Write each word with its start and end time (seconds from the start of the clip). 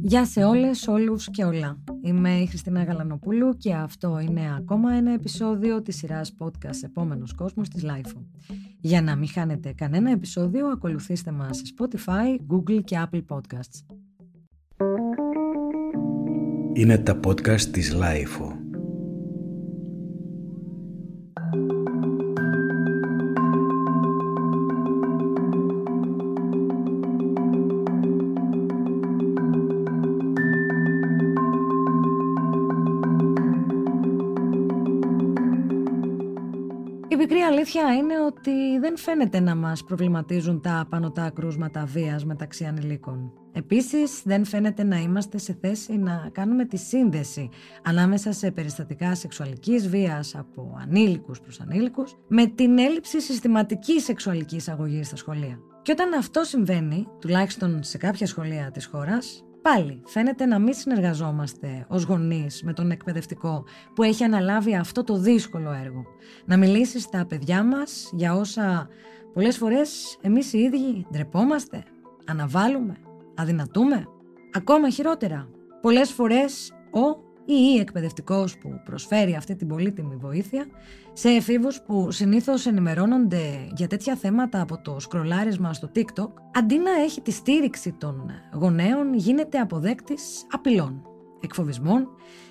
Γεια 0.00 0.24
σε 0.24 0.44
όλες, 0.44 0.86
όλους 0.86 1.30
και 1.30 1.44
όλα. 1.44 1.82
Είμαι 2.02 2.30
η 2.30 2.46
Χριστίνα 2.46 2.82
Γαλανοπούλου 2.82 3.56
και 3.56 3.74
αυτό 3.74 4.18
είναι 4.18 4.54
ακόμα 4.58 4.92
ένα 4.92 5.12
επεισόδιο 5.12 5.82
της 5.82 5.96
σειράς 5.96 6.34
podcast 6.38 6.82
«Επόμενος 6.82 7.34
κόσμος» 7.34 7.68
της 7.68 7.84
LIFO. 7.84 8.24
Για 8.80 9.02
να 9.02 9.16
μην 9.16 9.28
χάνετε 9.28 9.72
κανένα 9.72 10.10
επεισόδιο, 10.10 10.66
ακολουθήστε 10.66 11.30
μας 11.30 11.56
σε 11.56 11.62
Spotify, 11.78 12.54
Google 12.54 12.80
και 12.84 13.06
Apple 13.10 13.22
Podcasts. 13.28 13.96
Είναι 16.72 16.98
τα 16.98 17.20
podcast 17.26 17.60
της 17.60 17.94
LIFO. 17.94 18.57
Αλήθεια 37.76 37.94
είναι 37.94 38.20
ότι 38.20 38.78
δεν 38.78 38.96
φαίνεται 38.96 39.40
να 39.40 39.54
μας 39.54 39.84
προβληματίζουν 39.84 40.60
τα 40.60 40.86
πανωτά 40.90 41.30
κρούσματα 41.30 41.84
βίας 41.84 42.24
μεταξύ 42.24 42.64
ανηλίκων. 42.64 43.32
Επίσης, 43.52 44.22
δεν 44.24 44.44
φαίνεται 44.44 44.84
να 44.84 44.96
είμαστε 44.96 45.38
σε 45.38 45.58
θέση 45.60 45.96
να 45.96 46.28
κάνουμε 46.32 46.64
τη 46.64 46.76
σύνδεση 46.76 47.48
ανάμεσα 47.82 48.32
σε 48.32 48.50
περιστατικά 48.50 49.14
σεξουαλικής 49.14 49.88
βίας 49.88 50.34
από 50.36 50.76
ανήλικους 50.80 51.40
προς 51.40 51.60
ανήλικους 51.60 52.16
με 52.28 52.46
την 52.46 52.78
έλλειψη 52.78 53.20
συστηματικής 53.20 54.04
σεξουαλικής 54.04 54.68
αγωγής 54.68 55.06
στα 55.06 55.16
σχολεία. 55.16 55.58
Και 55.82 55.92
όταν 55.92 56.12
αυτό 56.12 56.44
συμβαίνει, 56.44 57.06
τουλάχιστον 57.20 57.82
σε 57.82 57.98
κάποια 57.98 58.26
σχολεία 58.26 58.70
της 58.70 58.86
χώρας, 58.86 59.44
Πάλι 59.74 60.02
φαίνεται 60.04 60.46
να 60.46 60.58
μην 60.58 60.74
συνεργαζόμαστε 60.74 61.86
ως 61.88 62.02
γονείς 62.02 62.62
με 62.62 62.72
τον 62.72 62.90
εκπαιδευτικό 62.90 63.64
που 63.94 64.02
έχει 64.02 64.24
αναλάβει 64.24 64.76
αυτό 64.76 65.04
το 65.04 65.16
δύσκολο 65.16 65.72
έργο. 65.72 66.04
Να 66.44 66.56
μιλήσεις 66.56 67.02
στα 67.02 67.26
παιδιά 67.26 67.62
μας 67.62 68.10
για 68.12 68.34
όσα 68.34 68.88
πολλές 69.32 69.56
φορές 69.56 70.18
εμείς 70.20 70.52
οι 70.52 70.58
ίδιοι 70.58 71.06
ντρεπόμαστε, 71.12 71.82
αναβάλουμε, 72.26 72.96
αδυνατούμε. 73.34 74.06
Ακόμα 74.52 74.90
χειρότερα, 74.90 75.48
πολλές 75.80 76.10
φορές 76.10 76.72
ο 76.90 77.27
ή 77.48 77.74
η 77.76 77.78
εκπαιδευτικός 77.80 78.58
που 78.58 78.80
προσφέρει 78.84 79.34
αυτή 79.34 79.56
την 79.56 79.68
πολύτιμη 79.68 80.16
βοήθεια 80.16 80.66
σε 81.12 81.28
εφήβους 81.28 81.82
που 81.82 82.10
συνήθως 82.10 82.66
ενημερώνονται 82.66 83.68
για 83.76 83.86
τέτοια 83.86 84.16
θέματα 84.16 84.60
από 84.60 84.80
το 84.82 85.00
σκρολάρισμα 85.00 85.72
στο 85.72 85.90
TikTok, 85.94 86.30
αντί 86.52 86.78
να 86.78 86.90
έχει 86.90 87.20
τη 87.20 87.30
στήριξη 87.30 87.92
των 87.92 88.30
γονέων 88.52 89.14
γίνεται 89.14 89.58
αποδέκτης 89.58 90.46
απειλών, 90.50 91.02
εκφοβισμών 91.40 92.08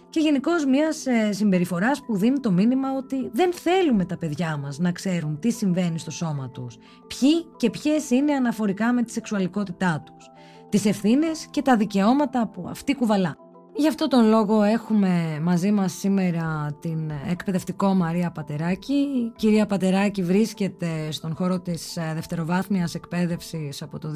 και 0.09 0.19
γενικώ 0.19 0.51
μιας 0.69 1.05
ε, 1.05 1.31
συμπεριφοράς 1.31 2.01
που 2.05 2.17
δίνει 2.17 2.39
το 2.39 2.51
μήνυμα 2.51 2.93
ότι 2.97 3.29
δεν 3.33 3.53
θέλουμε 3.53 4.05
τα 4.05 4.17
παιδιά 4.17 4.57
μας 4.57 4.79
να 4.79 4.91
ξέρουν 4.91 5.39
τι 5.39 5.51
συμβαίνει 5.51 5.99
στο 5.99 6.11
σώμα 6.11 6.49
τους, 6.49 6.77
ποιοι 7.07 7.45
και 7.57 7.69
ποιες 7.69 8.09
είναι 8.09 8.33
αναφορικά 8.33 8.93
με 8.93 9.03
τη 9.03 9.11
σεξουαλικότητά 9.11 10.03
τους, 10.05 10.31
τις 10.69 10.85
ευθύνες 10.85 11.47
και 11.51 11.61
τα 11.61 11.77
δικαιώματα 11.77 12.47
που 12.47 12.67
αυτή 12.69 12.95
κουβαλά. 12.95 13.46
Γι' 13.79 13.87
αυτό 13.87 14.07
τον 14.07 14.25
λόγο 14.25 14.63
έχουμε 14.63 15.39
μαζί 15.43 15.71
μας 15.71 15.93
σήμερα 15.93 16.77
την 16.79 17.11
εκπαιδευτικό 17.29 17.93
Μαρία 17.93 18.31
Πατεράκη. 18.31 18.93
Η 18.93 19.33
κυρία 19.35 19.65
Πατεράκη 19.65 20.23
βρίσκεται 20.23 21.11
στον 21.11 21.35
χώρο 21.35 21.59
της 21.59 21.97
ε, 21.97 22.11
δευτεροβάθμιας 22.15 22.95
εκπαίδευσης 22.95 23.81
από 23.81 23.99
το 23.99 24.09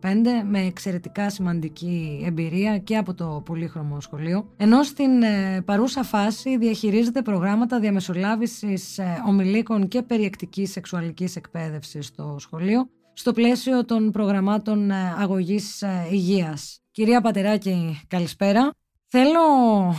2005 0.00 0.06
με 0.50 0.60
εξαιρετικά 0.60 1.30
σημαντική 1.30 2.22
εμπειρία 2.26 2.78
και 2.78 2.96
από 2.96 3.14
το 3.14 3.42
πολύχρωμο 3.44 4.00
σχολείο. 4.00 4.48
Ενώ 4.56 4.82
στην 4.82 5.22
ε, 5.22 5.62
παρούσα 5.64 6.02
φάση 6.02 6.58
διαχειρίζεται 6.58 7.22
προγράμματα 7.22 7.80
διαμεσολάβησης 7.80 8.98
ε, 8.98 9.22
ομιλίκων 9.26 9.88
και 9.88 10.02
περιεκτικής 10.02 10.70
σεξουαλικής 10.70 11.36
εκπαίδευσης 11.36 12.06
στο 12.06 12.36
σχολείο 12.38 12.88
στο 13.20 13.32
πλαίσιο 13.32 13.84
των 13.84 14.10
προγραμμάτων 14.10 14.90
αγωγής 14.90 15.84
υγείας. 16.10 16.80
Κυρία 16.90 17.20
Πατεράκη, 17.20 18.00
καλησπέρα. 18.08 18.70
Θέλω 19.06 19.40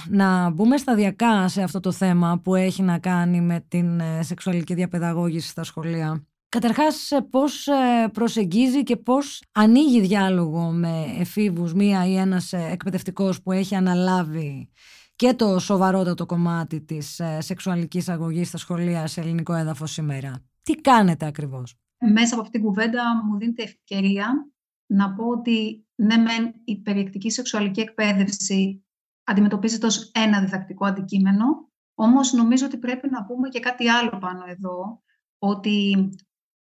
να 0.10 0.50
μπούμε 0.50 0.78
σταδιακά 0.78 1.48
σε 1.48 1.62
αυτό 1.62 1.80
το 1.80 1.92
θέμα 1.92 2.40
που 2.44 2.56
έχει 2.56 2.82
να 2.82 3.00
κάνει 3.00 3.42
με 3.42 3.66
την 3.68 4.00
ε, 4.00 4.24
σεξουαλική 4.24 4.74
διαπαιδαγώγηση 4.74 5.48
στα 5.48 5.64
σχολεία. 5.64 6.26
Καταρχάς, 6.50 7.12
ε, 7.12 7.22
πώς 7.30 7.68
ε, 7.68 8.08
προσεγγίζει 8.14 8.84
και 8.84 8.96
πώς 8.96 9.44
ανοίγει 9.52 10.02
διάλογο 10.02 10.62
με 10.62 11.06
εφήβους 11.20 11.74
μία 11.74 12.08
ή 12.08 12.16
ένας 12.16 12.54
εκπαιδευτικός 12.54 13.42
που 13.42 13.52
έχει 13.52 13.76
αναλάβει 13.76 14.70
και 15.16 15.34
το 15.34 15.60
σοβαρότατο 15.60 16.26
κομμάτι 16.26 16.82
της 16.82 17.22
σεξουαλικής 17.38 18.10
αγωγής 18.10 18.48
στα 18.48 18.58
σχολεία 18.58 19.08
σε 19.08 19.22
ελληνικό 19.22 19.54
έδαφος 19.54 19.92
σήμερα. 19.92 20.44
Τι 20.64 20.74
κάνετε 20.74 21.26
ακριβώς; 21.26 21.76
Μέσα 22.10 22.34
από 22.34 22.44
αυτήν 22.44 22.62
την 22.62 22.70
κουβέντα 22.70 23.24
μου 23.26 23.38
δίνετε 23.38 23.64
ευκαιρία 23.64 24.52
να 24.86 25.14
πω 25.14 25.28
ότι 25.28 25.88
ναι 25.96 26.18
μεν 26.18 26.54
η 26.64 26.82
περιεκτική 26.82 27.30
σεξουαλική 27.30 27.82
εκπαίδευση 27.82 28.86
αντιμετωπίζεται 29.24 29.86
ως 29.86 30.12
ένα 30.14 30.40
διδακτικό 30.40 30.86
αντικείμενο, 30.86 31.46
όμως 31.94 32.34
νομίζω 32.34 32.66
ότι 32.66 32.78
πρέπει 32.78 33.10
να 33.10 33.26
πούμε 33.26 33.50
και 33.50 33.60
κάτι 33.60 33.90
άλλο 33.90 34.18
πάνω 34.20 34.44
εδώ, 34.48 35.04
ότι 35.38 36.10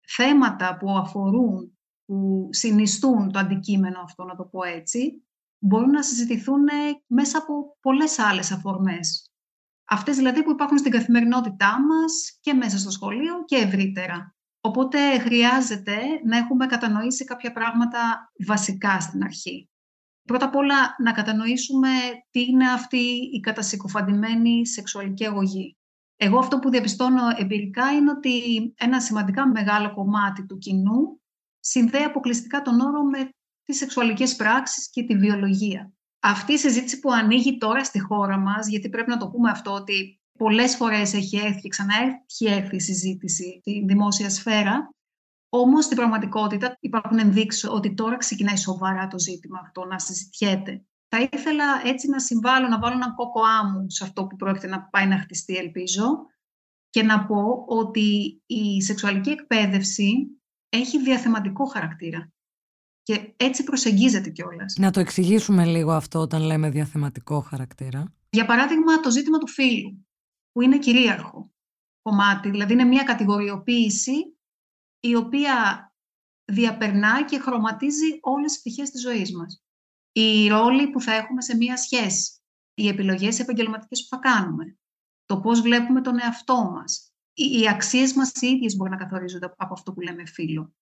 θέματα 0.08 0.78
που 0.78 0.92
αφορούν, 0.92 1.78
που 2.06 2.48
συνιστούν 2.52 3.32
το 3.32 3.40
αντικείμενο 3.40 4.00
αυτό, 4.00 4.24
να 4.24 4.36
το 4.36 4.44
πω 4.44 4.64
έτσι, 4.64 5.26
μπορούν 5.60 5.90
να 5.90 6.02
συζητηθούν 6.02 6.64
μέσα 7.08 7.38
από 7.38 7.78
πολλές 7.80 8.20
άλλες 8.20 8.52
αφορμές. 8.52 9.30
Αυτές 9.90 10.16
δηλαδή 10.16 10.44
που 10.44 10.52
υπάρχουν 10.52 10.78
στην 10.78 10.92
καθημερινότητά 10.92 11.82
μας 11.82 12.38
και 12.42 12.54
μέσα 12.54 12.78
στο 12.78 12.90
σχολείο 12.90 13.44
και 13.46 13.56
ευρύτερα. 13.56 14.35
Οπότε 14.66 15.20
χρειάζεται 15.20 15.98
να 16.26 16.38
έχουμε 16.38 16.66
κατανοήσει 16.66 17.26
κάποια 17.26 17.52
πράγματα 17.52 18.32
βασικά 18.48 19.00
στην 19.00 19.24
αρχή. 19.24 19.70
Πρώτα 20.24 20.46
απ' 20.46 20.56
όλα 20.56 20.96
να 21.04 21.12
κατανοήσουμε 21.12 21.90
τι 22.32 22.42
είναι 22.42 22.72
αυτή 22.72 23.06
η 23.34 23.40
κατασυκοφαντημένη 23.40 24.68
σεξουαλική 24.68 25.26
αγωγή. 25.26 25.78
Εγώ 26.16 26.40
αυτό 26.40 26.60
που 26.60 26.70
διαπιστώνω 26.70 27.22
εμπειρικά 27.38 27.92
είναι 27.92 28.12
ότι 28.12 28.42
ένα 28.78 29.02
σημαντικά 29.02 29.48
μεγάλο 29.48 29.94
κομμάτι 29.94 30.46
του 30.46 30.58
κοινού 30.58 31.22
συνδέει 31.60 32.04
αποκλειστικά 32.04 32.62
τον 32.62 32.80
όρο 32.80 33.04
με 33.04 33.30
τις 33.64 33.78
σεξουαλικές 33.78 34.36
πράξεις 34.36 34.90
και 34.90 35.04
τη 35.04 35.18
βιολογία. 35.18 35.94
Αυτή 36.20 36.54
η 36.54 36.58
συζήτηση 36.58 37.00
που 37.00 37.12
ανοίγει 37.12 37.58
τώρα 37.58 37.84
στη 37.84 38.00
χώρα 38.00 38.38
μας, 38.38 38.68
γιατί 38.68 38.90
πρέπει 38.90 39.10
να 39.10 39.18
το 39.18 39.28
πούμε 39.30 39.50
αυτό 39.50 39.72
ότι 39.72 40.20
πολλές 40.38 40.76
φορές 40.76 41.14
έχει 41.14 41.38
έρθει 41.38 41.60
και 41.62 41.70
ξανά 41.70 41.94
έχει 42.30 42.46
έρθει 42.46 42.76
η 42.76 42.80
συζήτηση 42.80 43.58
στη 43.62 43.84
δημόσια 43.88 44.30
σφαίρα. 44.30 44.90
Όμως 45.50 45.86
στην 45.86 45.98
πραγματικότητα 45.98 46.78
υπάρχουν 46.80 47.20
ενδείξεις 47.20 47.70
ότι 47.70 47.94
τώρα 47.94 48.18
ξεκινάει 48.18 48.58
σοβαρά 48.58 49.08
το 49.08 49.20
ζήτημα 49.20 49.60
αυτό 49.64 49.86
να 49.86 50.00
συζητιέται. 50.00 50.86
Θα 51.08 51.28
ήθελα 51.32 51.64
έτσι 51.84 52.10
να 52.10 52.20
συμβάλλω, 52.20 52.68
να 52.68 52.80
βάλω 52.80 52.96
έναν 52.96 53.16
κόκο 53.16 53.42
άμμου 53.62 53.90
σε 53.90 54.04
αυτό 54.04 54.26
που 54.26 54.36
πρόκειται 54.36 54.68
να 54.68 54.82
πάει 54.82 55.08
να 55.08 55.18
χτιστεί, 55.18 55.56
ελπίζω, 55.56 56.26
και 56.90 57.04
να 57.04 57.26
πω 57.26 57.66
ότι 57.68 58.42
η 58.46 58.82
σεξουαλική 58.82 59.30
εκπαίδευση 59.30 60.28
έχει 60.70 61.02
διαθεματικό 61.02 61.66
χαρακτήρα. 61.66 62.32
Και 63.04 63.34
έτσι 63.38 63.64
προσεγγίζεται 63.64 64.30
κιόλας. 64.30 64.76
Να 64.78 64.92
το 64.92 65.00
εξηγήσουμε 65.00 65.66
λίγο 65.66 65.92
αυτό 65.92 66.20
όταν 66.20 66.42
λέμε 66.42 66.70
διαθεματικό 66.70 67.40
χαρακτήρα. 67.40 68.14
Για 68.30 68.46
παράδειγμα, 68.46 69.00
το 69.00 69.12
ζήτημα 69.12 69.38
του 69.38 69.48
φίλου 69.48 70.05
που 70.56 70.62
είναι 70.62 70.80
κυρίαρχο 70.80 71.52
κομμάτι. 72.02 72.50
Δηλαδή 72.50 72.74
είναι 72.74 72.84
μια 72.84 73.04
κατηγοριοποίηση 73.04 74.38
η 75.00 75.16
οποία 75.16 75.54
διαπερνά 76.46 77.26
και 77.26 77.40
χρωματίζει 77.40 78.20
όλες 78.22 78.52
τις 78.52 78.60
πτυχές 78.60 78.90
της 78.90 79.02
ζωής 79.02 79.36
μας. 79.36 79.64
Οι 80.12 80.48
ρόλοι 80.48 80.90
που 80.90 81.02
θα 81.02 81.14
έχουμε 81.14 81.42
σε 81.42 81.56
μια 81.56 81.78
σχέση, 81.78 82.42
οι 82.74 82.88
επιλογές 82.88 83.40
επαγγελματικές 83.40 84.02
που 84.02 84.16
θα 84.16 84.22
κάνουμε, 84.22 84.78
το 85.26 85.40
πώς 85.40 85.62
βλέπουμε 85.62 86.02
τον 86.02 86.20
εαυτό 86.20 86.72
μας, 86.72 87.14
οι 87.34 87.68
αξίες 87.70 88.14
μας 88.14 88.32
οι 88.42 88.48
ίδιες 88.48 88.76
μπορεί 88.76 88.90
να 88.90 88.98
καθορίζονται 88.98 89.54
από 89.58 89.74
αυτό 89.74 89.94
που 89.94 90.02
λέμε 90.02 90.26
φίλο. 90.26 90.74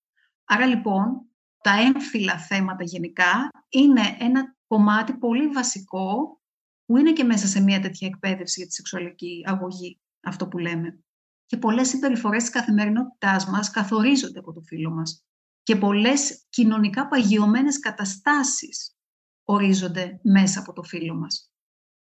Άρα 0.44 0.66
λοιπόν, 0.66 1.26
τα 1.62 1.72
έμφυλα 1.72 2.38
θέματα 2.38 2.84
γενικά 2.84 3.50
είναι 3.70 4.18
ένα 4.20 4.56
κομμάτι 4.68 5.14
πολύ 5.14 5.48
βασικό 5.48 6.42
που 6.86 6.98
είναι 6.98 7.14
και 7.14 7.24
μέσα 7.24 7.48
σε 7.48 7.62
μια 7.62 7.80
τέτοια 7.82 8.08
εκπαίδευση 8.08 8.60
για 8.60 8.68
τη 8.68 8.74
σεξουαλική 8.74 9.44
αγωγή, 9.46 10.00
αυτό 10.24 10.48
που 10.48 10.58
λέμε; 10.58 11.00
Και 11.46 11.58
πολλές 11.58 11.88
συμπεριφορές 11.88 12.42
της 12.44 12.52
καθημερινότητάς 12.52 13.46
μας 13.46 13.70
καθορίζονται 13.70 14.40
από 14.40 14.54
το 14.54 14.62
φίλο 14.62 14.92
μας. 14.92 15.26
Και 15.64 15.76
πολλές 15.76 16.46
κοινωνικά 16.50 17.08
παγιωμένες 17.08 17.80
καταστάσεις 17.80 18.96
ορίζονται 19.44 20.20
μέσα 20.24 20.60
από 20.60 20.74
το 20.74 20.84
φίλο 20.84 21.16
μας. 21.16 21.52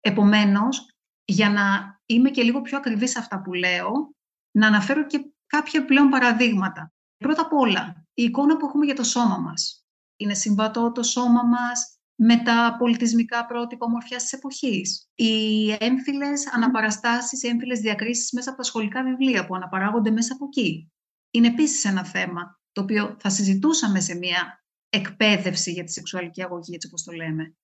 Επομένως, 0.00 0.90
για 1.24 1.50
να 1.50 1.96
είμαι 2.06 2.30
και 2.30 2.42
λίγο 2.42 2.62
πιο 2.62 2.78
ακριβής 2.78 3.10
σε 3.10 3.18
αυτά 3.18 3.42
που 3.42 3.52
λέω, 3.52 4.14
να 4.50 4.66
αναφέρω 4.66 5.06
και 5.06 5.30
κάποια 5.46 5.84
πλέον 5.84 6.08
παραδείγματα. 6.08 6.92
Πρώτα 7.16 7.42
απ' 7.42 7.52
όλα, 7.52 8.06
η 8.14 8.22
εικόνα 8.22 8.56
που 8.56 8.66
έχουμε 8.66 8.84
για 8.84 8.94
το 8.94 9.02
σώμα 9.02 9.38
μας. 9.38 9.86
Είναι 10.16 10.34
συμβατό 10.34 10.92
το 10.92 11.02
σώμα 11.02 11.42
μας 11.42 11.95
με 12.16 12.36
τα 12.36 12.76
πολιτισμικά 12.78 13.46
πρότυπα 13.46 13.86
ομορφιάς 13.86 14.22
της 14.22 14.32
εποχής. 14.32 15.10
Οι 15.14 15.70
έμφυλες 15.78 16.46
αναπαραστάσεις, 16.52 17.42
οι 17.42 17.48
έμφυλες 17.48 17.80
διακρίσεις 17.80 18.32
μέσα 18.32 18.48
από 18.48 18.58
τα 18.58 18.64
σχολικά 18.64 19.02
βιβλία 19.02 19.46
που 19.46 19.54
αναπαράγονται 19.54 20.10
μέσα 20.10 20.34
από 20.34 20.44
εκεί. 20.44 20.92
Είναι 21.30 21.46
επίσης 21.46 21.84
ένα 21.84 22.04
θέμα 22.04 22.60
το 22.72 22.82
οποίο 22.82 23.16
θα 23.18 23.30
συζητούσαμε 23.30 24.00
σε 24.00 24.14
μια 24.14 24.64
εκπαίδευση 24.88 25.72
για 25.72 25.84
τη 25.84 25.92
σεξουαλική 25.92 26.42
αγωγή, 26.42 26.74
έτσι 26.74 26.86
όπως 26.86 27.02
το 27.02 27.12
λέμε. 27.12 27.56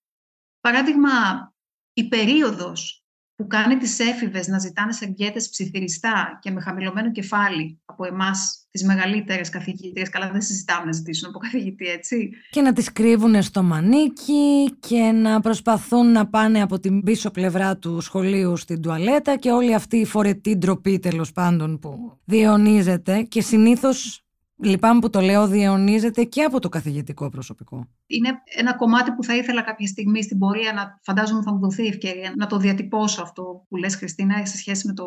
Παράδειγμα, 0.59 1.09
η 1.93 2.07
περίοδος 2.07 3.02
που 3.35 3.47
κάνει 3.47 3.77
τις 3.77 3.99
έφηβες 3.99 4.47
να 4.47 4.59
ζητάνε 4.59 4.91
σεργέτες 4.91 5.49
ψιθυριστά 5.49 6.39
και 6.41 6.51
με 6.51 6.61
χαμηλωμένο 6.61 7.11
κεφάλι 7.11 7.81
από 7.85 8.05
εμάς 8.05 8.67
τις 8.71 8.83
μεγαλύτερες 8.83 9.49
καθηγητές. 9.49 10.09
Καλά 10.09 10.31
δεν 10.31 10.41
συζητάμε 10.41 10.85
να 10.85 10.91
ζητήσουν 10.91 11.29
από 11.29 11.39
καθηγητή, 11.39 11.85
έτσι. 11.85 12.29
Και 12.49 12.61
να 12.61 12.73
τις 12.73 12.91
κρύβουν 12.91 13.41
στο 13.41 13.63
μανίκι 13.63 14.71
και 14.79 14.97
να 14.97 15.39
προσπαθούν 15.39 16.11
να 16.11 16.27
πάνε 16.27 16.61
από 16.61 16.79
την 16.79 17.03
πίσω 17.03 17.31
πλευρά 17.31 17.77
του 17.77 18.01
σχολείου 18.01 18.57
στην 18.57 18.81
τουαλέτα 18.81 19.35
και 19.35 19.51
όλη 19.51 19.73
αυτή 19.73 19.97
η 19.97 20.05
φορετή 20.05 20.55
ντροπή 20.55 20.99
τέλος 20.99 21.31
πάντων 21.31 21.79
που 21.79 22.19
διαιωνίζεται 22.25 23.21
και 23.21 23.41
συνήθως 23.41 24.22
Λυπάμαι 24.63 24.99
που 24.99 25.09
το 25.09 25.19
λέω, 25.19 25.47
διαιωνίζεται 25.47 26.23
και 26.23 26.43
από 26.43 26.59
το 26.59 26.69
καθηγητικό 26.69 27.29
προσωπικό. 27.29 27.87
Είναι 28.07 28.29
ένα 28.57 28.75
κομμάτι 28.75 29.11
που 29.11 29.23
θα 29.23 29.35
ήθελα 29.35 29.61
κάποια 29.61 29.87
στιγμή 29.87 30.23
στην 30.23 30.37
πορεία 30.37 30.73
να 30.73 30.99
φαντάζομαι 31.03 31.41
θα 31.41 31.51
μου 31.53 31.59
δοθεί 31.59 31.85
ευκαιρία 31.85 32.33
να 32.35 32.47
το 32.47 32.57
διατυπώσω 32.57 33.21
αυτό 33.21 33.65
που 33.69 33.75
λες 33.75 33.95
Χριστίνα 33.95 34.45
σε 34.45 34.57
σχέση 34.57 34.87
με 34.87 34.93
το 34.93 35.05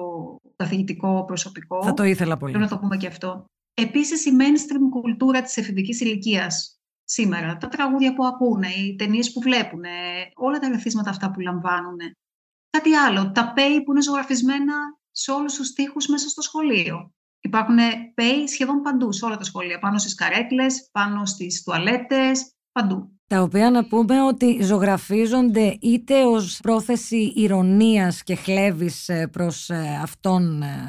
καθηγητικό 0.56 1.24
προσωπικό. 1.24 1.82
Θα 1.84 1.94
το 1.94 2.04
ήθελα 2.04 2.36
πολύ. 2.36 2.52
Πρέπει 2.52 2.68
να 2.70 2.76
το 2.76 2.82
πούμε 2.82 2.96
και 2.96 3.06
αυτό. 3.06 3.44
Επίσης 3.74 4.26
η 4.26 4.30
mainstream 4.40 5.00
κουλτούρα 5.00 5.42
της 5.42 5.56
εφηβικής 5.56 6.00
ηλικίας 6.00 6.80
σήμερα, 7.04 7.56
τα 7.56 7.68
τραγούδια 7.68 8.14
που 8.14 8.24
ακούνε, 8.26 8.68
οι 8.68 8.96
ταινίες 8.96 9.32
που 9.32 9.40
βλέπουν, 9.40 9.82
όλα 10.34 10.58
τα 10.58 10.68
ρεθίσματα 10.68 11.10
αυτά 11.10 11.30
που 11.30 11.40
λαμβάνουν. 11.40 11.96
Κάτι 12.70 12.94
άλλο, 12.94 13.32
τα 13.32 13.52
pay 13.56 13.82
που 13.84 13.90
είναι 13.90 14.02
ζωγραφισμένα 14.02 14.74
σε 15.10 15.30
όλους 15.30 15.54
τους 15.54 15.72
τοίχους 15.72 16.06
μέσα 16.06 16.28
στο 16.28 16.42
σχολείο. 16.42 17.14
Υπάρχουν 17.46 17.76
pay 18.14 18.44
σχεδόν 18.46 18.82
παντού, 18.82 19.12
σε 19.12 19.24
όλα 19.24 19.36
τα 19.36 19.44
σχολεία. 19.44 19.78
Πάνω 19.78 19.98
στις 19.98 20.14
καρέκλες, 20.14 20.88
πάνω 20.92 21.26
στις 21.26 21.62
τουαλέτες, 21.62 22.52
παντού. 22.72 23.20
Τα 23.26 23.42
οποία 23.42 23.70
να 23.70 23.86
πούμε 23.86 24.22
ότι 24.22 24.62
ζωγραφίζονται 24.62 25.78
είτε 25.80 26.24
ως 26.24 26.58
πρόθεση 26.62 27.32
ηρωνίας 27.36 28.22
και 28.22 28.34
χλέβης 28.34 29.08
ε, 29.08 29.26
προς 29.26 29.70
ε, 29.70 29.98
αυτόν 30.02 30.62
ε, 30.62 30.88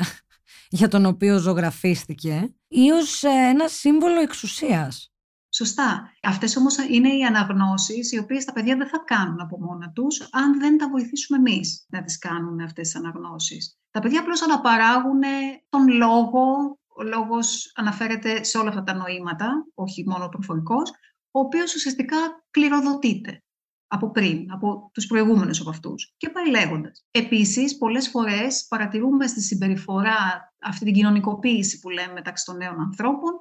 για 0.79 0.87
τον 0.87 1.05
οποίο 1.05 1.37
ζωγραφίστηκε 1.37 2.55
ή 2.67 2.91
ως 2.91 3.23
ένα 3.23 3.67
σύμβολο 3.67 4.19
εξουσίας. 4.19 5.11
Σωστά. 5.49 6.11
Αυτές 6.21 6.55
όμως 6.55 6.77
είναι 6.89 7.09
οι 7.09 7.23
αναγνώσεις 7.23 8.11
οι 8.11 8.17
οποίες 8.17 8.45
τα 8.45 8.53
παιδιά 8.53 8.77
δεν 8.77 8.87
θα 8.87 9.03
κάνουν 9.05 9.41
από 9.41 9.59
μόνα 9.59 9.91
τους 9.91 10.27
αν 10.31 10.59
δεν 10.59 10.77
τα 10.77 10.89
βοηθήσουμε 10.89 11.37
εμείς 11.37 11.85
να 11.89 12.03
τις 12.03 12.17
κάνουν 12.17 12.59
αυτές 12.59 12.89
τις 12.89 12.95
αναγνώσεις. 12.95 13.77
Τα 13.97 14.03
παιδιά 14.03 14.19
απλώς 14.19 14.41
αναπαράγουν 14.41 15.21
τον 15.69 15.87
λόγο, 15.87 16.41
ο 16.87 17.03
λόγος 17.03 17.71
αναφέρεται 17.75 18.43
σε 18.43 18.57
όλα 18.57 18.69
αυτά 18.69 18.83
τα 18.83 18.93
νοήματα, 18.93 19.67
όχι 19.73 20.03
μόνο 20.07 20.25
ο 20.25 20.29
προφορικός, 20.29 20.89
ο 21.31 21.39
οποίος 21.39 21.75
ουσιαστικά 21.75 22.17
κληροδοτείται 22.51 23.43
από 23.87 24.11
πριν, 24.11 24.51
από 24.51 24.89
τους 24.93 25.05
προηγούμενους 25.07 25.59
από 25.59 25.69
αυτούς 25.69 26.13
και 26.17 26.29
πάει 26.29 26.49
λέγοντας. 26.49 27.05
Επίσης, 27.11 27.77
πολλές 27.77 28.09
φορές 28.09 28.67
παρατηρούμε 28.67 29.27
στη 29.27 29.41
συμπεριφορά 29.41 30.53
αυτή 30.61 30.85
την 30.85 30.93
κοινωνικοποίηση 30.93 31.79
που 31.79 31.89
λέμε 31.89 32.13
μεταξύ 32.13 32.45
των 32.45 32.57
νέων 32.57 32.79
ανθρώπων, 32.79 33.31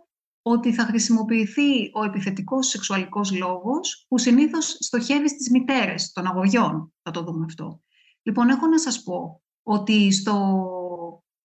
ότι 0.43 0.73
θα 0.73 0.85
χρησιμοποιηθεί 0.85 1.91
ο 1.95 2.05
επιθετικός 2.05 2.69
σεξουαλικός 2.69 3.39
λόγος 3.39 4.07
που 4.09 4.19
συνήθως 4.19 4.77
στοχεύει 4.81 5.29
στις 5.29 5.51
μητέρες 5.51 6.13
των 6.13 6.27
αγωγιών. 6.27 6.95
Θα 7.03 7.11
το 7.11 7.23
δούμε 7.23 7.45
αυτό. 7.45 7.81
Λοιπόν, 8.23 8.49
έχω 8.49 8.67
να 8.67 8.79
σας 8.79 9.03
πω 9.03 9.41
ότι 9.67 10.13
στο 10.13 10.67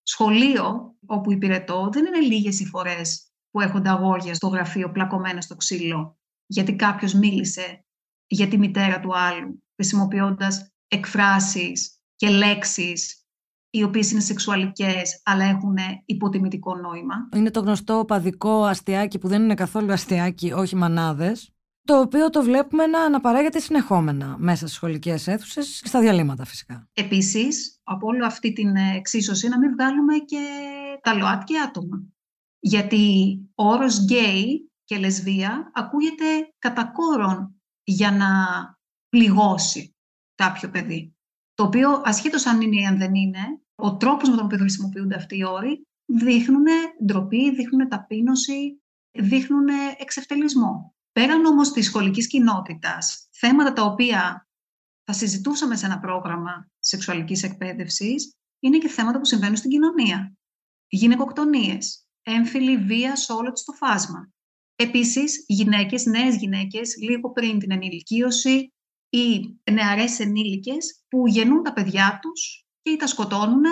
σχολείο 0.04 0.96
όπου 1.06 1.32
υπηρετώ 1.32 1.90
δεν 1.92 2.06
είναι 2.06 2.20
λίγες 2.20 2.60
οι 2.60 2.66
φορές 2.66 3.32
που 3.52 3.62
έχονται 3.62 3.90
αγόρια 3.90 4.34
στο 4.34 4.48
γραφείο 4.48 4.92
πλακωμένα 4.92 5.42
στο 5.42 5.56
ξύλο 5.56 6.20
γιατί 6.46 6.76
κάποιος 6.76 7.14
μίλησε 7.14 7.86
για 8.28 8.48
τη 8.48 8.58
μητέρα 8.58 9.00
του 9.00 9.18
άλλου 9.18 9.64
χρησιμοποιώντας 9.76 10.72
εκφράσεις 10.88 12.00
και 12.16 12.30
λέξεις 12.30 13.26
οι 13.70 13.84
οποίες 13.84 14.12
είναι 14.12 14.22
σεξουαλικές 14.22 15.22
αλλά 15.24 15.44
έχουν 15.44 15.78
υποτιμητικό 16.06 16.76
νόημα. 16.76 17.16
Είναι 17.36 17.52
το 17.52 17.60
γνωστό 17.60 18.06
παδικό 18.08 18.64
αστιάκι 18.64 19.20
που 19.20 19.28
δεν 19.28 19.44
είναι 19.44 19.54
καθόλου 19.54 19.92
αστιάκι, 19.92 20.52
όχι 20.52 20.76
μανάδες 20.76 21.54
το 21.92 22.00
οποίο 22.00 22.30
το 22.30 22.44
βλέπουμε 22.44 22.88
να 22.88 23.02
αναπαράγεται 23.02 23.60
συνεχόμενα 23.60 24.36
μέσα 24.40 24.56
στις 24.56 24.74
σχολικές 24.74 25.28
αίθουσες 25.28 25.80
και 25.82 25.88
στα 25.88 26.00
διαλύματα 26.00 26.46
φυσικά. 26.46 26.90
Επίσης, 26.94 27.80
από 27.84 28.08
όλη 28.08 28.24
αυτή 28.26 28.54
την 28.54 28.76
εξίσωση 28.76 29.48
να 29.48 29.58
μην 29.58 29.72
βγάλουμε 29.72 30.18
και 30.18 30.46
τα 31.02 31.14
ΛΟΑΤΚΙ 31.14 31.58
άτομα. 31.58 32.04
Γιατί 32.60 33.38
ο 33.56 33.68
όρος 33.68 34.04
γκέι 34.04 34.72
και 34.84 34.98
λεσβία 34.98 35.72
ακούγεται 35.74 36.54
κατά 36.60 36.86
κόρον 36.86 37.62
για 37.84 38.12
να 38.12 38.28
πληγώσει 39.10 39.96
κάποιο 40.36 40.70
παιδί. 40.70 41.16
Το 41.54 41.64
οποίο, 41.64 42.02
ασχέτως 42.06 42.46
αν 42.46 42.62
είναι 42.62 42.82
ή 42.82 42.86
αν 42.86 42.98
δεν 42.98 43.16
είναι, 43.16 43.62
ο 43.76 43.98
τρόπος 43.98 44.30
με 44.30 44.36
τον 44.36 44.46
οποίο 44.46 44.58
χρησιμοποιούνται 44.58 45.16
αυτοί 45.16 45.38
οι 45.38 45.46
όροι 45.46 45.88
δείχνουν 46.06 46.66
ντροπή, 47.06 47.56
δείχνουν 47.56 47.90
ταπείνωση, 47.90 48.82
δείχνουν 49.12 49.68
εξευτελισμό. 49.98 50.96
Πέραν 51.12 51.46
όμως 51.46 51.72
της 51.72 51.86
σχολικής 51.86 52.28
κοινότητας, 52.28 53.28
θέματα 53.32 53.74
τα 53.74 53.84
οποία 53.84 54.48
θα 55.04 55.14
συζητούσαμε 55.14 55.76
σε 55.76 55.86
ένα 55.86 56.00
πρόγραμμα 56.00 56.70
σεξουαλικής 56.80 57.44
εκπαίδευσης, 57.44 58.36
είναι 58.60 58.78
και 58.78 58.88
θέματα 58.88 59.18
που 59.18 59.26
συμβαίνουν 59.26 59.56
στην 59.56 59.70
κοινωνία. 59.70 60.34
Γυναικοκτονίες, 60.88 62.08
έμφυλη 62.22 62.78
βία 62.78 63.16
σε 63.16 63.32
όλο 63.32 63.52
το 63.52 63.74
φάσμα. 63.74 64.32
Επίσης, 64.76 65.44
γυναίκες, 65.48 66.06
νέες 66.06 66.36
γυναίκες, 66.36 66.96
λίγο 66.98 67.32
πριν 67.32 67.60
την 67.60 67.72
ενηλικίωση 67.72 68.74
ή 69.10 69.58
νεαρές 69.72 70.20
ενήλικες 70.20 71.04
που 71.08 71.28
γεννούν 71.28 71.64
τα 71.64 71.74
παιδιά 71.74 72.20
τους 72.22 72.66
και 72.82 72.92
ή 72.92 72.96
τα 72.96 73.08
σκοτώνουν 73.08 73.64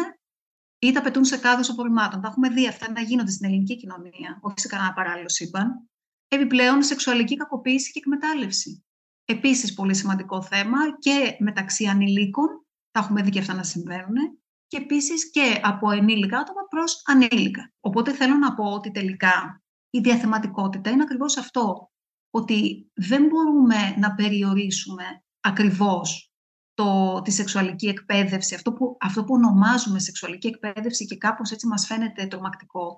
ή 0.80 0.92
τα 0.92 1.02
πετούν 1.02 1.26
σε 1.26 1.38
κάδους 1.38 1.70
απορριμμάτων. 1.70 2.22
Τα 2.22 2.28
έχουμε 2.28 2.50
δει 2.50 2.68
αυτά 2.68 2.92
να 2.92 3.02
γίνονται 3.02 3.32
στην 3.32 3.46
ελληνική 3.46 3.78
κοινωνία, 3.78 4.40
όχι 4.42 4.60
σε 4.60 4.68
κανένα 4.68 4.94
παράλληλο 4.94 5.30
σύμπαν. 5.30 5.89
Επιπλέον, 6.32 6.84
σεξουαλική 6.84 7.36
κακοποίηση 7.36 7.92
και 7.92 8.00
εκμετάλλευση. 8.00 8.86
Επίσης, 9.26 9.74
πολύ 9.74 9.96
σημαντικό 9.96 10.42
θέμα 10.42 10.78
και 11.00 11.36
μεταξύ 11.40 11.86
ανηλίκων, 11.86 12.66
τα 12.92 13.00
έχουμε 13.00 13.22
δει 13.22 13.30
και 13.30 13.40
αυτά 13.40 13.54
να 13.54 13.64
συμβαίνουν, 13.64 14.40
και 14.68 14.78
επίσης 14.78 15.32
και 15.32 15.60
από 15.64 15.92
ενήλικα 15.92 16.40
άτομα 16.40 16.62
προς 16.70 17.02
ανήλικα. 17.06 17.74
Οπότε 17.80 18.14
θέλω 18.14 18.36
να 18.36 18.54
πω 18.54 18.64
ότι 18.64 18.92
τελικά 18.92 19.64
η 19.90 20.00
διαθεματικότητα 20.00 20.90
είναι 20.90 21.04
ακριβώς 21.04 21.38
αυτό, 21.38 21.92
ότι 22.30 22.90
δεν 22.94 23.26
μπορούμε 23.26 23.96
να 23.98 24.16
περιορίσουμε 24.16 25.24
ακριβώς 25.40 26.34
το, 26.74 27.22
τη 27.22 27.32
σεξουαλική 27.32 27.88
εκπαίδευση, 27.88 28.56
αυτό 28.56 28.74
που, 28.74 28.98
αυτό 29.00 29.24
που 29.24 29.34
ονομάζουμε 29.34 30.00
σεξουαλική 30.00 30.48
εκπαίδευση 30.48 31.06
και 31.06 31.18
κάπως 31.18 31.52
έτσι 31.52 31.68
μας 31.68 31.86
φαίνεται 31.86 32.28
τρομακτικό, 32.28 32.98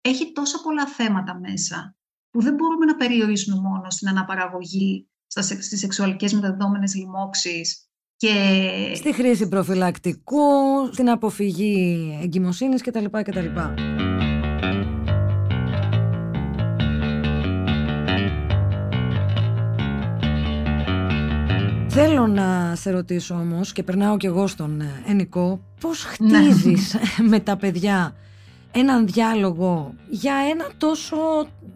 έχει 0.00 0.32
τόσα 0.32 0.60
πολλά 0.62 0.86
θέματα 0.86 1.38
μέσα 1.38 1.96
που 2.30 2.42
δεν 2.42 2.54
μπορούμε 2.54 2.84
να 2.84 2.96
περιορίσουμε 2.96 3.60
μόνο 3.60 3.90
στην 3.90 4.08
αναπαραγωγή, 4.08 5.08
στις 5.26 5.78
σεξουαλικές 5.78 6.32
μεταδεδόμενες 6.32 6.94
λοιμώξεις 6.94 7.84
και... 8.16 8.32
Στη 8.94 9.12
χρήση 9.12 9.48
προφυλακτικού, 9.48 10.36
στην 10.92 11.10
αποφυγή 11.10 12.18
εγκυμοσύνης 12.22 12.82
κτλ. 12.82 13.04
κτλ. 13.10 13.46
Θέλω 21.92 22.26
να 22.26 22.74
σε 22.76 22.90
ρωτήσω 22.90 23.34
όμως 23.34 23.72
και 23.72 23.82
περνάω 23.82 24.16
κι 24.16 24.26
εγώ 24.26 24.46
στον 24.46 24.80
ε, 24.80 25.02
Ενικό 25.06 25.60
πώς 25.80 26.06
ναι. 26.18 26.38
χτίζεις 26.38 26.96
με 27.30 27.40
τα 27.40 27.56
παιδιά 27.56 28.14
έναν 28.72 29.06
διάλογο 29.06 29.94
για 30.08 30.34
ένα 30.50 30.66
τόσο, 30.76 31.16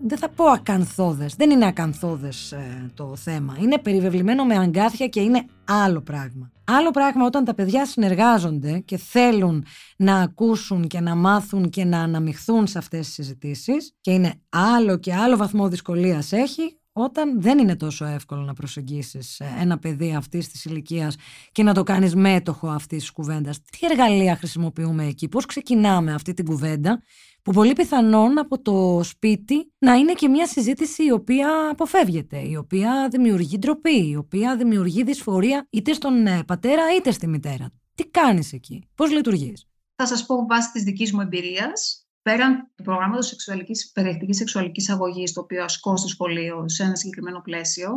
δεν 0.06 0.18
θα 0.18 0.28
πω 0.28 0.44
ακανθώδες, 0.44 1.34
δεν 1.34 1.50
είναι 1.50 1.66
ακανθώδες 1.66 2.52
ε, 2.52 2.90
το 2.94 3.16
θέμα, 3.16 3.56
είναι 3.60 3.78
περιβεβλημένο 3.78 4.44
με 4.44 4.58
αγκάθια 4.58 5.06
και 5.06 5.20
είναι 5.20 5.44
άλλο 5.64 6.00
πράγμα. 6.00 6.52
Άλλο 6.64 6.90
πράγμα 6.90 7.24
όταν 7.26 7.44
τα 7.44 7.54
παιδιά 7.54 7.86
συνεργάζονται 7.86 8.78
και 8.78 8.96
θέλουν 8.96 9.64
να 9.96 10.20
ακούσουν 10.20 10.86
και 10.86 11.00
να 11.00 11.14
μάθουν 11.14 11.70
και 11.70 11.84
να 11.84 12.00
αναμειχθούν 12.00 12.66
σε 12.66 12.78
αυτές 12.78 13.06
τις 13.06 13.14
συζητήσεις 13.14 13.92
και 14.00 14.10
είναι 14.10 14.34
άλλο 14.48 14.98
και 14.98 15.14
άλλο 15.14 15.36
βαθμό 15.36 15.68
δυσκολίας 15.68 16.32
έχει 16.32 16.78
όταν 16.96 17.40
δεν 17.40 17.58
είναι 17.58 17.76
τόσο 17.76 18.04
εύκολο 18.04 18.40
να 18.42 18.52
προσεγγίσεις 18.52 19.40
ε, 19.40 19.54
ένα 19.58 19.78
παιδί 19.78 20.14
αυτής 20.14 20.48
της 20.48 20.64
ηλικίας 20.64 21.16
και 21.52 21.62
να 21.62 21.74
το 21.74 21.82
κάνεις 21.82 22.14
μέτοχο 22.14 22.68
αυτής 22.68 22.98
της 22.98 23.10
κουβέντας. 23.10 23.60
Τι 23.62 23.78
εργαλεία 23.90 24.36
χρησιμοποιούμε 24.36 25.06
εκεί, 25.06 25.28
πώς 25.28 25.46
ξεκινάμε 25.46 26.14
αυτή 26.14 26.34
την 26.34 26.44
κουβέντα 26.44 27.02
που 27.42 27.52
πολύ 27.52 27.72
πιθανόν 27.72 28.38
από 28.38 28.62
το 28.62 29.00
σπίτι 29.02 29.72
να 29.78 29.94
είναι 29.94 30.12
και 30.12 30.28
μια 30.28 30.46
συζήτηση 30.46 31.04
η 31.04 31.10
οποία 31.10 31.68
αποφεύγεται, 31.70 32.48
η 32.48 32.56
οποία 32.56 33.08
δημιουργεί 33.10 33.58
ντροπή, 33.58 34.08
η 34.08 34.16
οποία 34.16 34.56
δημιουργεί 34.56 35.02
δυσφορία 35.02 35.66
είτε 35.70 35.92
στον 35.92 36.26
ε, 36.26 36.42
πατέρα 36.46 36.82
είτε 36.96 37.10
στη 37.10 37.26
μητέρα. 37.26 37.70
Τι 37.94 38.04
κάνεις 38.04 38.52
εκεί, 38.52 38.88
πώς 38.94 39.10
λειτουργείς; 39.10 39.66
Θα 39.96 40.06
σας 40.06 40.26
πω 40.26 40.46
βάσει 40.46 40.72
της 40.72 40.82
δικής 40.82 41.12
μου 41.12 41.20
εμπειρίας, 41.20 42.03
πέραν 42.24 42.70
του 42.74 42.82
προγράμματος 42.82 43.26
σεξουαλικής, 43.26 43.90
περιεκτικής 43.92 44.36
σεξουαλικής 44.36 44.90
αγωγής, 44.90 45.32
το 45.32 45.40
οποίο 45.40 45.64
ασκώ 45.64 45.96
στο 45.96 46.08
σχολείο 46.08 46.68
σε 46.68 46.82
ένα 46.82 46.96
συγκεκριμένο 46.96 47.40
πλαίσιο, 47.40 47.90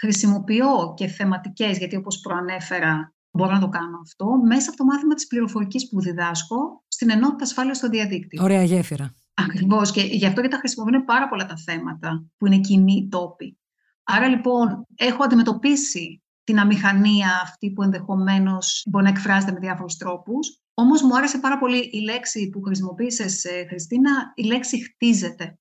χρησιμοποιώ 0.00 0.94
και 0.96 1.06
θεματικές, 1.06 1.78
γιατί 1.78 1.96
όπως 1.96 2.20
προανέφερα 2.20 3.14
μπορώ 3.30 3.52
να 3.52 3.60
το 3.60 3.68
κάνω 3.68 3.98
αυτό, 4.02 4.26
μέσα 4.46 4.68
από 4.68 4.78
το 4.78 4.84
μάθημα 4.84 5.14
της 5.14 5.26
πληροφορικής 5.26 5.88
που 5.88 6.00
διδάσκω 6.00 6.84
στην 6.88 7.10
ενότητα 7.10 7.44
ασφάλειας 7.44 7.76
στο 7.76 7.88
διαδίκτυο. 7.88 8.42
Ωραία 8.42 8.62
γέφυρα. 8.62 9.14
Ακριβώς. 9.34 9.90
Και 9.90 10.00
γι' 10.00 10.26
αυτό 10.26 10.40
και 10.40 10.48
τα 10.48 10.56
χρησιμοποιούν 10.56 11.04
πάρα 11.04 11.28
πολλά 11.28 11.46
τα 11.46 11.56
θέματα 11.56 12.26
που 12.36 12.46
είναι 12.46 12.58
κοινοί 12.58 13.08
τόποι. 13.10 13.58
Άρα 14.02 14.28
λοιπόν 14.28 14.86
έχω 14.94 15.24
αντιμετωπίσει 15.24 16.22
την 16.44 16.58
αμηχανία 16.58 17.40
αυτή 17.42 17.70
που 17.70 17.82
ενδεχομένως 17.82 18.86
μπορεί 18.90 19.04
να 19.04 19.10
εκφράζεται 19.10 19.52
με 19.52 19.58
διάφορους 19.58 19.96
τρόπους. 19.96 20.60
Όμως 20.78 21.02
μου 21.02 21.16
άρεσε 21.16 21.38
πάρα 21.38 21.58
πολύ 21.58 21.78
η 21.92 21.98
λέξη 22.00 22.48
που 22.48 22.62
χρησιμοποίησες, 22.62 23.44
ε, 23.44 23.66
Χριστίνα, 23.68 24.32
η 24.34 24.42
λέξη 24.42 24.82
χτίζεται. 24.82 25.58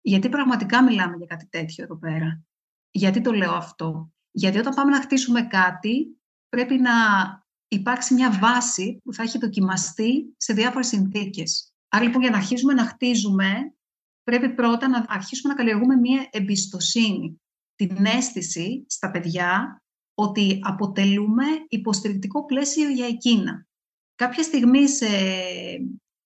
Γιατί 0.00 0.28
πραγματικά 0.28 0.84
μιλάμε 0.84 1.16
για 1.16 1.26
κάτι 1.26 1.46
τέτοιο 1.46 1.84
εδώ 1.84 1.96
πέρα; 1.96 2.44
Γιατί 2.90 3.20
το 3.20 3.32
λέω 3.32 3.52
αυτό; 3.52 4.12
Γιατί 4.30 4.58
όταν 4.58 4.74
πάμε 4.74 4.90
να 4.90 5.02
χτίσουμε 5.02 5.42
κάτι, 5.42 6.20
πρέπει 6.48 6.78
να 6.78 6.92
υπάρξει 7.68 8.14
μια 8.14 8.38
βάση 8.40 9.00
που 9.04 9.12
θα 9.14 9.22
έχει 9.22 9.38
δοκιμαστεί 9.38 10.34
σε 10.36 10.52
διάφορες 10.52 10.86
συνθήκες. 10.86 11.72
Άρα 11.88 12.04
λοιπόν 12.04 12.22
για 12.22 12.30
να 12.30 12.36
αρχίσουμε 12.36 12.72
να 12.72 12.84
χτίζουμε, 12.84 13.74
πρέπει 14.22 14.54
πρώτα 14.54 14.88
να 14.88 15.04
αρχίσουμε 15.08 15.52
να 15.52 15.58
καλλιεργούμε 15.58 15.96
μια 15.96 16.28
εμπιστοσύνη. 16.30 17.40
Την 17.74 18.04
αίσθηση 18.04 18.84
στα 18.88 19.10
παιδιά 19.10 19.82
ότι 20.14 20.58
αποτελούμε 20.62 21.44
υποστηρικτικό 21.68 22.44
πλαίσιο 22.44 22.88
για 22.88 23.06
εκείνα. 23.06 23.66
Κάποια 24.18 24.42
στιγμή 24.42 24.88
σε, 24.88 25.06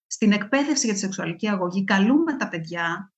στην 0.07 0.33
εκπαίδευση 0.33 0.85
για 0.85 0.95
τη 0.95 1.01
σεξουαλική 1.01 1.49
αγωγή 1.49 1.85
καλούμε 1.85 2.37
τα 2.37 2.49
παιδιά 2.49 3.15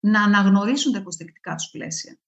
να 0.00 0.22
αναγνωρίσουν 0.22 0.92
τα 0.92 0.98
υποστηρικτικά 0.98 1.54
τους 1.54 1.70
πλαίσια. 1.70 2.18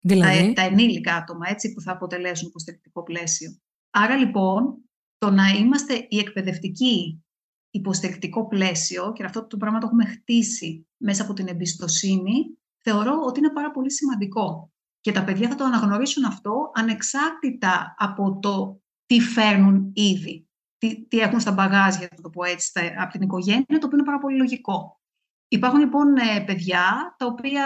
Δηλαδή... 0.00 0.46
Τα, 0.46 0.52
τα 0.52 0.62
ενήλικα 0.62 1.14
άτομα, 1.14 1.48
έτσι, 1.48 1.72
που 1.72 1.80
θα 1.80 1.92
αποτελέσουν 1.92 2.48
υποστηρικτικό 2.48 3.02
πλαίσιο. 3.02 3.58
Άρα 3.90 4.16
λοιπόν, 4.16 4.84
το 5.18 5.30
να 5.30 5.48
είμαστε 5.48 6.06
η 6.08 6.18
εκπαιδευτική 6.18 7.24
υποστηρικτικό 7.70 8.46
πλαίσιο, 8.46 9.12
και 9.12 9.24
αυτό 9.24 9.46
το 9.46 9.56
πράγμα 9.56 9.78
το 9.78 9.86
έχουμε 9.86 10.04
χτίσει 10.04 10.86
μέσα 10.96 11.22
από 11.22 11.32
την 11.32 11.48
εμπιστοσύνη, 11.48 12.58
θεωρώ 12.82 13.20
ότι 13.26 13.38
είναι 13.38 13.52
πάρα 13.52 13.70
πολύ 13.70 13.92
σημαντικό. 13.92 14.72
Και 15.00 15.12
τα 15.12 15.24
παιδιά 15.24 15.48
θα 15.48 15.54
το 15.54 15.64
αναγνωρίσουν 15.64 16.24
αυτό 16.24 16.70
ανεξάρτητα 16.74 17.94
από 17.98 18.38
το 18.38 18.82
τι 19.06 19.20
φέρνουν 19.20 19.90
ήδη. 19.94 20.48
Τι, 20.84 21.04
τι 21.08 21.18
έχουν 21.18 21.40
στα 21.40 21.52
μπαγάζια, 21.52 22.08
θα 22.14 22.22
το 22.22 22.30
πω 22.30 22.44
έτσι, 22.44 22.72
από 22.98 23.12
την 23.12 23.22
οικογένεια, 23.22 23.64
το 23.66 23.86
οποίο 23.86 23.90
είναι 23.92 24.06
πάρα 24.06 24.18
πολύ 24.18 24.36
λογικό. 24.36 25.00
Υπάρχουν 25.48 25.80
λοιπόν 25.80 26.16
ε, 26.16 26.44
παιδιά 26.46 27.14
τα 27.18 27.26
οποία 27.26 27.64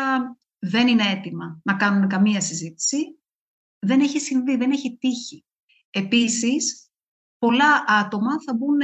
δεν 0.58 0.88
είναι 0.88 1.10
έτοιμα 1.10 1.60
να 1.64 1.74
κάνουν 1.74 2.08
καμία 2.08 2.40
συζήτηση. 2.40 3.18
Δεν 3.78 4.00
έχει 4.00 4.20
συμβεί, 4.20 4.56
δεν 4.56 4.70
έχει 4.70 4.96
τύχει. 4.96 5.44
Επίσης, 5.90 6.90
πολλά 7.38 7.84
άτομα 7.86 8.42
θα 8.46 8.54
μπουν 8.54 8.78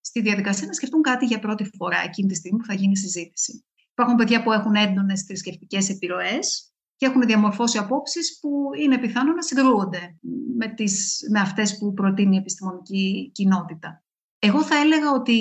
στη 0.00 0.20
διαδικασία 0.20 0.66
να 0.66 0.72
σκεφτούν 0.72 1.02
κάτι 1.02 1.26
για 1.26 1.38
πρώτη 1.38 1.64
φορά 1.76 1.98
εκείνη 1.98 2.28
τη 2.28 2.34
στιγμή 2.34 2.58
που 2.58 2.64
θα 2.64 2.74
γίνει 2.74 2.96
συζήτηση. 2.96 3.64
Υπάρχουν 3.92 4.16
παιδιά 4.16 4.42
που 4.42 4.52
έχουν 4.52 4.74
έντονες 4.74 5.22
θρησκευτικές 5.22 5.88
επιρροές 5.88 6.69
και 7.00 7.06
έχουν 7.06 7.20
διαμορφώσει 7.20 7.78
απόψεις 7.78 8.38
που 8.40 8.50
είναι 8.78 8.98
πιθανό 8.98 9.32
να 9.32 9.42
συγκρούονται 9.42 10.16
με, 10.56 10.68
τις, 10.68 11.18
με 11.30 11.40
αυτές 11.40 11.78
που 11.78 11.92
προτείνει 11.92 12.36
η 12.36 12.38
επιστημονική 12.38 13.30
κοινότητα. 13.34 14.02
Εγώ 14.38 14.62
θα 14.62 14.76
έλεγα 14.76 15.10
ότι 15.10 15.38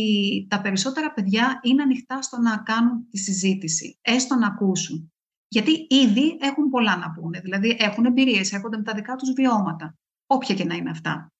τα 0.49 0.61
περισσότερα 0.61 1.13
παιδιά 1.13 1.59
είναι 1.63 1.81
ανοιχτά 1.81 2.21
στο 2.21 2.37
να 2.37 2.57
κάνουν 2.57 3.09
τη 3.09 3.17
συζήτηση, 3.17 3.99
έστω 4.01 4.35
να 4.35 4.47
ακούσουν. 4.47 5.13
Γιατί 5.47 5.87
ήδη 5.89 6.37
έχουν 6.39 6.69
πολλά 6.69 6.97
να 6.97 7.11
πούνε, 7.11 7.39
δηλαδή 7.39 7.77
έχουν 7.79 8.05
εμπειρίες, 8.05 8.53
έρχονται 8.53 8.77
με 8.77 8.83
τα 8.83 8.93
δικά 8.93 9.15
τους 9.15 9.33
βιώματα 9.33 9.97
όποια 10.25 10.55
και 10.55 10.65
να 10.65 10.75
είναι 10.75 10.89
αυτά. 10.89 11.33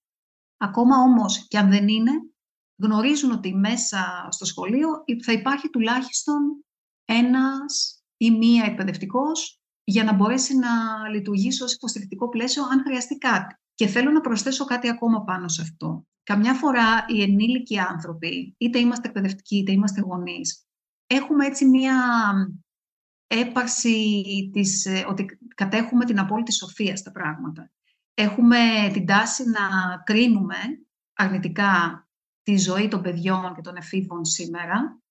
Ακόμα 0.58 0.98
όμως 0.98 1.48
και 1.48 1.58
αν 1.58 1.70
δεν 1.70 1.88
είναι, 1.88 2.12
γνωρίζουν 2.82 3.32
ότι 3.32 3.56
μέσα 3.56 4.28
στο 4.30 4.46
σχολείο 4.46 4.90
θα 5.24 5.32
υπάρχει 5.32 5.70
τουλάχιστον 5.70 6.66
ένας 7.06 8.04
ή 8.18 8.32
μία 8.32 8.66
εκπαιδευτικός 8.66 9.59
για 9.90 10.04
να 10.04 10.14
μπορέσει 10.14 10.56
να 10.56 10.70
λειτουργήσει 11.12 11.64
ως 11.64 11.74
υποστηρικτικό 11.74 12.30
πλαίσιο 12.30 12.64
αν 12.64 12.82
χρειαστεί 12.86 13.18
κάτι. 13.18 13.56
Και 13.74 13.88
θέλω 13.88 14.12
να 14.12 14.22
προσθέσω 14.22 14.66
κάτι 14.66 14.90
ακόμα 14.90 15.24
πάνω 15.24 15.48
σε 15.48 15.62
αυτό. 15.62 16.08
Καμιά 16.24 16.54
φορά 16.54 17.06
οι 17.08 17.22
ενήλικοι 17.22 17.80
άνθρωποι, 17.80 18.56
είτε 18.58 18.80
είμαστε 18.80 19.08
εκπαιδευτικοί 19.08 19.58
είτε 19.58 19.72
είμαστε 19.72 20.02
γονείς, 20.02 20.68
έχουμε 21.08 21.46
έτσι 21.46 21.66
μία 21.66 21.96
έπαρση 23.28 24.24
της, 24.54 24.86
ε, 24.86 25.06
ότι 25.08 25.40
κατέχουμε 25.56 26.06
την 26.06 26.20
απόλυτη 26.20 26.54
σοφία 26.54 26.96
στα 26.96 27.12
πράγματα 27.12 27.72
έχουμε 28.22 28.58
την 28.94 29.06
τάση 29.06 29.44
να 29.44 29.98
κρίνουμε 30.04 30.56
αρνητικά 31.14 32.08
τη 32.44 32.58
ζωή 32.58 32.88
των 32.88 33.02
παιδιών 33.02 33.54
και 33.56 33.62
των 33.62 33.76
εφήβων 33.76 34.26
σήμερα, 34.26 35.02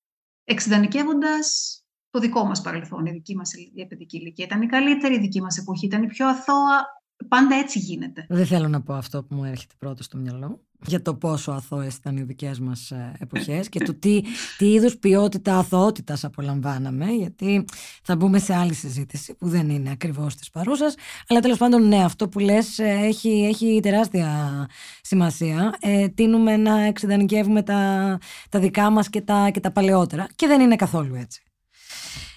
εξειδανικεύοντας 0.44 1.77
το 2.10 2.18
δικό 2.18 2.44
μας 2.44 2.60
παρελθόν, 2.60 3.06
η 3.06 3.10
δική 3.10 3.36
μας 3.36 3.52
η 3.74 3.86
παιδική 3.86 4.16
ηλικία. 4.16 4.44
Ήταν 4.44 4.62
η 4.62 4.66
καλύτερη 4.66 5.14
η 5.14 5.18
δική 5.18 5.40
μας 5.40 5.58
εποχή, 5.58 5.86
ήταν 5.86 6.02
η 6.02 6.06
πιο 6.06 6.28
αθώα, 6.28 6.86
πάντα 7.28 7.54
έτσι 7.54 7.78
γίνεται. 7.78 8.26
Δεν 8.28 8.46
θέλω 8.46 8.68
να 8.68 8.82
πω 8.82 8.94
αυτό 8.94 9.22
που 9.22 9.34
μου 9.34 9.44
έρχεται 9.44 9.74
πρώτο 9.78 10.02
στο 10.02 10.16
μυαλό 10.16 10.60
για 10.86 11.02
το 11.02 11.14
πόσο 11.14 11.52
αθώες 11.52 11.94
ήταν 11.94 12.16
οι 12.16 12.22
δικές 12.22 12.60
μας 12.60 12.90
ε, 12.90 13.12
εποχές 13.18 13.68
και 13.68 13.84
το 13.84 13.94
τι, 13.94 14.20
τι 14.58 14.72
είδους 14.72 14.96
ποιότητα 14.96 15.58
αθωότητας 15.58 16.24
απολαμβάναμε 16.24 17.04
γιατί 17.04 17.64
θα 18.02 18.16
μπούμε 18.16 18.38
σε 18.38 18.54
άλλη 18.54 18.74
συζήτηση 18.74 19.34
που 19.34 19.48
δεν 19.48 19.68
είναι 19.68 19.90
ακριβώς 19.90 20.34
της 20.34 20.50
παρούσας 20.50 20.94
αλλά 21.28 21.40
τέλος 21.40 21.58
πάντων 21.58 21.88
ναι 21.88 22.04
αυτό 22.04 22.28
που 22.28 22.38
λες 22.38 22.78
ε, 22.78 22.98
έχει, 23.02 23.46
έχει 23.48 23.80
τεράστια 23.82 24.68
σημασία 25.02 25.74
ε, 25.80 26.08
τίνουμε 26.08 26.56
να 26.56 26.80
εξειδανικεύουμε 26.80 27.62
τα, 27.62 28.18
τα 28.48 28.58
δικά 28.58 28.90
μας 28.90 29.08
και 29.08 29.20
τα, 29.20 29.50
και 29.50 29.60
τα 29.60 29.70
παλαιότερα 29.70 30.26
και 30.34 30.46
δεν 30.46 30.60
είναι 30.60 30.76
καθόλου 30.76 31.14
έτσι. 31.14 31.42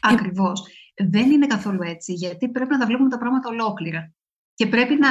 Ακριβώς. 0.01 0.67
Δεν 1.09 1.31
είναι 1.31 1.47
καθόλου 1.47 1.81
έτσι 1.81 2.13
γιατί 2.13 2.49
πρέπει 2.49 2.71
να 2.71 2.77
τα 2.77 2.85
βλέπουμε 2.85 3.09
τα 3.09 3.17
πράγματα 3.17 3.49
ολόκληρα 3.49 4.13
και 4.53 4.67
πρέπει 4.67 4.95
να 4.95 5.09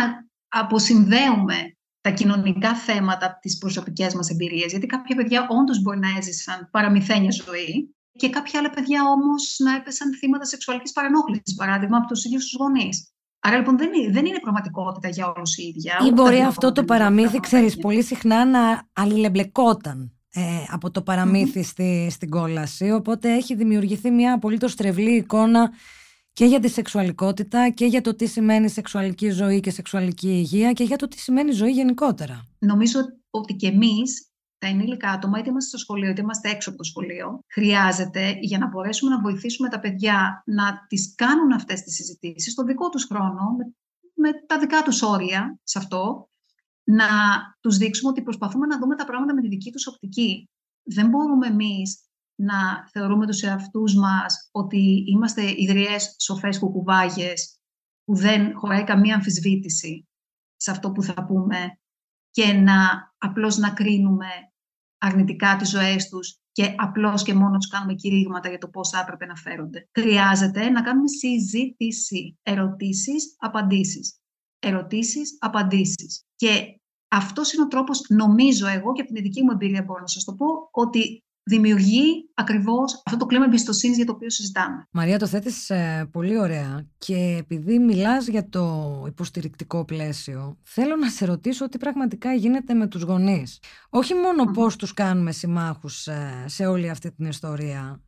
αποσυνδέουμε 0.49 1.77
τα 2.01 2.11
κοινωνικά 2.11 2.75
θέματα 2.75 3.39
τις 3.41 3.59
προσωπικές 3.59 4.15
μας 4.15 4.31
εμπειρίες. 4.31 4.71
Γιατί 4.71 4.87
κάποια 4.87 5.17
παιδιά 5.17 5.47
όντως 5.49 5.83
μπορεί 5.83 5.99
να 5.99 6.09
έζησαν 6.19 6.69
παραμυθένια 6.71 7.31
ζωή 7.31 7.95
και 8.13 8.31
κάποια 8.31 8.59
άλλα 8.59 8.71
παιδιά 8.71 9.03
όμως 9.05 9.57
να 9.59 9.75
έπεσαν 9.75 10.15
θύματα 10.15 10.45
σεξουαλικής 10.45 10.93
παρενόχλησης, 10.93 11.55
παράδειγμα, 11.57 11.97
από 11.97 12.07
τους 12.07 12.25
ίδιους 12.25 12.43
τους 12.43 12.57
γονείς. 12.59 13.13
Άρα 13.39 13.57
λοιπόν 13.57 13.79
δεν 13.79 13.93
είναι, 13.93 14.13
δεν 14.13 14.27
είναι 14.27 14.39
πραγματικότητα 14.39 15.09
για 15.09 15.33
όλους 15.33 15.57
η 15.57 15.63
ίδια. 15.63 15.99
Ή 16.07 16.11
μπορεί 16.11 16.41
αυτό 16.41 16.73
το 16.73 16.85
παραμύθι, 16.85 17.41
ξέρεις, 17.41 17.77
πολύ 17.77 18.03
συχνά 18.03 18.45
να 18.45 18.89
αλληλεμπλεκόταν. 18.93 20.20
Ε, 20.33 20.43
από 20.69 20.91
το 20.91 21.03
παραμυθι 21.03 21.63
στη, 21.63 22.09
στην 22.11 22.31
κόλαση, 22.31 22.91
οπότε 22.91 23.35
έχει 23.35 23.55
δημιουργηθεί 23.55 24.11
μια 24.11 24.35
απολύτως 24.35 24.75
τρευλή 24.75 25.17
εικόνα 25.17 25.71
και 26.33 26.45
για 26.45 26.61
τη 26.61 26.69
σεξουαλικότητα 26.69 27.71
και 27.71 27.87
για 27.87 28.01
το 28.01 28.15
τι 28.15 28.27
σημαίνει 28.27 28.69
σεξουαλική 28.69 29.31
ζωή 29.31 29.61
και 29.61 29.71
σεξουαλική 29.71 30.29
υγεία 30.29 30.73
και 30.73 30.85
για 30.85 30.97
το 30.97 31.09
τι 31.09 31.19
σημαίνει 31.19 31.53
ζωή 31.53 31.71
γενικότερα. 31.71 32.47
Νομίζω 32.59 33.01
ότι 33.31 33.55
και 33.55 33.67
εμείς 33.67 34.31
τα 34.59 34.67
ενήλικα 34.67 35.11
άτομα, 35.11 35.39
είτε 35.39 35.49
είμαστε 35.49 35.69
στο 35.69 35.79
σχολείο 35.79 36.11
είτε 36.11 36.21
είμαστε 36.21 36.51
έξω 36.51 36.69
από 36.69 36.79
το 36.79 36.85
σχολείο, 36.85 37.45
χρειάζεται 37.53 38.37
για 38.41 38.59
να 38.59 38.69
μπορέσουμε 38.69 39.11
να 39.15 39.21
βοηθήσουμε 39.21 39.69
τα 39.69 39.81
παιδιά 39.81 40.43
να 40.47 40.87
τις 40.89 41.15
κάνουν 41.15 41.53
αυτές 41.53 41.83
τις 41.83 41.95
συζητήσεις 41.95 42.53
στο 42.53 42.65
δικό 42.65 42.89
τους 42.89 43.05
χρόνο, 43.05 43.57
με, 43.57 43.75
με 44.15 44.31
τα 44.47 44.59
δικά 44.59 44.83
τους 44.83 45.03
όρια 45.03 45.59
σε 45.63 45.79
αυτό, 45.79 46.29
να 46.91 47.07
τους 47.61 47.77
δείξουμε 47.77 48.11
ότι 48.11 48.23
προσπαθούμε 48.23 48.67
να 48.67 48.79
δούμε 48.79 48.97
τα 48.97 49.05
πράγματα 49.05 49.35
με 49.35 49.41
τη 49.41 49.49
δική 49.49 49.71
τους 49.73 49.87
οπτική. 49.87 50.49
Δεν 50.83 51.09
μπορούμε 51.09 51.47
εμείς 51.47 52.05
να 52.35 52.89
θεωρούμε 52.93 53.27
τους 53.27 53.43
εαυτούς 53.43 53.95
μας 53.95 54.49
ότι 54.53 55.05
είμαστε 55.07 55.55
ιδρυές 55.57 56.17
σοφές 56.19 56.59
κουκουβάγες 56.59 57.61
που 58.05 58.15
δεν 58.17 58.57
χωράει 58.57 58.85
καμία 58.85 59.15
αμφισβήτηση 59.15 60.09
σε 60.57 60.71
αυτό 60.71 60.93
που 60.93 61.03
θα 61.03 61.27
πούμε 61.27 61.79
και 62.31 62.53
να 62.53 63.13
απλώς 63.19 63.57
να 63.57 63.71
κρίνουμε 63.71 64.27
αρνητικά 64.99 65.57
τις 65.57 65.71
ζωές 65.71 66.09
τους 66.09 66.39
και 66.53 66.75
απλώς 66.79 67.23
και 67.23 67.35
μόνο 67.35 67.57
τους 67.57 67.69
κάνουμε 67.69 67.95
κηρύγματα 67.95 68.49
για 68.49 68.59
το 68.59 68.69
πώς 68.69 68.89
θα 68.89 69.01
έπρεπε 69.01 69.27
να 69.27 69.37
φέρονται. 69.37 69.89
Χρειάζεται 69.99 70.71
να 70.71 70.83
κάνουμε 70.83 71.09
συζήτηση, 71.09 72.39
ερωτήσεις, 72.43 73.35
απαντήσεις. 73.39 74.19
Ερωτήσεις, 74.59 75.37
απαντήσεις. 75.41 76.25
Και 76.35 76.80
αυτός 77.11 77.53
είναι 77.53 77.63
ο 77.63 77.67
τρόπος, 77.67 78.05
νομίζω 78.09 78.67
εγώ 78.67 78.93
και 78.93 79.01
από 79.01 79.13
την 79.13 79.17
ειδική 79.17 79.43
μου 79.43 79.51
εμπειρία 79.53 79.83
μπορώ 79.83 80.01
να 80.01 80.07
σας 80.07 80.25
το 80.25 80.33
πω, 80.33 80.47
ότι 80.71 81.25
δημιουργεί 81.43 82.31
ακριβώς 82.35 83.03
αυτό 83.05 83.19
το 83.19 83.27
κλίμα 83.27 83.45
εμπιστοσύνης 83.45 83.97
για 83.97 84.07
το 84.07 84.13
οποίο 84.13 84.31
συζητάμε. 84.31 84.87
Μαρία, 84.91 85.19
το 85.19 85.27
θέτεις 85.27 85.71
ε, 85.71 86.09
πολύ 86.13 86.39
ωραία 86.39 86.87
και 86.99 87.37
επειδή 87.39 87.79
μιλάς 87.79 88.27
για 88.27 88.49
το 88.49 89.05
υποστηρικτικό 89.07 89.85
πλαίσιο, 89.85 90.59
θέλω 90.63 90.97
να 90.97 91.11
σε 91.11 91.25
ρωτήσω 91.25 91.69
τι 91.69 91.79
πραγματικά 91.79 92.33
γίνεται 92.33 92.75
με 92.75 92.87
τους 92.87 93.03
γονείς. 93.03 93.59
Όχι 93.89 94.15
μόνο 94.15 94.51
mm. 94.51 94.55
πώς 94.55 94.77
τους 94.77 94.95
κάνουμε 94.95 95.33
συμμάχους 95.33 96.07
ε, 96.07 96.45
σε 96.47 96.67
όλη 96.67 96.91
αυτή 96.91 97.13
την 97.13 97.27
ιστορία, 97.27 98.03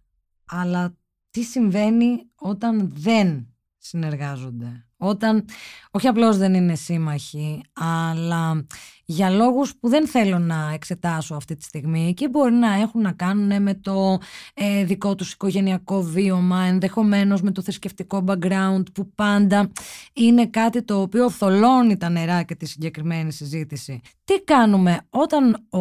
αλλά 0.47 0.97
τι 1.30 1.42
συμβαίνει 1.42 2.30
όταν 2.35 2.92
δεν 2.94 3.47
συνεργάζονται. 3.78 4.87
Όταν 5.04 5.44
όχι 5.90 6.09
απλώς 6.09 6.37
δεν 6.37 6.54
είναι 6.54 6.75
σύμμαχοι, 6.75 7.62
αλλά 7.73 8.66
για 9.12 9.31
λόγους 9.31 9.76
που 9.76 9.88
δεν 9.88 10.07
θέλω 10.07 10.38
να 10.38 10.71
εξετάσω 10.75 11.35
αυτή 11.35 11.57
τη 11.57 11.64
στιγμή 11.64 12.14
και 12.14 12.28
μπορεί 12.28 12.52
να 12.52 12.75
έχουν 12.75 13.00
να 13.00 13.12
κάνουν 13.12 13.62
με 13.62 13.75
το 13.75 14.19
ε, 14.54 14.85
δικό 14.85 15.14
τους 15.14 15.33
οικογενειακό 15.33 16.02
βίωμα, 16.02 16.62
ενδεχομένως 16.62 17.42
με 17.42 17.50
το 17.50 17.62
θρησκευτικό 17.62 18.25
background 18.26 18.83
που 18.95 19.12
πάντα 19.14 19.71
είναι 20.12 20.47
κάτι 20.47 20.83
το 20.83 21.00
οποίο 21.00 21.31
θολώνει 21.31 21.97
τα 21.97 22.09
νερά 22.09 22.42
και 22.42 22.54
τη 22.54 22.66
συγκεκριμένη 22.66 23.33
συζήτηση. 23.33 24.00
Τι 24.25 24.40
κάνουμε 24.40 25.00
όταν 25.11 25.66
ο, 25.71 25.78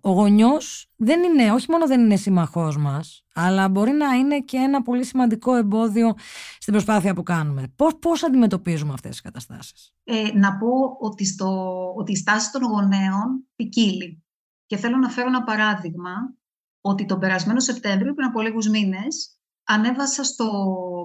ο 0.00 0.10
γονιός 0.10 0.88
δεν 0.96 1.22
είναι, 1.22 1.52
όχι 1.52 1.66
μόνο 1.70 1.86
δεν 1.86 2.00
είναι 2.00 2.16
σύμμαχός 2.16 2.76
μας, 2.76 3.24
αλλά 3.34 3.68
μπορεί 3.68 3.90
να 3.90 4.14
είναι 4.14 4.40
και 4.40 4.56
ένα 4.56 4.82
πολύ 4.82 5.04
σημαντικό 5.04 5.54
εμπόδιο 5.54 6.14
στην 6.58 6.72
προσπάθεια 6.72 7.14
που 7.14 7.22
κάνουμε. 7.22 7.72
Πώς, 7.76 7.96
πώς 7.98 8.22
αντιμετωπίζουμε 8.24 8.92
αυτές 8.92 9.10
τις 9.10 9.20
καταστάσεις; 9.20 9.94
Ε, 10.04 10.30
να 10.34 10.56
πω 10.56 10.96
ότι, 10.98 11.24
στο, 11.24 11.92
ότι 11.96 12.12
η 12.12 12.16
στάση 12.16 12.52
των 12.52 12.62
γονέων 12.62 13.48
ποικίλει. 13.56 14.24
Και 14.66 14.76
θέλω 14.76 14.96
να 14.96 15.08
φέρω 15.08 15.28
ένα 15.28 15.44
παράδειγμα 15.44 16.34
ότι 16.80 17.06
τον 17.06 17.18
περασμένο 17.18 17.60
Σεπτέμβριο, 17.60 18.14
πριν 18.14 18.26
από 18.26 18.40
λίγους 18.40 18.68
μήνες, 18.68 19.38
ανέβασα 19.64 20.24
στο 20.24 20.48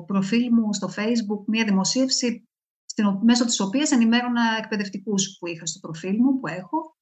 προφίλ 0.08 0.54
μου 0.54 0.74
στο 0.74 0.90
Facebook 0.96 1.44
μία 1.46 1.64
δημοσίευση 1.64 2.50
στην, 2.86 3.20
μέσω 3.22 3.46
της 3.46 3.60
οποίας 3.60 3.92
ενημέρωνα 3.92 4.42
εκπαιδευτικούς 4.58 5.38
που 5.40 5.48
είχα 5.48 5.66
στο 5.66 5.80
προφίλ 5.80 6.16
μου, 6.20 6.40
που 6.40 6.48
έχω, 6.48 6.98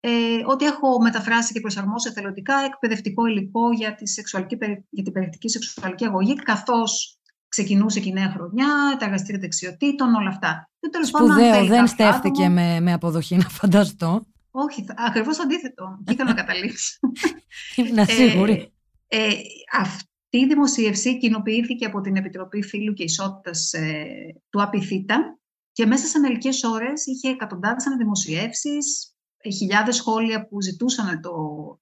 ε, 0.00 0.42
ότι 0.46 0.64
έχω 0.64 1.00
μεταφράσει 1.00 1.52
και 1.52 1.60
προσαρμόσει 1.60 2.08
εθελοντικά 2.08 2.58
εκπαιδευτικό 2.58 3.26
υλικό 3.26 3.72
για, 3.72 3.94
τη 3.94 4.08
σεξουαλική, 4.08 4.56
για 4.90 5.02
την 5.02 5.12
περιεκτική 5.12 5.48
σεξουαλική 5.48 6.04
αγωγή, 6.04 6.34
καθώς 6.34 7.19
ξεκινούσε 7.50 8.00
και 8.00 8.08
η 8.08 8.12
νέα 8.12 8.30
χρονιά, 8.30 8.96
τα 8.98 9.04
εργαστήρια 9.04 9.40
δεξιοτήτων, 9.40 10.14
όλα 10.14 10.28
αυτά. 10.28 10.70
Σπουδαίο, 11.02 11.66
δεν 11.66 11.86
στέφθηκε 11.86 12.48
με, 12.48 12.80
με 12.80 12.92
αποδοχή, 12.92 13.36
να 13.36 13.48
φανταστώ. 13.48 14.26
Όχι, 14.50 14.84
ακριβώς 14.96 15.40
αντίθετο. 15.40 15.98
Και 16.04 16.12
ήθελα 16.12 16.28
να 16.28 16.34
καταλήξω. 16.34 16.98
Είμαι 17.76 18.04
σίγουρη. 18.04 18.72
Ε, 19.08 19.26
ε, 19.26 19.34
αυτή 19.72 20.38
η 20.38 20.46
δημοσίευση 20.46 21.18
κοινοποιήθηκε 21.18 21.84
από 21.84 22.00
την 22.00 22.16
Επιτροπή 22.16 22.62
Φίλου 22.62 22.92
και 22.92 23.02
Ισότητας 23.02 23.72
ε, 23.72 24.04
του 24.50 24.62
ΑΠΙΘΙΤΑ 24.62 25.38
και 25.72 25.86
μέσα 25.86 26.06
σε 26.06 26.18
μερικές 26.18 26.62
ώρες 26.64 27.06
είχε 27.06 27.28
εκατοντάδες 27.28 27.86
αναδημοσιεύσεις, 27.86 29.14
χιλιάδες 29.56 29.96
σχόλια 29.96 30.46
που 30.46 30.62
ζητούσαν 30.62 31.20
το 31.20 31.32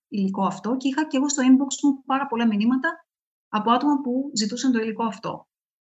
υλικό 0.08 0.46
αυτό 0.46 0.76
και 0.76 0.88
είχα 0.88 1.06
και 1.06 1.16
εγώ 1.16 1.28
στο 1.28 1.42
inbox 1.42 1.72
μου 1.82 2.02
πάρα 2.06 2.26
πολλά 2.26 2.46
μηνύματα 2.46 3.06
από 3.48 3.70
άτομα 3.70 4.00
που 4.00 4.30
ζητούσαν 4.34 4.72
το 4.72 4.78
υλικό 4.78 5.04
αυτό 5.04 5.47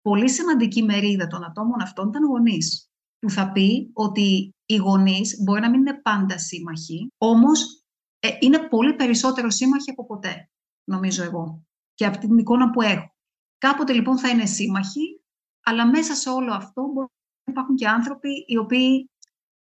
πολύ 0.09 0.31
σημαντική 0.31 0.83
μερίδα 0.83 1.27
των 1.27 1.45
ατόμων 1.45 1.81
αυτών 1.81 2.09
ήταν 2.09 2.25
γονείς. 2.25 2.91
Που 3.19 3.31
θα 3.31 3.53
πει 3.53 3.91
ότι 3.93 4.55
οι 4.67 4.77
γονείς 4.77 5.43
μπορεί 5.43 5.61
να 5.61 5.71
μην 5.71 5.81
είναι 5.81 6.01
πάντα 6.01 6.39
σύμμαχοι, 6.39 7.13
όμως 7.19 7.85
ε, 8.19 8.29
είναι 8.41 8.59
πολύ 8.59 8.95
περισσότερο 8.95 9.51
σύμμαχοι 9.51 9.91
από 9.91 10.07
ποτέ, 10.07 10.51
νομίζω 10.85 11.23
εγώ. 11.23 11.63
Και 11.95 12.07
από 12.07 12.19
την 12.19 12.39
εικόνα 12.39 12.71
που 12.71 12.83
έχω. 12.83 13.15
Κάποτε 13.59 13.93
λοιπόν 13.93 14.19
θα 14.19 14.29
είναι 14.29 14.47
σύμμαχοι, 14.47 15.21
αλλά 15.65 15.87
μέσα 15.87 16.15
σε 16.15 16.29
όλο 16.29 16.53
αυτό 16.53 16.83
μπορεί 16.83 17.09
να 17.45 17.53
υπάρχουν 17.53 17.75
και 17.77 17.89
άνθρωποι 17.89 18.45
οι 18.47 18.57
οποίοι 18.57 19.11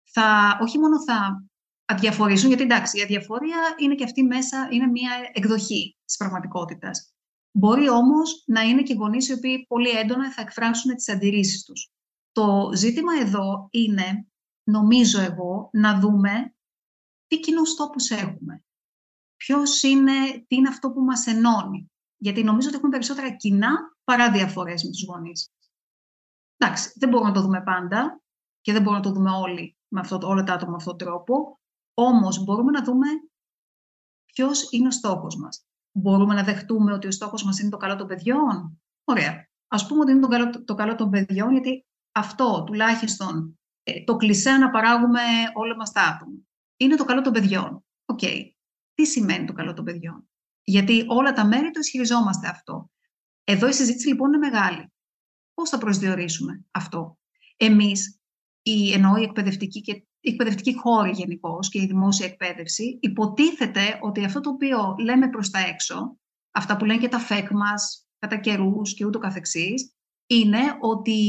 θα, 0.03 0.57
όχι 0.61 0.79
μόνο 0.79 1.03
θα 1.03 1.45
αδιαφορίζουν, 1.85 2.47
γιατί 2.47 2.63
εντάξει, 2.63 2.99
η 2.99 3.01
αδιαφορία 3.01 3.57
είναι 3.77 3.95
και 3.95 4.03
αυτή 4.03 4.23
μέσα, 4.23 4.67
είναι 4.71 4.87
μια 4.87 5.11
εκδοχή 5.33 5.97
της 6.05 6.17
πραγματικότητας. 6.17 7.12
Μπορεί 7.55 7.89
όμως 7.89 8.43
να 8.45 8.61
είναι 8.61 8.83
και 8.83 8.93
γονείς 8.93 9.27
οι 9.27 9.33
οποίοι 9.33 9.65
πολύ 9.65 9.89
έντονα 9.89 10.31
θα 10.31 10.41
εκφράσουν 10.41 10.95
τις 10.95 11.09
αντιρρήσεις 11.09 11.63
τους. 11.63 11.91
Το 12.31 12.71
ζήτημα 12.75 13.13
εδώ 13.21 13.67
είναι, 13.71 14.27
νομίζω 14.63 15.21
εγώ, 15.21 15.69
να 15.73 15.99
δούμε 15.99 16.55
τι 17.27 17.39
κοινούς 17.39 17.75
τόπους 17.75 18.09
έχουμε. 18.09 18.63
Ποιος 19.37 19.83
είναι, 19.83 20.45
τι 20.47 20.55
είναι 20.55 20.69
αυτό 20.69 20.91
που 20.91 21.01
μας 21.01 21.27
ενώνει. 21.27 21.91
Γιατί 22.17 22.43
νομίζω 22.43 22.67
ότι 22.67 22.77
έχουμε 22.77 22.91
περισσότερα 22.91 23.35
κοινά 23.35 23.97
παρά 24.03 24.31
διαφορές 24.31 24.83
με 24.83 24.89
τους 24.89 25.03
γονείς. 25.03 25.49
Εντάξει, 26.57 26.93
δεν 26.95 27.09
μπορούμε 27.09 27.29
να 27.29 27.35
το 27.35 27.41
δούμε 27.41 27.63
πάντα 27.63 28.21
και 28.61 28.71
δεν 28.71 28.81
μπορούμε 28.81 29.01
να 29.03 29.09
το 29.09 29.19
δούμε 29.19 29.31
όλοι 29.31 29.77
με 29.87 29.99
αυτό, 29.99 30.19
όλα 30.23 30.43
τα 30.43 30.53
άτομα 30.53 30.71
με 30.71 30.77
αυτόν 30.77 30.97
τον 30.97 31.07
τρόπο. 31.07 31.59
Όμως 31.93 32.43
μπορούμε 32.43 32.71
να 32.71 32.83
δούμε 32.83 33.07
ποιος 34.25 34.71
είναι 34.71 34.87
ο 34.87 34.91
στόχος 34.91 35.35
μας. 35.35 35.65
Μπορούμε 35.95 36.33
να 36.33 36.43
δεχτούμε 36.43 36.93
ότι 36.93 37.07
ο 37.07 37.11
στόχος 37.11 37.43
μας 37.43 37.59
είναι 37.59 37.69
το 37.69 37.77
καλό 37.77 37.95
των 37.95 38.07
παιδιών; 38.07 38.81
Ωραία. 39.03 39.47
Ας 39.67 39.87
πούμε 39.87 39.99
ότι 39.99 40.11
είναι 40.11 40.21
το 40.21 40.27
καλό, 40.27 40.63
το 40.63 40.73
καλό 40.75 40.95
των 40.95 41.09
παιδιών, 41.09 41.51
γιατί 41.51 41.85
αυτό 42.11 42.63
τουλάχιστον 42.63 43.59
ε, 43.83 44.03
το 44.03 44.15
κλισέ 44.15 44.51
να 44.51 44.69
παράγουμε 44.69 45.21
όλα 45.53 45.75
μας 45.75 45.91
τα 45.91 46.01
άτομα. 46.01 46.37
Είναι 46.77 46.95
το 46.95 47.05
καλό 47.05 47.21
των 47.21 47.33
παιδιών. 47.33 47.85
Οκ. 48.05 48.19
Τι 48.93 49.05
σημαίνει 49.05 49.45
το 49.45 49.53
καλό 49.53 49.73
των 49.73 49.85
παιδιών; 49.85 50.29
Γιατί 50.63 51.05
όλα 51.07 51.33
τα 51.33 51.45
μέρη 51.45 51.71
το 51.71 51.79
ισχυριζόμαστε 51.79 52.47
αυτό. 52.47 52.91
Εδώ 53.43 53.67
η 53.67 53.73
συζήτηση 53.73 54.07
λοιπόν 54.07 54.27
είναι 54.27 54.49
μεγάλη. 54.49 54.93
Πώς 55.53 55.69
θα 55.69 55.77
προσδιορίσουμε 55.77 56.65
αυτό; 56.71 57.17
Εμείς, 57.57 58.19
η, 58.61 58.93
εννοώ 58.93 59.15
η 59.17 59.23
εκπαιδευτική 59.23 59.81
και 59.81 60.05
η 60.25 60.29
εκπαιδευτική 60.29 60.75
χώρη 60.75 61.11
γενικώς 61.11 61.69
και 61.69 61.81
η 61.81 61.85
δημόσια 61.85 62.25
εκπαίδευση, 62.25 62.99
υποτίθεται 63.01 63.99
ότι 64.01 64.25
αυτό 64.25 64.39
το 64.39 64.49
οποίο 64.49 64.95
λέμε 64.99 65.29
προς 65.29 65.49
τα 65.49 65.59
έξω, 65.59 66.17
αυτά 66.51 66.77
που 66.77 66.85
λένε 66.85 66.99
και 66.99 67.07
τα 67.07 67.19
φεκ 67.19 67.51
μας, 67.51 68.07
κατά 68.19 68.37
καιρούς 68.37 68.93
και 68.93 69.05
ούτω 69.05 69.19
καθεξής, 69.19 69.93
είναι 70.27 70.59
ότι 70.79 71.21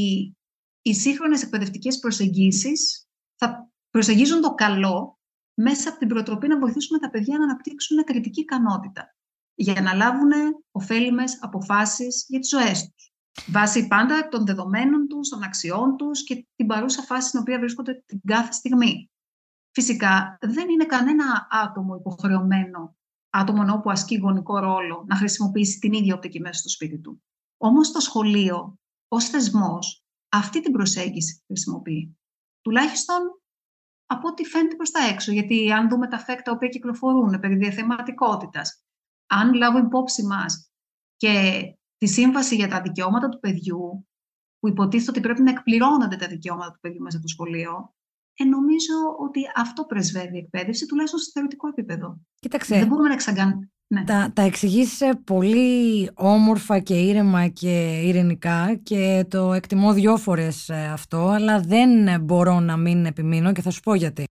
οι 0.81 0.93
σύγχρονες 0.93 1.43
εκπαιδευτικές 1.43 1.99
προσεγγίσεις 1.99 3.07
θα 3.35 3.71
προσεγγίζουν 3.89 4.41
το 4.41 4.53
καλό 4.53 5.19
μέσα 5.53 5.89
από 5.89 5.97
την 5.97 6.07
προτροπή 6.07 6.47
να 6.47 6.59
βοηθήσουμε 6.59 6.99
τα 6.99 7.09
παιδιά 7.09 7.37
να 7.37 7.43
αναπτύξουν 7.43 8.03
κριτική 8.03 8.41
ικανότητα 8.41 9.15
για 9.55 9.81
να 9.81 9.93
λάβουν 9.93 10.31
ωφέλιμες 10.71 11.37
αποφάσεις 11.41 12.25
για 12.27 12.39
τις 12.39 12.49
ζωές 12.49 12.91
τους. 12.91 13.14
Βάσει 13.47 13.87
πάντα 13.87 14.27
των 14.27 14.45
δεδομένων 14.45 15.07
τους, 15.07 15.29
των 15.29 15.43
αξιών 15.43 15.97
τους 15.97 16.23
και 16.23 16.47
την 16.55 16.67
παρούσα 16.67 17.01
φάση 17.01 17.27
στην 17.27 17.39
οποία 17.39 17.59
βρίσκονται 17.59 18.03
την 18.05 18.19
κάθε 18.25 18.51
στιγμή. 18.51 19.09
Φυσικά, 19.71 20.37
δεν 20.41 20.69
είναι 20.69 20.85
κανένα 20.85 21.47
άτομο 21.49 21.95
υποχρεωμένο, 21.95 22.97
άτομο 23.29 23.79
που 23.79 23.89
ασκεί 23.89 24.17
γονικό 24.17 24.59
ρόλο, 24.59 25.03
να 25.07 25.15
χρησιμοποιήσει 25.15 25.79
την 25.79 25.93
ίδια 25.93 26.15
οπτική 26.15 26.39
μέσα 26.39 26.59
στο 26.59 26.69
σπίτι 26.69 26.99
του. 26.99 27.23
Όμως 27.57 27.91
το 27.91 27.99
σχολείο, 27.99 28.79
ως 29.07 29.25
θεσμός, 29.25 30.03
αυτή 30.29 30.61
την 30.61 30.71
προσέγγιση 30.71 31.43
χρησιμοποιεί. 31.47 32.17
Τουλάχιστον 32.61 33.19
από 34.05 34.27
ό,τι 34.27 34.45
φαίνεται 34.45 34.75
προς 34.75 34.91
τα 34.91 35.03
έξω. 35.03 35.31
Γιατί 35.31 35.71
αν 35.71 35.89
δούμε 35.89 36.07
τα 36.07 36.17
φέκτα 36.17 36.57
που 36.57 36.67
κυκλοφορούν 36.67 37.39
περί 37.39 37.55
διαθεματικότητας, 37.55 38.83
αν 39.25 39.53
λάβω 39.53 39.77
υπόψη 39.77 40.23
μας 40.23 40.69
και 41.15 41.63
τη 42.05 42.11
Σύμβαση 42.11 42.55
για 42.55 42.67
τα 42.67 42.81
Δικαιώματα 42.81 43.29
του 43.29 43.39
Παιδιού, 43.39 44.07
που 44.59 44.67
υποτίθεται 44.67 45.11
ότι 45.11 45.19
πρέπει 45.19 45.41
να 45.41 45.49
εκπληρώνονται 45.49 46.15
τα 46.15 46.27
δικαιώματα 46.27 46.71
του 46.71 46.79
παιδιού 46.81 47.01
μέσα 47.01 47.17
από 47.17 47.25
το 47.25 47.31
σχολείο, 47.31 47.93
ε, 48.33 48.43
νομίζω 48.43 48.93
ότι 49.19 49.41
αυτό 49.55 49.83
πρεσβεύει 49.83 50.35
η 50.35 50.37
εκπαίδευση, 50.37 50.85
τουλάχιστον 50.85 51.19
στο 51.19 51.31
θεωρητικό 51.31 51.67
επίπεδο. 51.67 52.19
Κοίταξε. 52.39 52.77
Δεν 52.77 52.87
μπορούμε 52.87 53.07
να 53.07 53.13
εξαγκάνουμε. 53.13 53.69
Ναι. 53.87 54.03
Τα, 54.03 54.31
τα 54.33 54.41
εξηγήσεις 54.41 55.09
πολύ 55.23 56.09
όμορφα 56.13 56.79
και 56.79 56.93
ήρεμα 56.93 57.47
και 57.47 58.01
ειρηνικά 58.03 58.79
και 58.83 59.25
το 59.29 59.53
εκτιμώ 59.53 59.93
δυο 59.93 60.17
φορές 60.17 60.69
ε, 60.69 60.89
αυτό, 60.93 61.27
αλλά 61.27 61.59
δεν 61.59 62.21
μπορώ 62.21 62.59
να 62.59 62.77
μην 62.77 63.05
επιμείνω 63.05 63.51
και 63.51 63.61
θα 63.61 63.69
σου 63.69 63.81
πω 63.81 63.95
γιατί. 63.95 64.23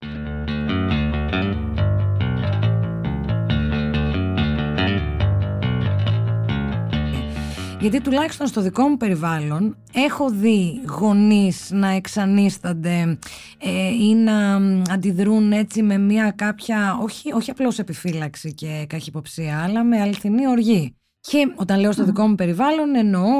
Γιατί 7.84 8.00
τουλάχιστον 8.00 8.46
στο 8.46 8.60
δικό 8.60 8.88
μου 8.88 8.96
περιβάλλον 8.96 9.76
έχω 9.92 10.30
δει 10.30 10.80
γονείς 10.98 11.70
να 11.72 11.88
εξανίστανται 11.88 13.18
ε, 13.58 13.88
ή 13.88 14.14
να 14.14 14.56
αντιδρούν 14.90 15.52
έτσι 15.52 15.82
με 15.82 15.98
μια 15.98 16.30
κάποια, 16.30 16.98
όχι, 17.02 17.32
όχι 17.32 17.50
απλώς 17.50 17.78
επιφύλαξη 17.78 18.54
και 18.54 18.84
καχυποψία, 18.88 19.62
αλλά 19.62 19.84
με 19.84 20.00
αληθινή 20.00 20.48
οργή. 20.48 20.96
Και 21.20 21.52
όταν 21.56 21.80
λέω 21.80 21.92
στο 21.92 22.04
δικό 22.04 22.26
μου 22.26 22.34
περιβάλλον 22.34 22.94
εννοώ 22.94 23.30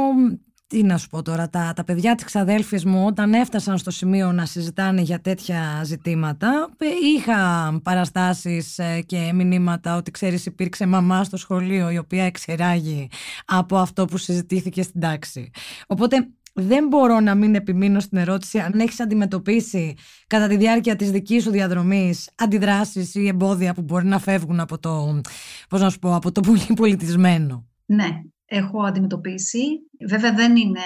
τι 0.74 0.82
να 0.82 0.98
σου 0.98 1.08
πω 1.08 1.22
τώρα, 1.22 1.50
τα, 1.50 1.72
τα 1.76 1.84
παιδιά 1.84 2.14
της 2.14 2.24
ξαδέλφης 2.24 2.84
μου 2.84 3.04
όταν 3.06 3.34
έφτασαν 3.34 3.78
στο 3.78 3.90
σημείο 3.90 4.32
να 4.32 4.46
συζητάνε 4.46 5.00
για 5.00 5.20
τέτοια 5.20 5.80
ζητήματα 5.84 6.68
είχα 7.16 7.72
παραστάσεις 7.82 8.78
ε, 8.78 9.00
και 9.06 9.30
μηνύματα 9.34 9.96
ότι 9.96 10.10
ξέρεις 10.10 10.46
υπήρξε 10.46 10.86
μαμά 10.86 11.24
στο 11.24 11.36
σχολείο 11.36 11.90
η 11.90 11.98
οποία 11.98 12.24
εξεράγει 12.24 13.08
από 13.44 13.76
αυτό 13.76 14.04
που 14.04 14.16
συζητήθηκε 14.16 14.82
στην 14.82 15.00
τάξη. 15.00 15.50
Οπότε 15.86 16.28
δεν 16.52 16.86
μπορώ 16.86 17.20
να 17.20 17.34
μην 17.34 17.54
επιμείνω 17.54 18.00
στην 18.00 18.18
ερώτηση 18.18 18.58
αν 18.58 18.80
έχεις 18.80 19.00
αντιμετωπίσει 19.00 19.94
κατά 20.26 20.46
τη 20.46 20.56
διάρκεια 20.56 20.96
της 20.96 21.10
δικής 21.10 21.42
σου 21.42 21.50
διαδρομής 21.50 22.30
αντιδράσεις 22.34 23.14
ή 23.14 23.26
εμπόδια 23.26 23.74
που 23.74 23.82
μπορεί 23.82 24.06
να 24.06 24.18
φεύγουν 24.18 24.60
από 24.60 24.78
το, 24.78 25.20
πώς 25.68 25.80
να 25.80 25.90
σου 25.90 25.98
πω, 25.98 26.14
από 26.14 26.32
το 26.32 26.40
πολύ 26.40 26.66
πολιτισμένο. 26.76 27.66
Ναι, 27.86 28.20
έχω 28.44 28.82
αντιμετωπίσει. 28.82 29.66
Βέβαια 30.08 30.34
δεν 30.34 30.56
είναι, 30.56 30.80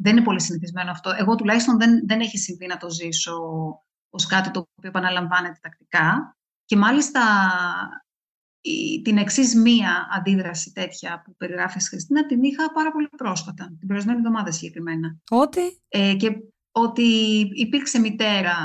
δεν 0.00 0.16
είναι 0.16 0.24
πολύ 0.24 0.40
συνηθισμένο 0.40 0.90
αυτό. 0.90 1.10
Εγώ 1.18 1.34
τουλάχιστον 1.34 1.78
δεν, 1.78 2.06
δεν 2.06 2.20
έχει 2.20 2.38
συμβεί 2.38 2.66
να 2.66 2.76
το 2.76 2.90
ζήσω 2.90 3.34
ως 4.10 4.26
κάτι 4.26 4.50
το 4.50 4.58
οποίο 4.58 4.88
επαναλαμβάνεται 4.88 5.58
τακτικά. 5.62 6.36
Και 6.64 6.76
μάλιστα 6.76 7.20
την 9.02 9.18
εξής 9.18 9.54
μία 9.54 10.08
αντίδραση 10.12 10.72
τέτοια 10.72 11.22
που 11.24 11.36
περιγράφεις 11.36 11.88
Χριστίνα 11.88 12.26
την 12.26 12.42
είχα 12.42 12.72
πάρα 12.72 12.92
πολύ 12.92 13.08
πρόσφατα, 13.16 13.76
την 13.78 13.88
περασμένη 13.88 14.18
εβδομάδα 14.18 14.52
συγκεκριμένα. 14.52 15.18
Ότι; 15.30 15.60
Ε, 15.88 16.14
και 16.14 16.36
ότι 16.72 17.02
υπήρξε 17.54 17.98
μητέρα 17.98 18.56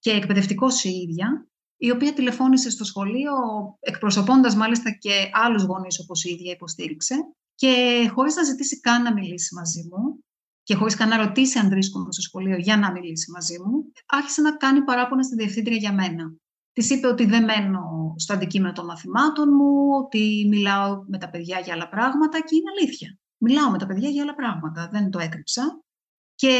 και 0.00 0.10
εκπαιδευτικός 0.10 0.84
η 0.84 0.90
ίδια, 0.90 1.47
η 1.80 1.90
οποία 1.90 2.12
τηλεφώνησε 2.12 2.70
στο 2.70 2.84
σχολείο, 2.84 3.32
εκπροσωπώντας 3.80 4.56
μάλιστα 4.56 4.90
και 4.90 5.30
άλλους 5.32 5.62
γονείς 5.62 6.00
όπως 6.00 6.24
η 6.24 6.30
ίδια 6.30 6.52
υποστήριξε 6.52 7.14
και 7.54 7.72
χωρίς 8.14 8.34
να 8.34 8.42
ζητήσει 8.42 8.80
καν 8.80 9.02
να 9.02 9.12
μιλήσει 9.12 9.54
μαζί 9.54 9.88
μου 9.90 10.24
και 10.62 10.74
χωρίς 10.74 10.94
καν 10.94 11.08
να 11.08 11.16
ρωτήσει 11.16 11.58
αν 11.58 11.68
βρίσκομαι 11.68 12.12
στο 12.12 12.22
σχολείο 12.22 12.56
για 12.56 12.76
να 12.76 12.92
μιλήσει 12.92 13.30
μαζί 13.30 13.58
μου, 13.58 13.92
άρχισε 14.06 14.40
να 14.42 14.56
κάνει 14.56 14.82
παράπονα 14.84 15.22
στη 15.22 15.34
διευθύντρια 15.34 15.76
για 15.76 15.92
μένα. 15.92 16.34
Της 16.72 16.90
είπε 16.90 17.06
ότι 17.06 17.24
δεν 17.24 17.44
μένω 17.44 18.14
στο 18.16 18.32
αντικείμενο 18.32 18.72
των 18.72 18.84
μαθημάτων 18.84 19.48
μου, 19.52 19.88
ότι 20.04 20.46
μιλάω 20.48 21.04
με 21.06 21.18
τα 21.18 21.30
παιδιά 21.30 21.58
για 21.58 21.74
άλλα 21.74 21.88
πράγματα 21.88 22.38
και 22.40 22.54
είναι 22.54 22.70
αλήθεια. 22.78 23.18
Μιλάω 23.38 23.70
με 23.70 23.78
τα 23.78 23.86
παιδιά 23.86 24.08
για 24.08 24.22
άλλα 24.22 24.34
πράγματα, 24.34 24.88
δεν 24.92 25.10
το 25.10 25.18
έκρυψα. 25.18 25.82
Και 26.34 26.52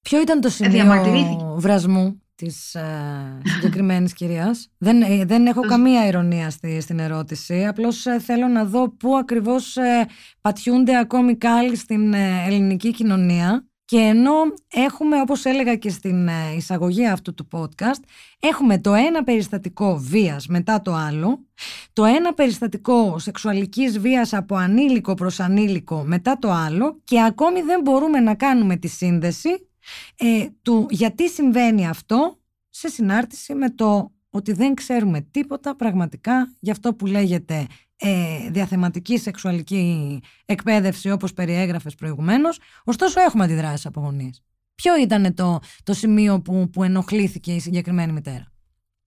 Ποιο 0.00 0.20
ήταν 0.20 0.40
το 0.40 0.48
σημείο 0.48 1.54
βρασμού; 1.56 2.23
Της 2.34 2.74
ε, 2.74 3.40
συγκεκριμένης 3.44 4.12
κυρίας. 4.12 4.68
Δεν, 4.78 5.02
ε, 5.02 5.24
δεν 5.24 5.46
έχω 5.46 5.60
καμία 5.60 6.06
ηρωνία 6.06 6.50
στη, 6.50 6.80
στην 6.80 6.98
ερώτηση. 6.98 7.66
Απλώς 7.66 8.06
ε, 8.06 8.18
θέλω 8.18 8.48
να 8.48 8.64
δω 8.64 8.90
πού 8.90 9.16
ακριβώς 9.16 9.76
ε, 9.76 10.06
πατιούνται 10.40 10.98
ακόμη 10.98 11.36
κάλλοι 11.36 11.76
στην 11.76 12.12
ε, 12.12 12.44
ελληνική 12.46 12.92
κοινωνία. 12.92 13.68
Και 13.86 13.96
ενώ 13.96 14.32
έχουμε, 14.72 15.20
όπως 15.20 15.44
έλεγα 15.44 15.76
και 15.76 15.90
στην 15.90 16.28
εισαγωγή 16.56 17.06
αυτού 17.06 17.34
του 17.34 17.48
podcast, 17.52 18.02
έχουμε 18.40 18.78
το 18.78 18.94
ένα 18.94 19.24
περιστατικό 19.24 19.96
βίας 19.96 20.46
μετά 20.46 20.80
το 20.80 20.94
άλλο, 20.94 21.44
το 21.92 22.04
ένα 22.04 22.34
περιστατικό 22.34 23.18
σεξουαλικής 23.18 23.98
βίας 23.98 24.32
από 24.32 24.56
ανήλικο 24.56 25.14
προς 25.14 25.40
ανήλικο 25.40 26.02
μετά 26.06 26.38
το 26.38 26.50
άλλο 26.50 27.00
και 27.04 27.22
ακόμη 27.22 27.62
δεν 27.62 27.80
μπορούμε 27.80 28.20
να 28.20 28.34
κάνουμε 28.34 28.76
τη 28.76 28.88
σύνδεση 28.88 29.68
ε, 30.16 30.46
του 30.62 30.86
γιατί 30.90 31.28
συμβαίνει 31.30 31.88
αυτό 31.88 32.38
σε 32.68 32.88
συνάρτηση 32.88 33.54
με 33.54 33.70
το 33.70 34.12
ότι 34.30 34.52
δεν 34.52 34.74
ξέρουμε 34.74 35.20
τίποτα 35.20 35.76
πραγματικά 35.76 36.54
για 36.60 36.72
αυτό 36.72 36.94
που 36.94 37.06
λέγεται 37.06 37.66
ε, 37.96 38.50
διαθεματική 38.50 39.18
σεξουαλική 39.18 40.20
εκπαίδευση 40.44 41.10
όπως 41.10 41.32
περιέγραφες 41.32 41.94
προηγουμένως, 41.94 42.58
ωστόσο 42.84 43.20
έχουμε 43.20 43.44
αντιδράσεις 43.44 43.86
από 43.86 44.00
γονείς. 44.00 44.40
Ποιο 44.74 44.96
ήταν 45.00 45.34
το, 45.34 45.60
το 45.82 45.92
σημείο 45.92 46.40
που, 46.40 46.70
που 46.70 46.82
ενοχλήθηκε 46.82 47.54
η 47.54 47.60
συγκεκριμένη 47.60 48.12
μητέρα; 48.12 48.52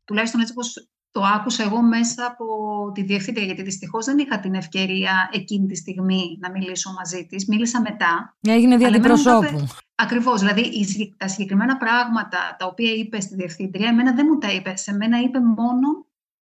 Τουλάχιστον 0.04 0.42
έτσι 0.42 0.54
όπως 0.56 0.90
το 1.18 1.24
άκουσα 1.24 1.64
εγώ 1.64 1.82
μέσα 1.82 2.26
από 2.26 2.46
τη 2.94 3.02
διευθύντρια, 3.02 3.46
γιατί 3.46 3.62
δυστυχώς 3.62 4.06
δεν 4.06 4.18
είχα 4.18 4.40
την 4.40 4.54
ευκαιρία 4.54 5.30
εκείνη 5.34 5.68
τη 5.68 5.76
στιγμή 5.76 6.38
να 6.40 6.52
μιλήσω 6.52 6.94
μαζί 6.94 7.26
της. 7.26 7.48
Μίλησα 7.48 7.82
μετά. 7.82 8.38
Έγινε 8.42 8.78
δια 8.78 9.00
προσώπου. 9.00 9.68
Ακριβώς, 9.96 10.40
δηλαδή 10.40 10.86
τα 11.18 11.28
συγκεκριμένα 11.28 11.78
πράγματα 11.78 12.56
τα 12.58 12.66
οποία 12.66 12.92
είπε 12.92 13.20
στη 13.20 13.36
διευθύντρια, 13.36 13.88
εμένα 13.88 14.14
δεν 14.14 14.26
μου 14.30 14.38
τα 14.38 14.52
είπε. 14.52 14.76
Σε 14.76 14.94
μένα 14.94 15.22
είπε 15.22 15.40
μόνο 15.40 15.88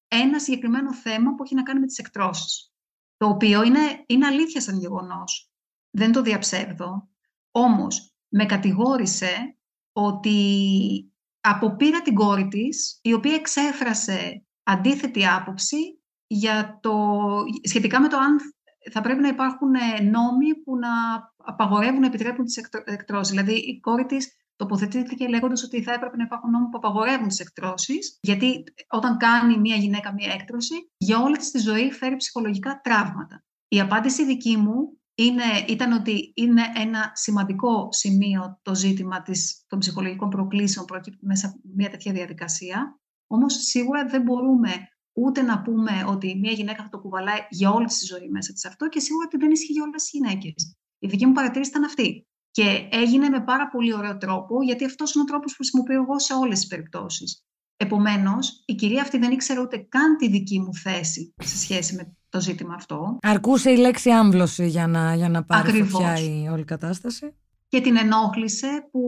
ένα 0.07 0.39
συγκεκριμένο 0.39 0.93
θέμα 0.93 1.35
που 1.35 1.43
έχει 1.43 1.55
να 1.55 1.63
κάνει 1.63 1.79
με 1.79 1.85
τις 1.85 1.97
εκτρώσεις. 1.97 2.71
Το 3.17 3.27
οποίο 3.27 3.63
είναι, 3.63 4.03
είναι 4.05 4.25
αλήθεια 4.25 4.61
σαν 4.61 4.77
γεγονός. 4.77 5.51
Δεν 5.89 6.11
το 6.11 6.21
διαψεύδω. 6.21 7.07
Όμως, 7.51 8.13
με 8.27 8.45
κατηγόρησε 8.45 9.57
ότι 9.91 10.39
αποπήρα 11.41 12.01
την 12.01 12.15
κόρη 12.15 12.47
της, 12.47 12.99
η 13.01 13.13
οποία 13.13 13.33
εξέφρασε 13.33 14.45
αντίθετη 14.65 15.27
άποψη 15.27 15.77
για 16.27 16.79
το, 16.81 16.93
σχετικά 17.63 18.01
με 18.01 18.07
το 18.07 18.17
αν 18.17 18.39
θα 18.91 19.01
πρέπει 19.01 19.21
να 19.21 19.27
υπάρχουν 19.27 19.73
ε, 19.73 20.01
νόμοι 20.01 20.55
που 20.63 20.77
να 20.77 20.89
απαγορεύουν, 21.37 21.99
να 21.99 22.07
επιτρέπουν 22.07 22.45
τις 22.45 22.57
εκτρώσεις. 22.85 23.29
Δηλαδή 23.29 23.53
η 23.53 23.79
κόρη 23.79 24.05
της 24.05 24.35
τοποθετήθηκε 24.55 25.27
λέγοντας 25.27 25.63
ότι 25.63 25.83
θα 25.83 25.93
έπρεπε 25.93 26.17
να 26.17 26.23
υπάρχουν 26.23 26.49
νόμοι 26.49 26.65
που 26.65 26.77
απαγορεύουν 26.77 27.27
τις 27.27 27.39
εκτρώσεις, 27.39 28.17
γιατί 28.21 28.63
όταν 28.89 29.17
κάνει 29.17 29.57
μια 29.57 29.75
γυναίκα 29.75 30.13
μια 30.13 30.33
έκτρωση, 30.33 30.91
για 30.97 31.19
όλη 31.19 31.37
της 31.37 31.51
τη 31.51 31.59
ζωή 31.59 31.91
φέρει 31.91 32.15
ψυχολογικά 32.15 32.79
τραύματα. 32.83 33.43
Η 33.67 33.79
απάντηση 33.79 34.25
δική 34.25 34.57
μου 34.57 34.99
είναι, 35.15 35.43
ήταν 35.67 35.91
ότι 35.91 36.31
είναι 36.35 36.61
ένα 36.75 37.11
σημαντικό 37.13 37.87
σημείο 37.91 38.59
το 38.61 38.75
ζήτημα 38.75 39.21
της, 39.21 39.63
των 39.67 39.79
ψυχολογικών 39.79 40.29
προκλήσεων 40.29 40.85
προκύπτει 40.85 41.25
μέσα 41.25 41.47
από 41.47 41.57
μια 41.75 41.89
τέτοια 41.89 42.11
διαδικασία 42.11 42.99
όμως 43.27 43.53
σίγουρα 43.53 44.05
δεν 44.05 44.21
μπορούμε 44.21 44.69
ούτε 45.13 45.41
να 45.41 45.61
πούμε 45.61 45.91
ότι 46.07 46.37
μια 46.41 46.51
γυναίκα 46.51 46.83
θα 46.83 46.89
το 46.89 46.99
κουβαλάει 46.99 47.39
για 47.49 47.71
όλη 47.71 47.85
τη 47.85 48.05
ζωή 48.05 48.29
μέσα 48.29 48.53
της 48.53 48.65
αυτό 48.65 48.89
και 48.89 48.99
σίγουρα 48.99 49.25
ότι 49.25 49.37
δεν 49.37 49.51
ισχύει 49.51 49.71
για 49.71 49.83
όλες 49.83 50.01
τις 50.01 50.11
γυναίκες. 50.11 50.75
Η 50.99 51.07
δική 51.07 51.25
μου 51.25 51.31
παρατήρηση 51.31 51.69
ήταν 51.69 51.83
αυτή. 51.83 52.27
Και 52.51 52.87
έγινε 52.91 53.29
με 53.29 53.43
πάρα 53.43 53.69
πολύ 53.69 53.93
ωραίο 53.93 54.17
τρόπο, 54.17 54.63
γιατί 54.63 54.85
αυτός 54.85 55.13
είναι 55.13 55.23
ο 55.23 55.25
τρόπος 55.25 55.51
που 55.51 55.57
χρησιμοποιώ 55.57 56.01
εγώ 56.01 56.19
σε 56.19 56.33
όλες 56.33 56.59
τις 56.59 56.67
περιπτώσεις. 56.67 57.43
Επομένως, 57.77 58.63
η 58.65 58.75
κυρία 58.75 59.01
αυτή 59.01 59.17
δεν 59.17 59.31
ήξερε 59.31 59.59
ούτε 59.59 59.77
καν 59.77 60.17
τη 60.17 60.29
δική 60.29 60.59
μου 60.59 60.73
θέση 60.73 61.33
σε 61.43 61.57
σχέση 61.57 61.95
με 61.95 62.15
το 62.29 62.39
ζήτημα 62.39 62.73
αυτό. 62.73 63.17
Αρκούσε 63.21 63.71
η 63.71 63.77
λέξη 63.77 64.09
άμβλωση 64.09 64.67
για 64.67 64.87
να, 64.87 65.15
για 65.15 65.29
να 65.29 65.43
πάρει 65.43 65.83
φωτιά 65.83 66.19
η 66.19 66.47
όλη 66.47 66.63
κατάσταση; 66.63 67.35
Και 67.67 67.81
την 67.81 67.97
ενόχλησε 67.97 68.87
που 68.91 69.01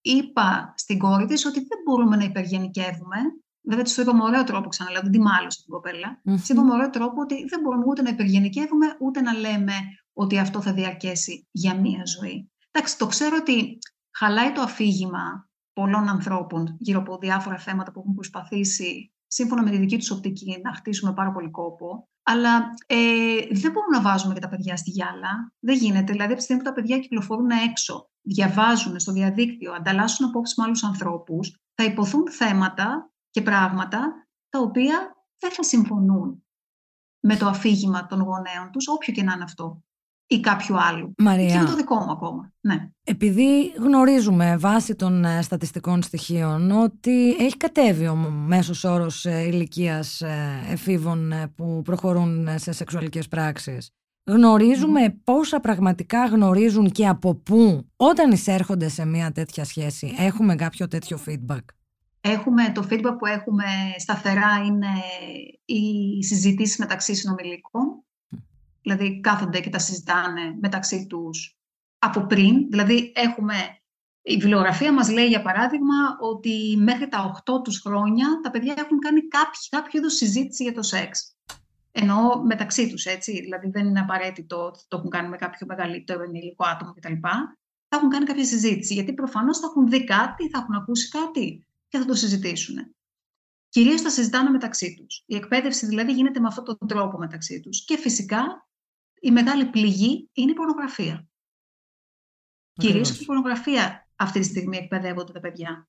είπα 0.00 0.74
στην 0.76 0.98
κόρη 0.98 1.26
της 1.26 1.46
ότι 1.46 1.58
δεν 1.58 1.78
μπορούμε 1.84 2.16
να 2.16 2.24
υπεργενικεύουμε 2.24 3.16
Βέβαια, 3.62 3.84
τη 3.84 3.94
το 3.94 4.02
είπα 4.02 4.14
με 4.14 4.22
ωραίο 4.22 4.44
τρόπο, 4.44 4.68
ξαναλέω, 4.68 5.02
δεν 5.02 5.10
τη 5.10 5.20
μάλωσα 5.20 5.60
την 5.62 5.72
κοπέλα. 5.72 6.20
Mm. 6.24 6.40
Τη 6.46 6.52
είπα 6.52 6.62
με 6.62 6.72
ωραίο 6.72 6.90
τρόπο 6.90 7.20
ότι 7.20 7.44
δεν 7.48 7.60
μπορούμε 7.60 7.84
ούτε 7.86 8.02
να 8.02 8.10
υπεργενικεύουμε, 8.10 8.86
ούτε 9.00 9.20
να 9.20 9.32
λέμε 9.32 9.72
ότι 10.12 10.38
αυτό 10.38 10.60
θα 10.60 10.72
διαρκέσει 10.72 11.48
για 11.50 11.74
μία 11.74 12.02
ζωή. 12.04 12.50
Εντάξει, 12.70 12.98
το 12.98 13.06
ξέρω 13.06 13.36
ότι 13.40 13.78
χαλάει 14.10 14.52
το 14.52 14.60
αφήγημα 14.60 15.50
πολλών 15.72 16.08
ανθρώπων 16.08 16.76
γύρω 16.78 16.98
από 16.98 17.18
διάφορα 17.18 17.58
θέματα 17.58 17.92
που 17.92 18.00
έχουν 18.00 18.14
προσπαθήσει, 18.14 19.12
σύμφωνα 19.26 19.62
με 19.62 19.70
τη 19.70 19.76
δική 19.76 19.96
τους 19.96 20.10
οπτική, 20.10 20.60
να 20.62 20.74
χτίσουμε 20.74 21.12
πάρα 21.12 21.32
πολύ 21.32 21.50
κόπο. 21.50 22.08
Αλλά 22.22 22.74
ε, 22.86 22.96
δεν 23.50 23.72
μπορούμε 23.72 23.96
να 23.96 24.02
βάζουμε 24.02 24.34
και 24.34 24.40
τα 24.40 24.48
παιδιά 24.48 24.76
στη 24.76 24.90
γυάλα. 24.90 25.52
Δεν 25.58 25.76
γίνεται. 25.76 26.12
Δηλαδή, 26.12 26.30
από 26.30 26.36
τη 26.36 26.42
στιγμή 26.42 26.62
που 26.62 26.68
τα 26.68 26.74
παιδιά 26.74 26.98
κυκλοφορούν 26.98 27.50
έξω, 27.50 28.10
διαβάζουν 28.22 29.00
στο 29.00 29.12
διαδίκτυο, 29.12 29.72
ανταλλάσσουν 29.72 30.26
απόψεις 30.26 30.56
με 30.56 30.64
άλλους 30.64 30.84
ανθρώπους, 30.84 31.56
θα 31.74 31.84
υποθούν 31.84 32.30
θέματα 32.30 33.11
και 33.32 33.42
πράγματα 33.42 34.28
τα 34.48 34.58
οποία 34.58 35.16
δεν 35.38 35.50
θα 35.50 35.62
συμφωνούν 35.62 36.44
με 37.20 37.36
το 37.36 37.46
αφήγημα 37.46 38.06
των 38.06 38.20
γονέων 38.20 38.70
τους, 38.72 38.88
όποιο 38.88 39.12
και 39.12 39.22
να 39.22 39.32
είναι 39.32 39.44
αυτό 39.44 39.82
ή 40.26 40.40
κάποιου 40.40 40.80
άλλου. 40.80 41.14
Μαρία, 41.18 41.46
και 41.46 41.52
είναι 41.52 41.64
το 41.64 41.76
δικό 41.76 41.96
μου 41.96 42.10
ακόμα. 42.10 42.52
Ναι. 42.60 42.90
Επειδή 43.04 43.72
γνωρίζουμε 43.78 44.56
βάσει 44.56 44.94
των 44.94 45.24
ε, 45.24 45.42
στατιστικών 45.42 46.02
στοιχείων 46.02 46.70
ότι 46.70 47.30
έχει 47.30 47.56
κατέβει 47.56 48.06
ο 48.06 48.14
μέσος 48.46 48.84
όρος 48.84 49.24
ε, 49.24 49.40
ηλικίας 49.40 50.20
ε, 50.20 50.64
εφήβων 50.70 51.32
που 51.56 51.82
προχωρούν 51.84 52.48
σε 52.54 52.72
σεξουαλικές 52.72 53.28
πράξεις. 53.28 53.90
Γνωρίζουμε 54.24 55.20
πόσα 55.24 55.60
πραγματικά 55.60 56.26
γνωρίζουν 56.26 56.90
και 56.90 57.08
από 57.08 57.34
πού 57.34 57.86
όταν 57.96 58.30
εισέρχονται 58.30 58.88
σε 58.88 59.04
μια 59.06 59.32
τέτοια 59.32 59.64
σχέση. 59.64 60.14
Έχουμε 60.18 60.54
κάποιο 60.54 60.88
τέτοιο 60.88 61.18
feedback; 61.26 61.60
Έχουμε, 62.24 62.72
το 62.72 62.86
feedback 62.90 63.16
που 63.18 63.26
έχουμε 63.26 63.64
σταθερά 63.98 64.64
είναι 64.64 64.88
οι 65.64 66.22
συζητήσεις 66.24 66.78
μεταξύ 66.78 67.14
συνομιλικών. 67.14 68.04
Δηλαδή 68.82 69.20
κάθονται 69.20 69.60
και 69.60 69.70
τα 69.70 69.78
συζητάνε 69.78 70.56
μεταξύ 70.60 71.06
τους 71.06 71.56
από 71.98 72.26
πριν. 72.26 72.68
Δηλαδή 72.70 73.12
έχουμε, 73.14 73.54
η 74.22 74.36
βιβλιογραφία 74.36 74.92
μας 74.92 75.10
λέει 75.10 75.26
για 75.26 75.42
παράδειγμα 75.42 75.94
ότι 76.20 76.76
μέχρι 76.78 77.08
τα 77.08 77.42
8 77.44 77.62
τους 77.62 77.80
χρόνια 77.80 78.40
τα 78.42 78.50
παιδιά 78.50 78.74
έχουν 78.78 78.98
κάνει 78.98 79.28
κάποιο, 79.28 79.60
κάποιο 79.70 80.00
είδους 80.00 80.14
συζήτηση 80.14 80.62
για 80.62 80.74
το 80.74 80.82
σεξ. 80.82 81.36
Εννοώ 81.92 82.42
μεταξύ 82.42 82.88
τους, 82.88 83.04
έτσι. 83.04 83.40
Δηλαδή 83.40 83.68
δεν 83.68 83.86
είναι 83.86 84.00
απαραίτητο 84.00 84.64
ότι 84.64 84.78
το 84.88 84.96
έχουν 84.96 85.10
κάνει 85.10 85.28
με 85.28 85.36
κάποιο 85.36 85.66
μεγαλύτερο 85.66 86.22
ενήλικο 86.22 86.64
άτομο 86.66 86.92
κτλ. 86.92 87.14
Θα 87.88 87.96
έχουν 87.96 88.08
κάνει 88.08 88.24
κάποια 88.24 88.44
συζήτηση, 88.44 88.94
γιατί 88.94 89.12
προφανώς 89.12 89.58
θα 89.58 89.66
έχουν 89.66 89.88
δει 89.88 90.04
κάτι, 90.04 90.48
θα 90.48 90.58
έχουν 90.58 90.74
ακούσει 90.74 91.08
κάτι 91.08 91.66
και 91.92 91.98
θα 91.98 92.04
το 92.04 92.14
συζητήσουν. 92.14 92.94
Κυρίως 93.68 94.00
θα 94.00 94.10
συζητάνε 94.10 94.50
μεταξύ 94.50 94.94
τους. 94.94 95.22
Η 95.26 95.36
εκπαίδευση 95.36 95.86
δηλαδή 95.86 96.12
γίνεται 96.12 96.40
με 96.40 96.46
αυτόν 96.46 96.64
τον 96.64 96.88
τρόπο 96.88 97.18
μεταξύ 97.18 97.60
τους. 97.60 97.84
Και 97.84 97.96
φυσικά 97.96 98.68
η 99.20 99.30
μεγάλη 99.30 99.66
πληγή 99.66 100.30
είναι 100.32 100.50
η 100.50 100.54
πορνογραφία. 100.54 101.28
Κυρίως 102.72 103.20
η 103.20 103.24
πορνογραφία 103.24 104.08
αυτή 104.16 104.40
τη 104.40 104.46
στιγμή 104.46 104.76
εκπαιδεύονται 104.76 105.32
τα 105.32 105.40
παιδιά. 105.40 105.88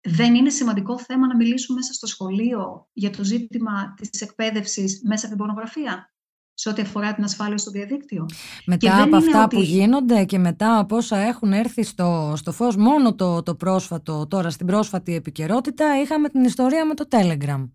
Δεν 0.00 0.34
είναι 0.34 0.50
σημαντικό 0.50 0.98
θέμα 0.98 1.26
να 1.26 1.36
μιλήσουμε 1.36 1.78
μέσα 1.78 1.92
στο 1.92 2.06
σχολείο 2.06 2.88
για 2.92 3.10
το 3.10 3.24
ζήτημα 3.24 3.94
της 3.94 4.20
εκπαίδευσης 4.20 5.02
μέσα 5.02 5.26
από 5.26 5.36
την 5.36 5.44
πορνογραφία; 5.44 6.13
Σε 6.54 6.68
ό,τι 6.68 6.82
αφορά 6.82 7.14
την 7.14 7.24
ασφάλεια 7.24 7.58
στο 7.58 7.70
διαδίκτυο. 7.70 8.26
Μετά 8.66 9.02
από 9.02 9.16
αυτά 9.16 9.48
που 9.48 9.60
γίνονται 9.60 10.24
και 10.24 10.38
μετά 10.38 10.78
από 10.78 10.96
όσα 10.96 11.16
έχουν 11.16 11.52
έρθει 11.52 11.82
στο, 11.82 12.32
στο 12.36 12.52
φως 12.52 12.76
μόνο 12.76 13.14
το, 13.14 13.42
το 13.42 13.54
πρόσφατο, 13.54 14.26
τώρα 14.26 14.50
στην 14.50 14.66
πρόσφατη 14.66 15.14
επικαιρότητα, 15.14 16.00
είχαμε 16.00 16.28
την 16.28 16.44
ιστορία 16.44 16.86
με 16.86 16.94
το 16.94 17.06
Telegram. 17.10 17.68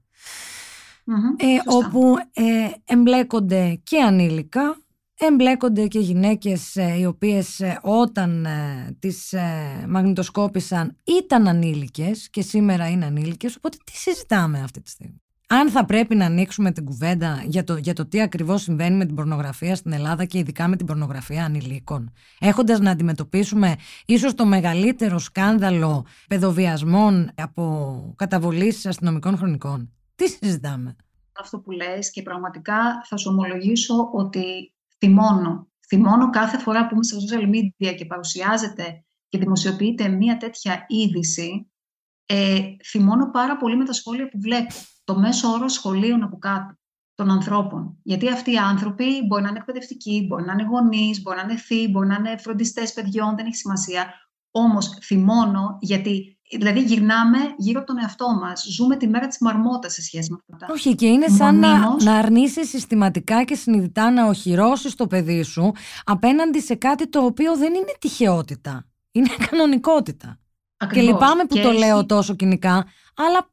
ε, 1.37 1.45
όπου 1.65 2.15
ε, 2.33 2.43
εμπλέκονται 2.85 3.79
και 3.83 4.01
ανήλικα, 4.01 4.77
εμπλέκονται 5.19 5.87
και 5.87 5.99
γυναίκες 5.99 6.75
ε, 6.75 6.95
οι 6.99 7.05
οποίες 7.05 7.59
ε, 7.59 7.79
όταν 7.81 8.45
ε, 8.45 8.95
τις 8.99 9.33
μαγνητοσκόπησαν 9.87 10.97
ήταν 11.03 11.47
ανήλικες 11.47 12.29
και 12.29 12.41
σήμερα 12.41 12.89
είναι 12.89 13.05
ανήλικες, 13.05 13.55
οπότε 13.55 13.77
τι 13.83 13.91
συζητάμε 13.91 14.59
αυτή 14.59 14.81
τη 14.81 14.89
στιγμή; 14.89 15.21
Αν 15.51 15.69
θα 15.69 15.85
πρέπει 15.85 16.15
να 16.15 16.25
ανοίξουμε 16.25 16.71
την 16.71 16.85
κουβέντα 16.85 17.43
για 17.45 17.63
το, 17.63 17.77
για 17.77 17.93
το 17.93 18.05
τι 18.05 18.21
ακριβώς 18.21 18.61
συμβαίνει 18.61 18.95
με 18.95 19.05
την 19.05 19.15
πορνογραφία 19.15 19.75
στην 19.75 19.91
Ελλάδα 19.91 20.25
και 20.25 20.37
ειδικά 20.37 20.67
με 20.67 20.75
την 20.75 20.85
πορνογραφία 20.85 21.45
ανηλίκων, 21.45 22.13
έχοντας 22.39 22.79
να 22.79 22.91
αντιμετωπίσουμε 22.91 23.75
ίσως 24.05 24.33
το 24.33 24.45
μεγαλύτερο 24.45 25.19
σκάνδαλο 25.19 26.05
παιδοβιασμών 26.27 27.31
από 27.35 28.13
καταβολής 28.17 28.85
αστυνομικών 28.85 29.37
χρονικών. 29.37 29.93
Τι 30.15 30.27
συζητάμε; 30.27 30.95
Αυτό 31.39 31.59
που 31.59 31.71
λες 31.71 32.11
και 32.11 32.21
πραγματικά 32.21 32.75
θα 33.05 33.17
σου 33.17 33.29
ομολογήσω 33.31 34.09
ότι 34.13 34.73
θυμώνω. 34.97 35.67
Θυμώνω 35.87 36.29
κάθε 36.29 36.57
φορά 36.57 36.87
που 36.87 36.93
είμαι 36.93 37.03
στα 37.03 37.17
social 37.17 37.49
media 37.55 37.95
και 37.97 38.05
παρουσιάζεται 38.05 39.03
και 39.29 39.37
δημοσιοποιείται 39.37 40.07
μια 40.07 40.37
τέτοια 40.37 40.85
είδηση. 40.87 41.71
Ε, 42.31 42.61
θυμώνω 42.85 43.31
πάρα 43.31 43.57
πολύ 43.57 43.77
με 43.77 43.85
τα 43.85 43.93
σχόλια 43.93 44.29
που 44.29 44.39
βλέπω 44.39 44.73
το 45.03 45.19
μέσο 45.19 45.47
όρο 45.49 45.67
σχολείων 45.67 46.23
από 46.23 46.37
κάτω 46.37 46.77
των 47.15 47.31
ανθρώπων. 47.31 47.97
Γιατί 48.03 48.29
αυτοί 48.29 48.51
οι 48.51 48.57
άνθρωποι 48.57 49.05
μπορεί 49.27 49.41
να 49.41 49.49
είναι 49.49 49.57
εκπαιδευτικοί, 49.57 50.25
μπορεί 50.27 50.43
να 50.43 50.53
είναι 50.53 50.63
γονείς, 50.63 51.21
μπορεί 51.21 51.37
να 51.37 51.43
είναι 51.43 51.55
θείοι, 51.55 51.87
μπορεί 51.91 52.07
να 52.07 52.15
είναι 52.15 52.37
φροντιστές 52.37 52.93
παιδιών, 52.93 53.35
δεν 53.35 53.45
έχει 53.45 53.55
σημασία. 53.55 54.05
Όμως 54.51 54.97
θυμώνω 55.01 55.77
γιατί. 55.81 56.39
Δηλαδή, 56.57 56.81
γυρνάμε 56.81 57.37
γύρω 57.57 57.79
από 57.79 57.87
τον 57.87 58.01
εαυτό 58.01 58.27
μας. 58.41 58.65
Ζούμε 58.69 58.95
τη 58.97 59.07
μέρα 59.07 59.27
της 59.27 59.37
μαρμότας 59.39 59.93
σε 59.93 60.01
σχέση 60.01 60.31
με 60.31 60.37
αυτά. 60.53 60.67
Όχι, 60.73 60.95
και 60.95 61.05
είναι 61.05 61.27
σαν 61.27 61.59
να, 61.59 62.03
να 62.03 62.15
αρνήσεις 62.15 62.69
συστηματικά 62.69 63.43
και 63.43 63.55
συνειδητά 63.55 64.11
να 64.11 64.25
οχυρώσεις 64.25 64.95
το 64.95 65.07
παιδί 65.07 65.43
σου 65.43 65.71
απέναντι 66.03 66.61
σε 66.61 66.75
κάτι 66.75 67.09
το 67.09 67.25
οποίο 67.25 67.57
δεν 67.57 67.73
είναι 67.73 67.93
τυχαιότητα. 67.99 68.85
Είναι 69.11 69.29
κανονικότητα. 69.49 70.39
Ακριβώς. 70.81 71.07
Και 71.07 71.11
λυπάμαι 71.11 71.45
που 71.45 71.55
το 71.59 71.71
λέω 71.71 72.05
τόσο 72.05 72.35
κοινικά, 72.35 72.85
αλλά 73.15 73.49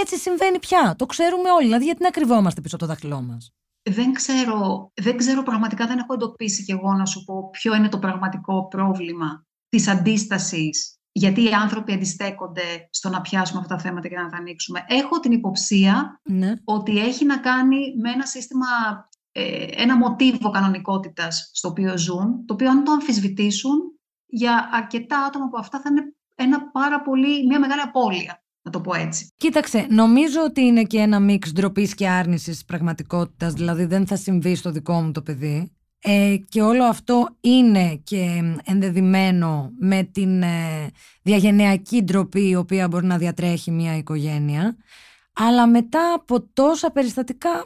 έτσι 0.00 0.16
συμβαίνει 0.16 0.58
πια. 0.58 0.94
Το 0.98 1.06
ξέρουμε 1.06 1.50
όλοι. 1.50 1.64
Δηλαδή, 1.64 1.84
γιατί 1.84 2.02
να 2.02 2.10
κρυβόμαστε 2.10 2.60
πίσω 2.60 2.76
από 2.76 2.84
το 2.84 2.90
δάχτυλό 2.90 3.22
μας; 3.22 3.54
Δεν 3.82 4.12
ξέρω, 4.12 4.92
δεν 4.94 5.16
ξέρω 5.16 5.42
πραγματικά, 5.42 5.86
δεν 5.86 5.98
έχω 5.98 6.14
εντοπίσει 6.14 6.64
κι 6.64 6.72
εγώ 6.72 6.92
να 6.92 7.06
σου 7.06 7.24
πω 7.24 7.50
ποιο 7.50 7.74
είναι 7.74 7.88
το 7.88 7.98
πραγματικό 7.98 8.68
πρόβλημα 8.68 9.46
της 9.68 9.88
αντίστασης. 9.88 10.90
Γιατί 11.12 11.44
οι 11.44 11.52
άνθρωποι 11.52 11.92
αντιστέκονται 11.92 12.88
στο 12.90 13.08
να 13.08 13.20
πιάσουμε 13.20 13.60
αυτά 13.60 13.74
τα 13.74 13.82
θέματα 13.82 14.08
και 14.08 14.16
να 14.16 14.28
τα 14.28 14.36
ανοίξουμε. 14.36 14.84
Έχω 14.88 15.20
την 15.20 15.32
υποψία 15.32 16.20
ναι. 16.24 16.54
ότι 16.64 16.98
έχει 16.98 17.24
να 17.24 17.38
κάνει 17.38 17.76
με 18.02 18.10
ένα 18.10 18.26
σύστημα, 18.26 18.66
ε, 19.32 19.66
ένα 19.70 19.96
μοτίβο 19.96 20.50
κανονικότητας 20.50 21.50
στο 21.52 21.68
οποίο 21.68 21.98
ζουν, 21.98 22.44
το 22.46 22.54
οποίο 22.54 22.70
αν 22.70 22.84
το 22.84 22.92
αμφισβητήσουν, 22.92 23.78
για 24.26 24.68
αρκετά 24.72 25.24
άτομα 25.24 25.44
από 25.44 25.58
αυτά 25.58 25.80
θα 25.80 25.88
είναι 25.90 26.15
ένα 26.36 26.70
πάρα 26.70 27.02
πολύ, 27.02 27.46
μια 27.46 27.60
μεγάλη 27.60 27.80
απώλεια 27.80 28.40
να 28.66 28.72
το 28.72 28.80
πω 28.80 28.94
έτσι. 28.94 29.32
Κοίταξε, 29.36 29.86
νομίζω 29.90 30.42
ότι 30.44 30.60
είναι 30.60 30.82
και 30.82 30.98
ένα 30.98 31.20
μίξ 31.20 31.52
ντροπής 31.52 31.94
και 31.94 32.08
άρνησης 32.08 32.58
τη 32.58 32.64
πραγματικότητας, 32.64 33.52
δηλαδή 33.52 33.84
δεν 33.84 34.06
θα 34.06 34.16
συμβεί 34.16 34.54
στο 34.54 34.70
δικό 34.70 35.02
μου 35.02 35.12
το 35.12 35.22
παιδί. 35.22 35.70
Ε, 36.02 36.36
και 36.48 36.62
όλο 36.62 36.84
αυτό 36.84 37.28
είναι 37.40 38.00
και 38.04 38.42
ενδεδειμένο 38.64 39.72
με 39.78 40.02
την 40.02 40.42
ε, 40.42 40.90
διαγενειακή 41.22 42.02
ντροπή 42.02 42.48
η 42.48 42.56
οποία 42.56 42.88
μπορεί 42.88 43.06
να 43.06 43.18
διατρέχει 43.18 43.70
μια 43.70 43.96
οικογένεια. 43.96 44.76
Αλλά 45.32 45.66
μετά 45.66 46.12
από 46.14 46.40
τόσα 46.52 46.90
περιστατικά 46.90 47.64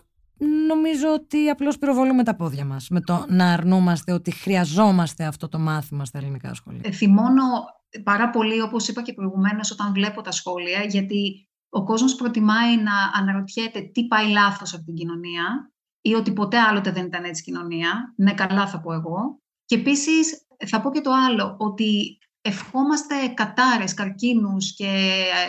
νομίζω 0.67 1.13
ότι 1.15 1.49
απλώς 1.49 1.79
πυροβολούμε 1.79 2.25
τα 2.25 2.37
πόδια 2.37 2.65
μας 2.65 2.89
με 2.89 3.01
το 3.01 3.25
να 3.29 3.53
αρνούμαστε 3.53 4.13
ότι 4.13 4.31
χρειαζόμαστε 4.31 5.25
αυτό 5.25 5.49
το 5.49 5.59
μάθημα 5.59 6.05
στα 6.05 6.19
ελληνικά 6.19 6.55
σχολεία. 6.55 6.81
Ε, 6.85 6.91
θυμώνω 6.91 7.43
πάρα 8.03 8.31
πολύ, 8.31 8.61
όπως 8.61 8.89
είπα 8.89 9.03
και 9.03 9.13
προηγουμένως, 9.13 9.71
όταν 9.71 9.93
βλέπω 9.93 10.21
τα 10.21 10.31
σχόλια, 10.31 10.85
γιατί 10.85 11.49
ο 11.69 11.85
κόσμος 11.85 12.15
προτιμάει 12.15 12.77
να 12.77 12.93
αναρωτιέται 13.15 13.81
τι 13.81 14.07
πάει 14.07 14.29
λάθος 14.29 14.75
από 14.75 14.85
την 14.85 14.95
κοινωνία 14.95 15.73
ή 16.01 16.15
ότι 16.15 16.33
ποτέ 16.33 16.59
άλλοτε 16.59 16.91
δεν 16.91 17.07
ήταν 17.07 17.25
έτσι 17.25 17.43
κοινωνία. 17.43 18.15
Ναι, 18.17 18.35
καλά 18.35 18.67
θα 18.67 18.81
πω 18.81 18.93
εγώ. 18.93 19.41
Και 19.65 19.75
επίσης 19.75 20.47
θα 20.67 20.81
πω 20.81 20.91
και 20.91 21.01
το 21.01 21.11
άλλο, 21.29 21.57
ότι 21.59 22.19
ευχόμαστε 22.41 23.15
κατάρες, 23.35 23.95
καρκίνους 23.95 24.75
και 24.75 24.87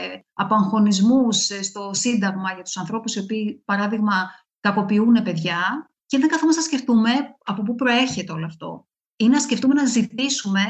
ε, 0.02 0.20
απαγχωνισμούς 0.34 1.38
στο 1.62 1.90
Σύνταγμα 1.94 2.54
για 2.54 2.64
τους 2.64 2.78
ανθρώπους 2.78 3.16
οι 3.16 3.20
οποίοι, 3.20 3.62
παράδειγμα, 3.66 4.30
κακοποιούν 4.60 5.24
παιδιά 5.24 5.92
και 6.06 6.18
δεν 6.18 6.30
καθόμαστε 6.30 6.62
να 6.62 6.68
σκεφτούμε 6.68 7.12
από 7.46 7.64
πού 7.64 7.76
προέρχεται 7.76 8.32
όλο 8.32 8.46
αυτό. 8.46 8.88
Ή 9.16 9.28
να 9.28 9.40
σκεφτούμε 9.40 9.74
να 9.74 9.86
ζητήσουμε 9.86 10.62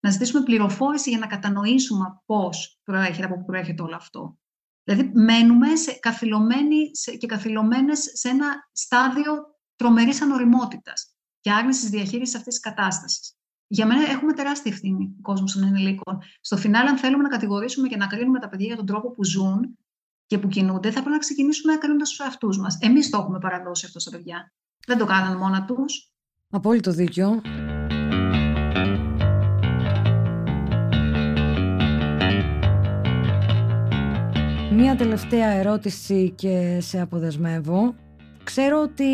να 0.00 0.10
ζητήσουμε 0.10 0.42
πληροφόρηση 0.42 1.10
για 1.10 1.18
να 1.18 1.26
κατανοήσουμε 1.26 2.20
πώς 2.26 2.80
προέρχεται, 2.84 3.26
από 3.26 3.34
πού 3.34 3.44
προέρχεται 3.44 3.82
όλο 3.82 3.96
αυτό. 3.96 4.38
Δηλαδή, 4.84 5.10
μένουμε 5.14 5.76
σε, 5.76 5.92
καθυλωμένοι 5.92 6.96
σε, 6.96 7.16
και 7.16 7.26
καθυλωμένες 7.26 8.10
σε 8.12 8.28
ένα 8.28 8.68
στάδιο 8.72 9.34
τρομερής 9.76 10.22
ανοριμότητας 10.22 11.14
και 11.40 11.50
άρνησης 11.50 11.90
διαχείρισης 11.90 12.34
αυτής 12.34 12.54
της 12.54 12.62
κατάστασης. 12.62 13.34
Για 13.66 13.86
μένα 13.86 14.10
έχουμε 14.10 14.32
τεράστια 14.32 14.72
ευθύνη 14.72 15.14
ο 15.18 15.22
κόσμος 15.22 15.52
των 15.52 15.62
ενηλίκων. 15.62 16.18
Στο 16.40 16.56
φινάλ, 16.56 16.86
αν 16.86 16.98
θέλουμε 16.98 17.22
να 17.22 17.28
κατηγορήσουμε 17.28 17.88
και 17.88 17.96
να 17.96 18.06
κρίνουμε 18.06 18.38
τα 18.38 18.48
παιδιά 18.48 18.66
για 18.66 18.76
τον 18.76 18.86
τρόπο 18.86 19.10
που 19.10 19.24
ζουν 19.24 19.78
και 20.26 20.38
που 20.38 20.48
κινούνται, 20.48 20.88
θα 20.88 21.00
πρέπει 21.00 21.10
να 21.10 21.18
ξεκινήσουμε 21.18 21.76
κρίνοντας 21.76 22.08
τους 22.08 22.18
εαυτούς 22.18 22.58
μας. 22.58 22.78
Εμείς 22.80 23.10
το 23.10 23.18
έχουμε 23.18 23.38
παραδώσει 23.38 23.86
αυτό 23.86 23.98
στα 23.98 24.10
παιδιά. 24.10 24.52
Δεν 24.86 24.98
το 24.98 25.04
κάνανε 25.04 25.36
μόνα 25.36 25.64
τους. 25.64 26.12
Απόλυτο 26.50 26.92
δίκιο. 26.92 27.40
Μία 34.72 34.96
τελευταία 34.96 35.48
ερώτηση 35.48 36.30
και 36.30 36.78
σε 36.80 37.00
αποδεσμεύω. 37.00 37.94
Ξέρω 38.44 38.80
ότι 38.80 39.04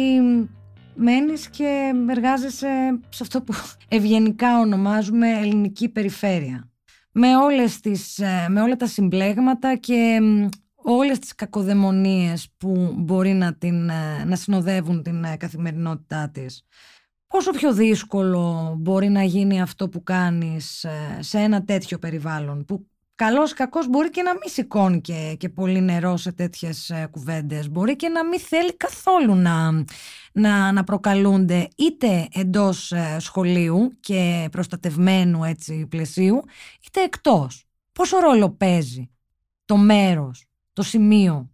μένεις 0.95 1.49
και 1.49 1.93
εργάζεσαι 2.09 3.01
σε 3.09 3.23
αυτό 3.23 3.43
που 3.43 3.55
ευγενικά 3.89 4.61
ονομάζουμε 4.61 5.39
ελληνική 5.39 5.89
περιφέρεια. 5.89 6.71
Με, 7.13 7.37
όλες 7.37 7.81
τις, 7.81 8.19
ε, 8.19 8.47
με 8.49 8.61
όλα 8.61 8.77
τα 8.77 8.87
συμπλέγματα 8.87 9.77
και 9.77 10.19
όλες 10.75 11.19
τις 11.19 11.35
κακοδαιμονίες 11.35 12.49
που 12.57 12.95
μπορεί 12.97 13.33
να, 13.33 13.55
την, 13.55 13.89
ε, 13.89 14.25
να 14.25 14.37
συνοδεύουν 14.37 15.03
την 15.03 15.25
ε, 15.25 15.37
καθημερινότητά 15.37 16.31
της. 16.31 16.63
Πόσο 17.27 17.51
πιο 17.51 17.73
δύσκολο 17.73 18.75
μπορεί 18.79 19.09
να 19.09 19.23
γίνει 19.23 19.61
αυτό 19.61 19.89
που 19.89 20.03
κάνεις 20.03 20.87
σε 21.19 21.39
ένα 21.39 21.65
τέτοιο 21.65 21.99
περιβάλλον 21.99 22.65
που 22.65 22.87
Καλός 23.17 23.51
ή 23.51 23.55
κακός 23.55 23.89
μπορεί 23.89 24.11
και 24.11 24.23
να 24.23 24.33
μην 24.33 24.43
σηκώνει 24.45 25.01
και, 25.01 25.37
και 25.39 25.49
πολύ 25.49 25.81
νερό 25.81 26.17
σε 26.17 26.33
τέτοιες 26.33 26.93
κουβέντες. 27.11 27.71
Μπορεί 27.71 27.97
και 27.97 28.09
να 28.09 28.25
μην 28.27 28.41
θέλει 28.41 28.77
καθόλου 28.77 29.35
να, 29.35 29.71
να, 30.33 30.73
να 30.73 30.85
προκαλούνται 30.85 31.69
είτε 31.77 32.29
εντός 32.33 32.93
ε, 32.93 33.17
σχολείου 33.21 33.93
και 34.01 34.49
προστατευμένου 34.51 35.45
έτσι 35.45 35.87
πλαισίου, 35.87 36.43
είτε 36.87 37.03
εκτός. 37.03 37.65
Πόσο 37.93 38.19
ρόλο 38.19 38.51
παίζει 38.51 39.11
το 39.65 39.77
μέρος, 39.77 40.45
το 40.73 40.83
σημείο 40.83 41.51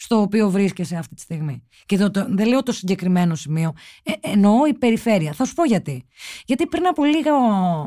στο 0.00 0.20
οποίο 0.20 0.50
βρίσκεσαι 0.50 0.96
αυτή 0.96 1.14
τη 1.14 1.20
στιγμή. 1.20 1.62
Και 1.86 1.96
το, 1.96 2.10
δεν 2.28 2.48
λέω 2.48 2.62
το 2.62 2.72
συγκεκριμένο 2.72 3.34
σημείο, 3.34 3.72
ε, 4.02 4.12
εννοώ 4.20 4.66
η 4.66 4.74
περιφέρεια. 4.74 5.32
Θα 5.32 5.44
σου 5.44 5.54
πω 5.54 5.64
γιατί. 5.64 6.06
Γιατί 6.44 6.66
πριν 6.66 6.86
από 6.86 7.04
λίγα, 7.04 7.32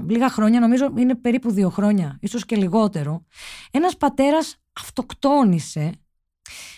λίγα 0.07 0.29
χρόνια, 0.29 0.59
νομίζω 0.59 0.93
είναι 0.97 1.15
περίπου 1.15 1.51
δύο 1.51 1.69
χρόνια, 1.69 2.17
ίσως 2.21 2.45
και 2.45 2.55
λιγότερο, 2.55 3.25
ένας 3.71 3.97
πατέρας 3.97 4.55
αυτοκτόνησε 4.79 5.91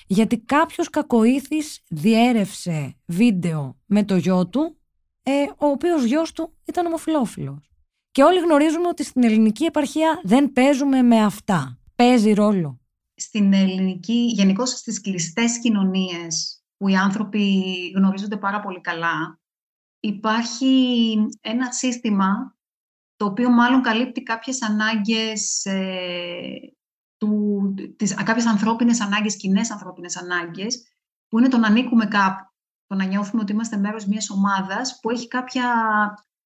Γιατί 0.07 0.37
κάποιος 0.37 0.89
κακοήθης 0.89 1.79
διέρευσε 1.87 2.95
βίντεο 3.05 3.77
με 3.85 4.03
το 4.03 4.15
γιο 4.15 4.47
του, 4.47 4.77
ε, 5.23 5.31
ο 5.57 5.65
οποίος 5.65 6.03
γιος 6.03 6.31
του 6.31 6.53
ήταν 6.65 6.85
ομοφιλόφιλος. 6.85 7.71
Και 8.11 8.23
όλοι 8.23 8.39
γνωρίζουμε 8.39 8.87
ότι 8.87 9.03
στην 9.03 9.23
ελληνική 9.23 9.63
επαρχία 9.63 10.21
δεν 10.23 10.53
παίζουμε 10.53 11.01
με 11.01 11.23
αυτά. 11.23 11.77
Παίζει 11.95 12.33
ρόλο. 12.33 12.82
Στην 13.15 13.53
ελληνική, 13.53 14.25
γενικώς 14.33 14.69
στις 14.69 15.01
κλειστές 15.01 15.59
κοινωνίες 15.59 16.63
που 16.77 16.87
οι 16.87 16.95
άνθρωποι 16.95 17.71
γνωρίζονται 17.95 18.37
πάρα 18.37 18.59
πολύ 18.59 18.81
καλά, 18.81 19.39
υπάρχει 19.99 21.15
ένα 21.41 21.71
σύστημα 21.71 22.55
το 23.15 23.25
οποίο 23.25 23.49
μάλλον 23.49 23.81
καλύπτει 23.81 24.23
κάποιες 24.23 24.61
ανάγκες, 24.61 25.65
ε, 25.65 26.75
του, 27.17 27.73
τις, 27.97 28.13
κάποιες 28.13 28.45
ανθρώπινες 28.45 29.01
ανάγκες, 29.01 29.37
κοινές 29.37 29.71
ανθρώπινες 29.71 30.17
ανάγκες, 30.17 30.83
που 31.27 31.39
είναι 31.39 31.47
το 31.47 31.57
να 31.57 31.67
ανήκουμε 31.67 32.05
κάπου, 32.05 32.43
το 32.87 32.95
να 32.95 33.03
νιώθουμε 33.03 33.41
ότι 33.41 33.51
είμαστε 33.51 33.77
μέρος 33.77 34.05
μιας 34.05 34.29
ομάδας 34.29 34.99
που 34.99 35.09
έχει 35.09 35.27
κάποια 35.27 35.63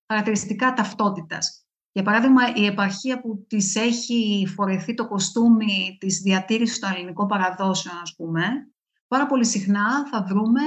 χαρακτηριστικά 0.07 0.73
ταυτότητας. 0.73 1.66
Για 1.97 2.05
παράδειγμα, 2.05 2.55
η 2.55 2.65
επαρχία 2.65 3.21
που 3.21 3.45
της 3.47 3.75
έχει 3.75 4.47
φορεθεί 4.55 4.93
το 4.93 5.07
κοστούμι 5.07 5.97
της 5.99 6.19
διατήρησης 6.19 6.79
των 6.79 6.91
ελληνικών 6.91 7.27
παραδόσεων, 7.27 7.97
ας 7.97 8.15
πούμε, 8.15 8.71
πάρα 9.07 9.25
πολύ 9.25 9.45
συχνά 9.45 10.07
θα 10.07 10.23
βρούμε 10.23 10.61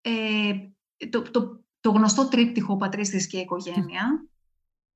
ε, 0.00 0.52
το, 1.08 1.22
το, 1.22 1.64
το 1.80 1.90
γνωστό 1.90 2.28
τρίπτυχο 2.28 2.76
πατρίς 2.76 3.26
και 3.26 3.38
οικογένεια, 3.38 4.28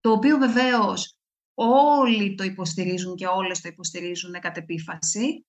το 0.00 0.10
οποίο 0.12 0.38
βεβαίως 0.38 1.16
όλοι 1.54 2.34
το 2.34 2.44
υποστηρίζουν 2.44 3.14
και 3.14 3.26
όλες 3.26 3.60
το 3.60 3.68
υποστηρίζουν 3.68 4.32
κατ' 4.40 4.56
επίφαση 4.56 5.46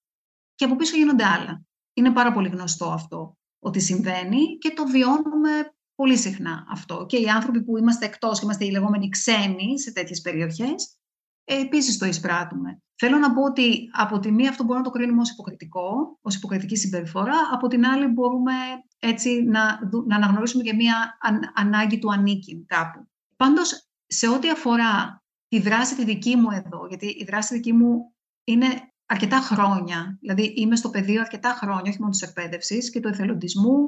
και 0.56 0.66
από 0.66 0.76
πίσω 0.76 0.98
γίνονται 0.98 1.26
άλλα. 1.26 1.62
Είναι 1.94 2.12
πάρα 2.12 2.34
πολύ 2.34 2.50
γνωστό 2.50 2.86
αυτό 2.86 3.38
ότι 3.60 3.80
συμβαίνει 3.80 4.58
και 4.58 4.70
το 4.70 4.86
βιώνουμε 4.86 5.76
πολύ 5.98 6.18
συχνά 6.18 6.66
αυτό. 6.70 7.06
Και 7.10 7.18
οι 7.18 7.30
άνθρωποι 7.30 7.64
που 7.64 7.78
είμαστε 7.78 8.06
εκτός, 8.06 8.42
είμαστε 8.42 8.66
οι 8.66 8.72
λεγόμενοι 8.72 9.10
ξένοι 9.10 9.80
σε 9.80 9.92
τέτοιες 9.92 10.22
περιοχές, 10.22 10.98
ε, 11.44 11.62
επίσης 11.62 11.98
το 11.98 12.06
εισπράττουμε. 12.06 12.82
Θέλω 12.96 13.18
να 13.18 13.34
πω 13.34 13.44
ότι 13.44 13.90
από 13.92 14.20
τη 14.20 14.32
μία 14.32 14.50
αυτό 14.50 14.64
μπορούμε 14.64 14.86
να 14.86 14.92
το 14.92 14.98
κρίνουμε 14.98 15.22
ως 15.22 15.30
υποκριτικό, 15.30 16.18
ως 16.22 16.36
υποκριτική 16.36 16.76
συμπεριφορά, 16.76 17.36
από 17.54 17.68
την 17.68 17.86
άλλη 17.86 18.08
μπορούμε 18.08 18.54
έτσι 19.00 19.44
να, 19.44 19.80
να 20.08 20.16
αναγνωρίσουμε 20.16 20.64
και 20.64 20.74
μία 20.74 21.18
ανάγκη 21.54 22.00
του 22.00 22.12
ανήκει 22.12 22.66
κάπου. 22.68 23.08
Πάντως, 23.36 23.90
σε 24.08 24.30
ό,τι 24.30 24.50
αφορά 24.50 25.24
τη 25.48 25.60
δράση 25.60 25.96
τη 25.96 26.04
δική 26.04 26.36
μου 26.36 26.52
εδώ, 26.52 26.86
γιατί 26.88 27.06
η 27.06 27.24
δράση 27.28 27.54
δική 27.54 27.74
μου 27.74 28.14
είναι 28.44 28.68
αρκετά 29.06 29.40
χρόνια, 29.40 30.18
δηλαδή 30.22 30.54
είμαι 30.56 30.76
στο 30.76 30.90
πεδίο 30.90 31.22
αρκετά 31.22 31.50
χρόνια, 31.50 31.92
όχι 31.92 32.00
μόνο 32.00 32.12
της 32.12 32.22
εκπαίδευσης 32.22 32.90
και 32.90 33.00
του 33.00 33.08
εθελοντισμού 33.08 33.88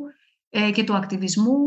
ε, 0.49 0.71
και 0.71 0.83
του 0.83 0.95
ακτιβισμού, 0.95 1.59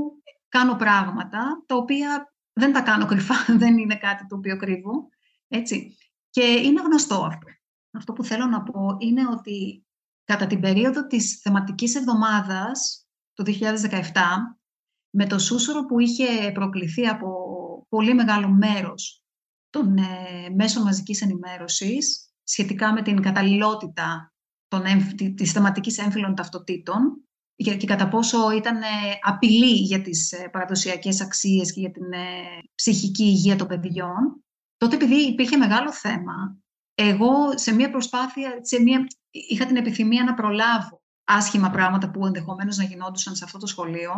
κάνω 0.49 0.77
πράγματα 0.77 1.65
τα 1.67 1.77
οποία 1.77 2.35
δεν 2.53 2.73
τα 2.73 2.81
κάνω 2.81 3.07
κρυφά, 3.07 3.35
δεν 3.63 3.79
είναι 3.79 3.97
κάτι 3.97 4.27
το 4.27 4.37
οποίο 4.37 4.57
κρύβω, 4.57 5.09
έτσι. 5.49 5.97
Και 6.31 6.43
είναι 6.43 6.83
γνωστό 6.83 7.25
αυτό. 7.25 7.47
Αυτό 7.91 8.13
που 8.13 8.25
θέλω 8.25 8.47
να 8.47 8.63
πω 8.63 8.97
είναι 8.99 9.29
ότι 9.29 9.87
κατά 10.25 10.47
την 10.47 10.61
περίοδο 10.61 11.07
της 11.07 11.41
θεματικής 11.43 11.95
εβδομάδας 11.95 13.07
το 13.33 13.45
2017, 13.47 13.53
με 15.11 15.27
το 15.27 15.39
σούσουρο 15.39 15.85
που 15.85 15.99
είχε 15.99 16.53
προκληθεί 16.53 17.07
από 17.07 17.31
πολύ 17.89 18.15
μεγάλο 18.15 18.49
μέρος 18.49 19.25
των 19.71 19.97
ε, 19.97 20.49
μέσων 20.55 20.83
μαζικής 20.83 21.23
ενημέρωσης 21.23 22.33
σχετικά 22.43 22.93
με 22.93 23.03
την 23.03 23.23
καταλληλότητα 23.23 24.33
των, 24.69 24.83
της 25.35 25.53
θεματικής 25.53 25.99
έμφυλων 25.99 26.35
ταυτοτήτων 26.35 27.29
και 27.57 27.87
κατά 27.87 28.09
πόσο 28.09 28.51
ήταν 28.51 28.77
ε, 28.77 28.87
απειλή 29.23 29.73
για 29.73 30.01
τις 30.01 30.33
ε, 30.33 30.49
παραδοσιακές 30.53 31.21
αξίες 31.21 31.73
και 31.73 31.81
για 31.81 31.91
την 31.91 32.07
ψυχική 32.75 33.25
υγεία 33.25 33.57
των 33.57 33.67
παιδιών, 33.67 34.45
τότε 34.77 34.95
επειδή 34.95 35.15
υπήρχε 35.15 35.57
μεγάλο 35.57 35.93
θέμα, 35.93 36.57
εγώ 36.95 37.59
σε 37.59 37.75
μια 37.75 37.91
προσπάθεια, 37.91 38.59
σε 38.61 38.83
μια, 38.83 39.07
είχα 39.31 39.67
την 39.67 39.77
επιθυμία 39.77 40.25
να 40.25 40.35
προλάβω 40.35 41.03
άσχημα 41.25 41.71
πράγματα 41.71 42.11
που 42.11 42.27
ενδεχομένως 42.27 42.77
να 42.77 42.85
γινόντουσαν 42.85 43.35
σε 43.35 43.45
αυτό 43.45 43.59
το 43.59 43.67
σχολείο. 43.67 44.13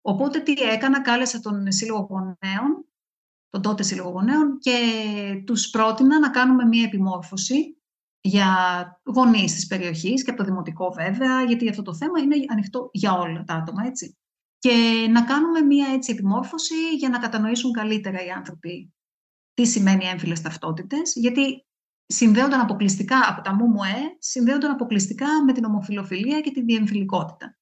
Οπότε 0.00 0.40
τι 0.40 0.52
έκανα, 0.52 1.02
κάλεσα 1.02 1.40
τον 1.40 1.72
Σύλλογο 1.72 2.06
Γονέων 2.10 2.84
τον 3.50 3.62
τότε 3.62 3.82
Σύλλογο 3.82 4.10
Γονέων 4.10 4.58
και 4.58 4.78
τους 5.46 5.70
πρότεινα 5.70 6.18
να 6.18 6.30
κάνουμε 6.30 6.64
μία 6.64 6.84
επιμόρφωση 6.84 7.79
για 8.20 8.46
γονείς 9.04 9.54
της 9.54 9.66
περιοχής 9.66 10.24
και 10.24 10.30
από 10.30 10.38
το 10.38 10.44
Δημοτικό 10.44 10.90
βέβαια, 10.90 11.42
γιατί 11.42 11.68
αυτό 11.68 11.82
το 11.82 11.94
θέμα 11.94 12.20
είναι 12.20 12.36
ανοιχτό 12.48 12.88
για 12.92 13.12
όλα 13.12 13.44
τα 13.44 13.54
άτομα, 13.54 13.86
έτσι. 13.86 14.18
Και 14.58 15.06
να 15.10 15.24
κάνουμε 15.24 15.60
μία 15.60 15.88
έτσι 15.92 16.12
επιμόρφωση 16.12 16.94
για 16.98 17.08
να 17.08 17.18
κατανοήσουν 17.18 17.72
καλύτερα 17.72 18.24
οι 18.24 18.30
άνθρωποι 18.30 18.92
τι 19.54 19.66
σημαίνει 19.66 20.04
έμφυλες 20.04 20.40
ταυτότητες, 20.40 21.12
γιατί 21.14 21.66
συνδέονταν 22.06 22.60
αποκλειστικά 22.60 23.28
από 23.28 23.42
τα 23.42 23.54
ΜΟΜΟΕ, 23.54 24.16
συνδέονταν 24.18 24.70
αποκλειστικά 24.70 25.44
με 25.44 25.52
την 25.52 25.64
ομοφιλοφιλία 25.64 26.40
και 26.40 26.50
τη 26.50 26.62
διεμφυλικότητα. 26.62 27.58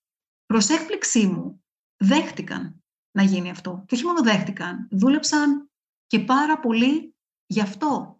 Προς 0.46 0.68
έκπληξή 0.68 1.26
μου, 1.26 1.64
δέχτηκαν 1.96 2.82
να 3.10 3.22
γίνει 3.22 3.50
αυτό. 3.50 3.84
Και 3.86 3.94
όχι 3.94 4.04
μόνο 4.04 4.22
δέχτηκαν, 4.22 4.88
δούλεψαν 4.90 5.70
και 6.06 6.20
πάρα 6.20 6.60
πολύ 6.60 7.16
γι' 7.46 7.60
αυτό. 7.60 8.17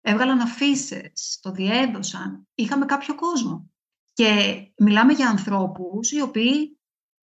Έβγαλαν 0.00 0.40
αφήσεις, 0.40 1.38
το 1.40 1.50
διέδωσαν, 1.50 2.48
είχαμε 2.54 2.84
κάποιο 2.86 3.14
κόσμο. 3.14 3.70
Και 4.12 4.60
μιλάμε 4.76 5.12
για 5.12 5.28
ανθρώπους 5.28 6.10
οι 6.10 6.20
οποίοι 6.20 6.80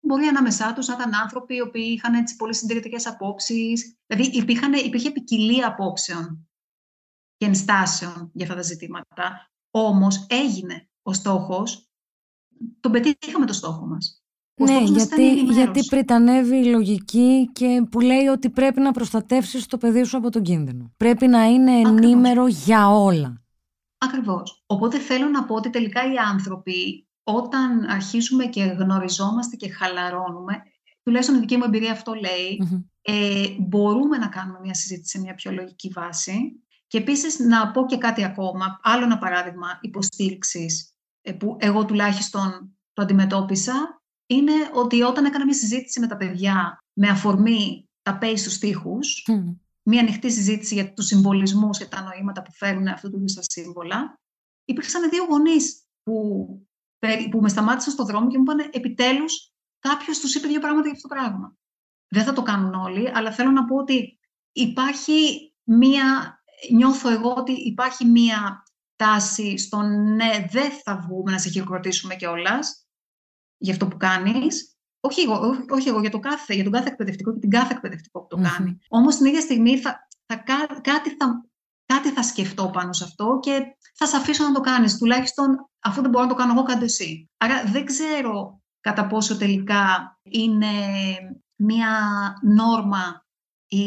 μπορεί 0.00 0.26
ανάμεσά 0.26 0.72
τους 0.72 0.86
να 0.86 0.94
ήταν 0.94 1.14
άνθρωποι 1.14 1.54
οι 1.54 1.60
οποίοι 1.60 1.92
είχαν 1.96 2.14
έτσι 2.14 2.36
πολύ 2.36 2.54
συντηρητικές 2.54 3.06
απόψεις. 3.06 3.98
Δηλαδή 4.06 4.36
υπήρχαν, 4.36 4.72
υπήρχε 4.72 5.10
ποικιλία 5.10 5.66
απόψεων 5.66 6.48
και 7.36 7.46
ενστάσεων 7.46 8.30
για 8.34 8.44
αυτά 8.44 8.56
τα 8.56 8.62
ζητήματα. 8.62 9.50
Όμως 9.70 10.26
έγινε 10.28 10.88
ο 11.02 11.12
στόχος, 11.12 11.90
τον 12.80 12.92
πετύχαμε 12.92 13.46
το 13.46 13.52
στόχο 13.52 13.86
μας. 13.86 14.25
Ναι, 14.58 14.78
γιατί, 14.82 15.34
γιατί 15.34 15.84
πριτανεύει 15.84 16.56
η 16.56 16.64
λογική 16.64 17.50
και 17.52 17.86
που 17.90 18.00
λέει 18.00 18.26
ότι 18.26 18.50
πρέπει 18.50 18.80
να 18.80 18.92
προστατεύσεις 18.92 19.66
το 19.66 19.78
παιδί 19.78 20.04
σου 20.04 20.16
από 20.16 20.30
τον 20.30 20.42
κίνδυνο. 20.42 20.92
Πρέπει 20.96 21.26
να 21.26 21.44
είναι 21.44 21.72
ενήμερο 21.72 22.46
για 22.46 22.88
όλα. 22.88 23.42
Ακριβώς. 23.98 24.62
Οπότε 24.66 24.98
θέλω 24.98 25.28
να 25.28 25.44
πω 25.44 25.54
ότι 25.54 25.70
τελικά 25.70 26.12
οι 26.12 26.16
άνθρωποι 26.16 27.06
όταν 27.22 27.84
αρχίζουμε 27.88 28.46
και 28.46 28.62
γνωριζόμαστε 28.62 29.56
και 29.56 29.68
χαλαρώνουμε, 29.68 30.62
τουλάχιστον 31.02 31.36
η 31.36 31.40
δική 31.40 31.56
μου 31.56 31.64
εμπειρία 31.64 31.92
αυτό 31.92 32.12
ε, 33.02 33.46
μπορούμε 33.58 34.16
να 34.16 34.28
κάνουμε 34.28 34.58
μια 34.62 34.74
συζήτηση 34.74 35.08
σε 35.08 35.20
μια 35.20 35.34
πιο 35.34 35.52
λογική 35.52 35.88
βάση. 35.94 36.60
Και 36.86 36.98
επίσης 36.98 37.38
να 37.38 37.70
πω 37.70 37.86
και 37.86 37.96
κάτι 37.98 38.24
ακόμα, 38.24 38.80
άλλο 38.82 39.04
ένα 39.04 39.18
παράδειγμα 39.18 39.78
υποστήριξης 39.80 40.94
ε, 41.20 41.32
που 41.32 41.56
εγώ 41.60 41.84
τουλάχιστον 41.84 42.76
το 42.92 43.02
αντιμετώπισα 43.02 43.95
είναι 44.26 44.52
ότι 44.72 45.02
όταν 45.02 45.24
έκανα 45.24 45.44
μια 45.44 45.54
συζήτηση 45.54 46.00
με 46.00 46.06
τα 46.06 46.16
παιδιά 46.16 46.84
με 46.92 47.08
αφορμή 47.08 47.88
τα 48.02 48.18
πέι 48.18 48.36
στους 48.36 48.52
στίχους, 48.52 49.24
μια 49.82 50.00
ανοιχτή 50.00 50.30
συζήτηση 50.30 50.74
για 50.74 50.92
τους 50.92 51.06
συμβολισμούς 51.06 51.78
και 51.78 51.86
τα 51.86 52.02
νοήματα 52.02 52.42
που 52.42 52.52
φέρουν 52.52 52.86
αυτού 52.86 53.10
του 53.10 53.24
τα 53.34 53.42
σύμβολα, 53.42 54.18
υπήρξαν 54.64 55.10
δύο 55.10 55.24
γονείς 55.24 55.86
που, 56.02 56.46
που 57.30 57.40
με 57.40 57.48
σταμάτησαν 57.48 57.92
στον 57.92 58.06
δρόμο 58.06 58.28
και 58.28 58.36
μου 58.36 58.42
είπαν 58.42 58.68
επιτέλους 58.72 59.50
κάποιος 59.78 60.18
τους 60.18 60.34
είπε 60.34 60.46
δύο 60.46 60.60
πράγματα 60.60 60.88
για 60.88 60.96
αυτό 60.96 61.08
το 61.08 61.14
πράγμα. 61.14 61.56
Δεν 62.08 62.24
θα 62.24 62.32
το 62.32 62.42
κάνουν 62.42 62.74
όλοι, 62.74 63.10
αλλά 63.14 63.32
θέλω 63.32 63.50
να 63.50 63.64
πω 63.64 63.76
ότι 63.76 64.18
υπάρχει 64.52 65.52
μία, 65.62 66.38
νιώθω 66.72 67.08
εγώ 67.08 67.34
ότι 67.34 67.52
υπάρχει 67.52 68.04
μία 68.04 68.62
τάση 68.96 69.58
στο 69.58 69.82
ναι, 69.82 70.46
δεν 70.50 70.70
θα 70.70 70.96
βγούμε 70.96 71.30
να 71.30 71.38
σε 71.38 71.48
χειροκροτήσουμε 71.48 72.14
κιόλας 72.14 72.85
για 73.56 73.72
αυτό 73.72 73.86
που 73.86 73.96
κάνεις, 73.96 74.76
όχι 75.00 75.20
εγώ, 75.20 75.40
όχι 75.68 75.88
εγώ 75.88 76.00
για, 76.00 76.10
το 76.10 76.18
κάθε, 76.18 76.54
για 76.54 76.62
τον 76.62 76.72
κάθε 76.72 76.88
εκπαιδευτικό 76.88 77.32
και 77.32 77.38
την 77.38 77.50
κάθε 77.50 77.72
εκπαιδευτικό 77.72 78.20
που 78.20 78.26
το 78.26 78.36
κάνει. 78.42 78.78
Όμως 78.88 79.16
την 79.16 79.26
ίδια 79.26 79.40
στιγμή 79.40 79.78
θα, 79.78 80.08
θα, 80.26 80.36
κάτι, 80.80 81.10
θα, 81.18 81.48
κάτι 81.86 82.08
θα 82.08 82.22
σκεφτώ 82.22 82.70
πάνω 82.70 82.92
σε 82.92 83.04
αυτό 83.04 83.38
και 83.42 83.76
θα 83.94 84.06
σε 84.06 84.16
αφήσω 84.16 84.44
να 84.44 84.52
το 84.52 84.60
κάνεις. 84.60 84.98
Τουλάχιστον 84.98 85.70
αφού 85.80 86.00
δεν 86.02 86.10
μπορώ 86.10 86.24
να 86.24 86.30
το 86.30 86.36
κάνω 86.36 86.52
εγώ, 86.52 86.62
κάντε 86.62 86.84
εσύ. 86.84 87.30
Άρα 87.36 87.64
δεν 87.64 87.84
ξέρω 87.84 88.60
κατά 88.80 89.06
πόσο 89.06 89.36
τελικά 89.36 90.18
είναι 90.22 90.66
μία 91.56 91.90
νόρμα 92.42 93.26
η 93.66 93.86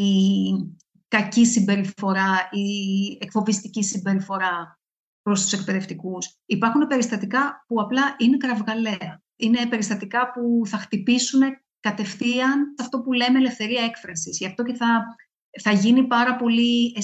κακή 1.08 1.46
συμπεριφορά, 1.46 2.48
η 2.50 3.18
εκφοβιστική 3.20 3.82
συμπεριφορά 3.82 4.78
προς 5.22 5.42
τους 5.42 5.52
εκπαιδευτικούς. 5.52 6.38
Υπάρχουν 6.46 6.86
περιστατικά 6.86 7.64
που 7.66 7.80
απλά 7.80 8.02
είναι 8.18 8.36
κραυγαλαία 8.36 9.22
είναι 9.40 9.66
περιστατικά 9.66 10.30
που 10.30 10.62
θα 10.66 10.78
χτυπήσουν 10.78 11.40
κατευθείαν 11.80 12.74
αυτό 12.78 13.00
που 13.00 13.12
λέμε 13.12 13.38
ελευθερία 13.38 13.84
έκφρασης. 13.84 14.38
Γι' 14.38 14.46
αυτό 14.46 14.62
και 14.62 14.74
θα, 14.74 15.16
θα 15.62 15.72
γίνει 15.72 16.06
πάρα 16.06 16.36
πολύ 16.36 16.96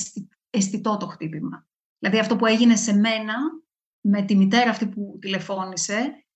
αισθητό 0.50 0.96
το 0.96 1.06
χτύπημα. 1.06 1.66
Δηλαδή 1.98 2.18
αυτό 2.18 2.36
που 2.36 2.46
έγινε 2.46 2.76
σε 2.76 2.92
μένα, 2.92 3.34
με 4.00 4.22
τη 4.22 4.36
μητέρα 4.36 4.70
αυτή 4.70 4.86
που 4.86 5.18
τηλεφώνησε, 5.20 6.26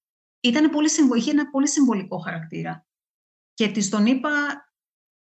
ήταν 0.41 0.71
πολύ, 0.71 0.89
είχε 1.17 1.31
ένα 1.31 1.51
πολύ 1.51 1.69
συμβολικό 1.69 2.19
χαρακτήρα. 2.19 2.87
Και 3.55 3.69
της 3.69 3.89
τον 3.89 4.07
είπα 4.07 4.31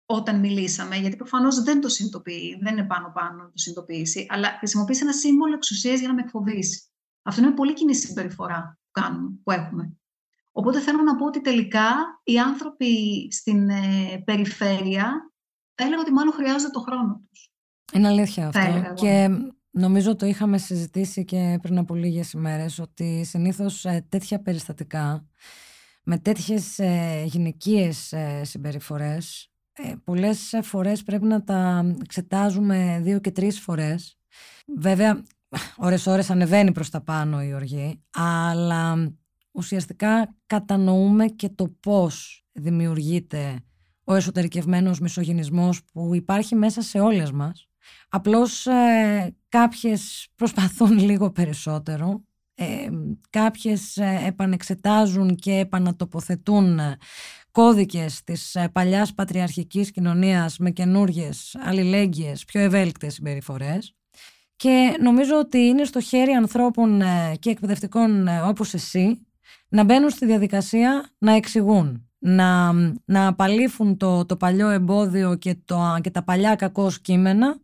όταν 0.07 0.39
μιλήσαμε, 0.39 0.97
γιατί 0.97 1.16
προφανώς 1.16 1.62
δεν 1.62 1.81
το 1.81 1.89
συνειδητοποιεί, 1.89 2.59
δεν 2.61 2.76
είναι 2.76 2.87
πάνω-πάνω 2.87 3.43
να 3.43 3.51
το 3.51 3.59
συνειδητοποιήσει, 3.59 4.26
αλλά 4.29 4.49
χρησιμοποίησε 4.49 5.03
ένα 5.03 5.12
σύμβολο 5.12 5.55
εξουσίας 5.55 5.99
για 5.99 6.09
να 6.09 6.14
με 6.14 6.20
εκφοβήσει. 6.20 6.83
Αυτό 7.22 7.43
είναι 7.43 7.51
πολύ 7.51 7.72
κοινή 7.72 7.95
συμπεριφορά 7.95 8.79
που, 8.81 9.01
κάνουμε, 9.01 9.39
που 9.43 9.51
έχουμε. 9.51 9.97
Οπότε 10.59 10.80
θέλω 10.80 11.02
να 11.02 11.16
πω 11.16 11.26
ότι 11.26 11.40
τελικά 11.40 11.90
οι 12.24 12.38
άνθρωποι 12.38 13.28
στην 13.32 13.68
ε, 13.68 14.22
περιφέρεια 14.24 15.32
έλεγα 15.74 16.00
ότι 16.00 16.12
μάλλον 16.12 16.32
χρειάζονται 16.32 16.70
το 16.70 16.80
χρόνο 16.80 17.22
τους. 17.28 17.52
Είναι 17.92 18.09
αλήθεια 18.09 18.46
αυτό. 18.46 18.92
Και 18.94 19.28
νομίζω 19.70 20.16
το 20.16 20.26
είχαμε 20.26 20.59
συζητήσει 20.59 21.24
και 21.24 21.59
πριν 21.62 21.78
από 21.78 21.94
λίγες 21.94 22.32
ημέρες 22.32 22.78
ότι 22.78 23.24
συνήθως 23.24 23.84
ε, 23.84 24.06
τέτοια 24.09 24.42
περιστατικά 24.42 25.26
με 26.04 26.18
τέτοιες 26.18 26.78
ε, 26.78 27.24
γυναικείες 27.26 28.12
ε, 28.12 28.44
συμπεριφορές 28.44 29.50
ε, 29.72 29.94
πολλές 30.04 30.59
φορές 30.62 31.02
πρέπει 31.02 31.24
να 31.24 31.44
τα 31.44 31.92
εξετάζουμε 32.02 33.00
δύο 33.02 33.18
και 33.18 33.30
τρεις 33.30 33.61
φορές. 33.61 34.18
Βέβαια, 34.78 35.22
ώρες 35.76 36.06
ώρες 36.06 36.30
ανεβαίνει 36.30 36.72
προς 36.72 36.90
τα 36.90 37.00
πάνω 37.00 37.42
η 37.42 37.54
οργή, 37.54 38.02
αλλά 38.11 39.12
ουσιαστικά 39.59 40.34
κατανοούμε 40.46 41.26
και 41.26 41.48
το 41.48 41.68
πώς 41.80 42.44
δημιουργείται 42.52 43.61
ο 44.04 44.14
εσωτερικευμένος 44.14 45.00
μισογυνισμός 45.00 45.84
που 45.92 46.14
υπάρχει 46.14 46.54
μέσα 46.54 46.82
σε 46.82 47.00
όλες 47.00 47.30
μας. 47.30 47.68
Απλώς 48.09 48.66
ε, 48.66 49.36
κάποιες 49.48 50.28
προσπαθούν 50.34 50.98
λίγο 51.09 51.30
περισσότερο, 51.30 52.22
ε, 52.54 52.88
κάποιες 53.30 53.96
ε, 53.96 54.22
επανεξετάζουν 54.26 55.34
και 55.34 55.52
επανατοποθετούν 55.52 56.80
κώδικες 57.50 58.24
της 58.24 58.54
ε, 58.54 58.68
παλιάς 58.68 59.14
πατριαρχικής 59.14 59.90
κοινωνίας 59.90 60.59
με 60.59 60.70
καινούργιες, 60.70 61.56
αλληλέγγυες, 61.61 62.44
πιο 62.44 62.61
ευέλικτες 62.61 63.14
συμπεριφορές. 63.14 63.92
Και 64.56 64.96
νομίζω 65.00 65.38
ότι 65.38 65.59
είναι 65.59 65.84
στο 65.84 66.00
χέρι 66.00 66.32
ανθρώπων 66.32 67.00
ε, 67.00 67.36
και 67.38 67.50
εκπαιδευτικών 67.50 68.28
ε, 68.28 68.40
όπως 68.40 68.74
εσύ 68.74 69.26
να 69.69 69.85
μπαίνουν 69.85 70.11
στη 70.11 70.27
διαδικασία 70.27 71.09
να 71.19 71.33
εξηγούν, 71.33 72.09
να, 72.19 72.73
να 73.05 73.27
απαλήφουν 73.27 73.97
το, 73.97 74.27
το 74.27 74.37
παλιό 74.37 74.69
εμπόδιο 74.69 75.35
και, 75.35 75.57
το, 75.64 75.99
και 76.01 76.11
τα 76.11 76.25
παλιά 76.25 76.55
κακό 76.55 76.93
κείμενα 77.03 77.61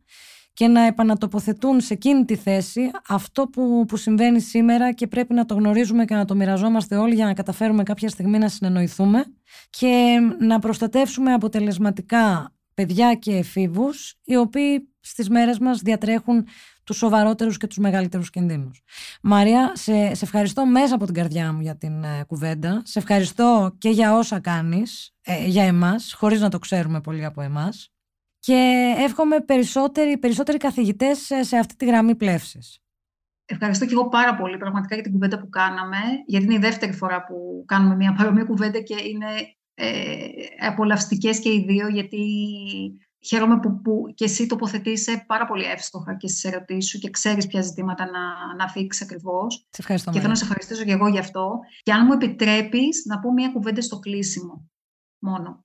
και 0.52 0.68
να 0.68 0.86
επανατοποθετούν 0.86 1.80
σε 1.80 1.94
εκείνη 1.94 2.24
τη 2.24 2.36
θέση 2.36 2.90
αυτό 3.08 3.46
που, 3.46 3.84
που 3.88 3.96
συμβαίνει 3.96 4.40
σήμερα 4.40 4.92
και 4.92 5.06
πρέπει 5.06 5.34
να 5.34 5.46
το 5.46 5.54
γνωρίζουμε 5.54 6.04
και 6.04 6.14
να 6.14 6.24
το 6.24 6.34
μοιραζόμαστε 6.34 6.96
όλοι 6.96 7.14
για 7.14 7.24
να 7.24 7.34
καταφέρουμε 7.34 7.82
κάποια 7.82 8.08
στιγμή 8.08 8.38
να 8.38 8.48
συνεννοηθούμε 8.48 9.24
και 9.70 10.18
να 10.40 10.58
προστατεύσουμε 10.58 11.32
αποτελεσματικά 11.32 12.53
παιδιά 12.74 13.14
και 13.14 13.36
εφήβους 13.36 14.14
οι 14.24 14.36
οποίοι 14.36 14.88
στις 15.00 15.28
μέρες 15.28 15.58
μας 15.58 15.80
διατρέχουν 15.80 16.46
τους 16.84 16.96
σοβαρότερους 16.96 17.56
και 17.56 17.66
τους 17.66 17.78
μεγαλύτερους 17.78 18.30
κινδύνους. 18.30 18.82
Μαρία, 19.22 19.72
σε, 19.74 20.14
σε 20.14 20.24
ευχαριστώ 20.24 20.66
μέσα 20.66 20.94
από 20.94 21.04
την 21.04 21.14
καρδιά 21.14 21.52
μου 21.52 21.60
για 21.60 21.76
την 21.76 22.04
ε, 22.04 22.24
κουβέντα. 22.26 22.82
Σε 22.84 22.98
ευχαριστώ 22.98 23.74
και 23.78 23.88
για 23.88 24.14
όσα 24.14 24.40
κάνεις 24.40 25.14
ε, 25.22 25.46
για 25.46 25.64
εμάς, 25.64 26.12
χωρίς 26.12 26.40
να 26.40 26.48
το 26.48 26.58
ξέρουμε 26.58 27.00
πολύ 27.00 27.24
από 27.24 27.40
εμάς 27.40 27.88
και 28.38 28.94
εύχομαι 28.98 29.40
περισσότεροι, 29.40 30.18
περισσότεροι 30.18 30.58
καθηγητές 30.58 31.30
σε 31.40 31.56
αυτή 31.56 31.76
τη 31.76 31.84
γραμμή 31.84 32.14
πλεύσης. 32.14 32.78
Ευχαριστώ 33.46 33.86
και 33.86 33.92
εγώ 33.92 34.08
πάρα 34.08 34.34
πολύ 34.34 34.56
πραγματικά 34.56 34.94
για 34.94 35.04
την 35.04 35.12
κουβέντα 35.12 35.38
που 35.38 35.48
κάναμε, 35.48 35.96
γιατί 36.26 36.44
είναι 36.44 36.54
η 36.54 36.58
δεύτερη 36.58 36.92
φορά 36.92 37.24
που 37.24 37.64
κάνουμε 37.66 37.94
μια 37.94 38.12
παρόμοια 38.12 38.44
κουβέντα 38.44 38.80
και 38.80 38.94
είναι 38.94 39.26
ε, 39.74 40.28
απολαυστικές 40.58 41.40
και 41.40 41.52
οι 41.52 41.64
δύο, 41.66 41.88
γιατί 41.88 42.18
χαίρομαι 43.26 43.60
που, 43.60 43.80
που 43.80 44.12
και 44.14 44.24
εσύ 44.24 44.46
τοποθετείσαι 44.46 45.24
πάρα 45.26 45.46
πολύ 45.46 45.64
εύστοχα 45.64 46.16
και 46.16 46.28
στις 46.28 46.44
ερωτήσεις 46.44 46.90
σου 46.90 46.98
και 46.98 47.10
ξέρεις 47.10 47.46
ποια 47.46 47.60
ζητήματα 47.60 48.04
να, 48.04 48.54
να 48.56 48.64
αφήξεις 48.64 49.02
ακριβώς. 49.02 49.54
Σε 49.54 49.80
ευχαριστώ. 49.80 50.10
Και 50.10 50.18
θέλω 50.18 50.30
να 50.30 50.38
σε 50.38 50.44
ευχαριστήσω 50.44 50.84
και 50.84 50.92
εγώ 50.92 51.08
γι' 51.08 51.18
αυτό. 51.18 51.58
Και 51.82 51.92
αν 51.92 52.06
μου 52.06 52.12
επιτρέπεις 52.12 53.04
να 53.06 53.18
πω 53.20 53.32
μια 53.32 53.48
κουβέντα 53.48 53.80
στο 53.80 53.98
κλείσιμο 53.98 54.70
μόνο. 55.18 55.64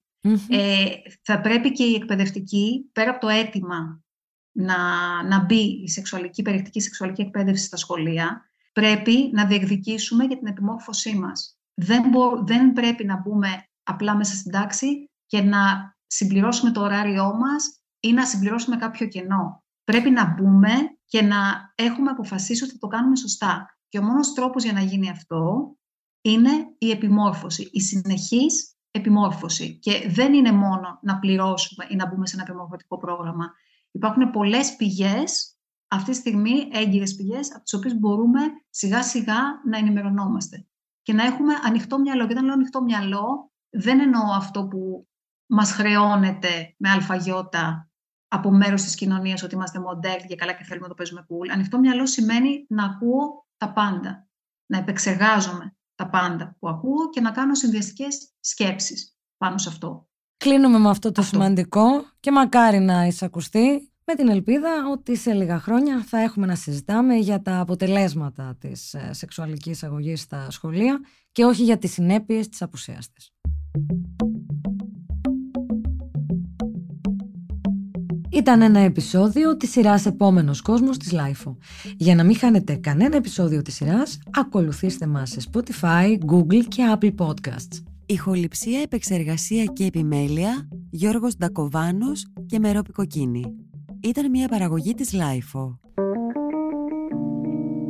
Ε, 0.50 0.86
θα 1.22 1.42
πρέπει 1.42 1.72
και 1.72 1.84
η 1.84 1.94
εκπαιδευτική, 1.94 2.90
πέρα 2.92 3.10
από 3.10 3.20
το 3.20 3.28
αίτημα 3.28 4.04
να, 4.52 4.78
να 5.24 5.46
μπει 5.46 5.82
η 5.84 5.90
σεξουαλική, 5.90 6.42
περιεκτική 6.42 6.80
σεξουαλική 6.80 7.22
εκπαίδευση 7.22 7.66
στα 7.66 7.78
σχολεία, 7.78 8.50
πρέπει 8.74 9.30
να 9.34 9.46
διεκδικήσουμε 9.46 10.24
για 10.24 10.38
την 10.38 10.48
επιμόρφωσή 10.48 11.16
μας. 11.16 11.60
Δεν, 11.74 12.04
δεν 12.46 12.74
πρέπει 12.74 13.06
να 13.06 13.22
μπούμε 13.22 13.69
απλά 13.90 14.16
μέσα 14.16 14.36
στην 14.36 14.52
τάξη 14.52 15.10
και 15.26 15.42
να 15.42 15.94
συμπληρώσουμε 16.08 16.72
το 16.72 16.82
ωράριό 16.82 17.36
μας 17.36 17.82
ή 18.00 18.14
να 18.14 18.26
συμπληρώσουμε 18.26 18.76
κάποιο 18.76 19.08
κενό. 19.08 19.64
Πρέπει 19.84 20.10
να 20.10 20.34
μπούμε 20.34 20.72
και 21.06 21.22
να 21.22 21.72
έχουμε 21.76 22.10
αποφασίσει 22.10 22.64
ότι 22.64 22.74
θα 22.74 22.80
το 22.80 22.88
κάνουμε 22.88 23.16
σωστά. 23.16 23.78
Και 23.90 24.00
ο 24.00 24.04
μόνος 24.04 24.34
τρόπος 24.34 24.64
για 24.64 24.74
να 24.74 24.82
γίνει 24.82 25.10
αυτό 25.10 25.74
είναι 26.22 26.50
η 26.78 26.90
επιμόρφωση, 26.90 27.70
η 27.72 27.82
συνεχής 27.82 28.76
επιμόρφωση. 28.92 29.80
Και 29.80 30.10
δεν 30.10 30.34
είναι 30.34 30.52
μόνο 30.52 31.00
να 31.02 31.20
πληρώσουμε 31.20 31.88
ή 31.90 31.96
να 31.96 32.08
μπούμε 32.08 32.28
σε 32.28 32.36
ένα 32.36 32.46
επιμορφωτικό 32.48 32.98
πρόγραμμα. 32.98 33.52
Υπάρχουν 33.92 34.32
πολλές 34.32 34.76
πηγές, 34.76 35.58
αυτή 35.88 36.12
τη 36.12 36.18
στιγμή 36.18 36.70
έγκυρες 36.72 37.16
πηγές, 37.16 37.52
από 37.54 37.64
τις 37.64 37.74
οποίες 37.74 38.00
μπορούμε 38.00 38.40
σιγά 38.70 39.04
σιγά 39.04 39.42
να 39.66 39.78
ενημερωνόμαστε. 39.78 40.68
Και 41.02 41.14
να 41.14 41.24
έχουμε 41.24 41.54
ανοιχτό 41.64 42.00
μυαλό. 42.00 42.28
Και 42.28 42.32
όταν 42.32 42.46
λέω 42.46 42.54
ανοιχτό 42.54 42.84
μυαλό, 42.84 43.49
δεν 43.70 44.00
εννοώ 44.00 44.32
αυτό 44.34 44.68
που 44.68 45.08
μας 45.46 45.72
χρεώνεται 45.72 46.76
με 46.78 46.90
αλφαγιώτα 46.90 47.90
από 48.28 48.52
μέρος 48.52 48.84
της 48.84 48.96
κοινωνίας 48.96 49.44
ότι 49.44 49.56
είμαστε 49.56 49.80
μοντέλ 49.80 50.26
και 50.28 50.36
καλά 50.36 50.54
και 50.54 50.64
θέλουμε 50.64 50.88
να 50.88 50.88
το 50.88 50.96
παίζουμε 50.96 51.26
cool. 51.30 51.50
Ανοιχτό 51.54 51.80
μυαλό 51.80 52.06
σημαίνει 52.06 52.66
να 52.70 52.84
ακούω 52.84 53.48
τα 53.58 53.74
πάντα, 53.74 54.28
να 54.66 54.78
επεξεργάζομαι 54.78 55.76
τα 55.96 56.10
πάντα 56.10 56.56
που 56.60 56.70
ακούω 56.70 57.10
και 57.10 57.22
να 57.22 57.32
κάνω 57.32 57.56
συνδυαστικές 57.56 58.34
σκέψεις 58.40 59.18
πάνω 59.38 59.58
σε 59.58 59.70
αυτό. 59.70 60.08
Κλείνουμε 60.38 60.78
με 60.78 60.90
αυτό 60.90 61.12
το 61.12 61.22
σημαντικό 61.22 62.06
και 62.20 62.32
μακάρι 62.32 62.80
να 62.80 63.06
εισακουστεί 63.06 63.92
με 64.06 64.16
την 64.16 64.30
ελπίδα 64.30 64.70
ότι 64.92 65.16
σε 65.16 65.34
λίγα 65.34 65.60
χρόνια 65.60 66.04
θα 66.04 66.20
έχουμε 66.20 66.46
να 66.46 66.56
συζητάμε 66.56 67.16
για 67.16 67.42
τα 67.42 67.60
αποτελέσματα 67.60 68.56
της 68.60 68.94
ε, 68.94 69.14
σεξουαλικής 69.14 69.84
αγωγής 69.84 70.22
στα 70.22 70.52
σχολεία 70.52 71.00
και 71.32 71.46
όχι 71.46 71.64
για 71.64 71.78
τις 71.78 71.92
συνέπειες 71.92 72.50
της 72.50 72.62
απουσίας 72.62 73.12
της. 73.12 73.32
Ήταν 78.32 78.62
ένα 78.62 78.80
επεισόδιο 78.80 79.58
της 79.58 79.72
σειράς 79.72 80.06
«Επόμενος 80.06 80.62
κόσμος» 80.62 80.98
της 80.98 81.14
Lifeo. 81.14 81.56
Για 81.98 82.16
να 82.16 82.24
μην 82.24 82.36
χάνετε 82.36 82.76
κανένα 82.76 83.16
επεισόδιο 83.16 83.62
της 83.62 83.76
σειράς, 83.76 84.20
ακολουθήστε 84.32 85.08
μας 85.08 85.30
σε 85.30 85.42
Spotify, 85.52 86.18
Google 86.32 86.64
και 86.68 86.98
Apple 86.98 87.16
Podcasts. 87.16 87.84
Ηχοληψία, 88.06 88.82
επεξεργασία 88.82 89.64
και 89.64 89.86
επιμέλεια, 89.86 90.68
Γιώργος 90.90 91.38
Ντακοβάνος 91.38 92.32
και 92.46 92.60
Μερόπη 92.60 92.92
Κοκκίνη. 92.92 93.44
Ήταν 94.04 94.30
μια 94.30 94.48
παραγωγή 94.48 94.94
της 94.94 95.14
Lifeo. 95.14 95.78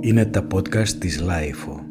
Είναι 0.01 0.25
τα 0.25 0.47
podcast 0.53 0.89
της 0.89 1.23
Lifeo. 1.23 1.88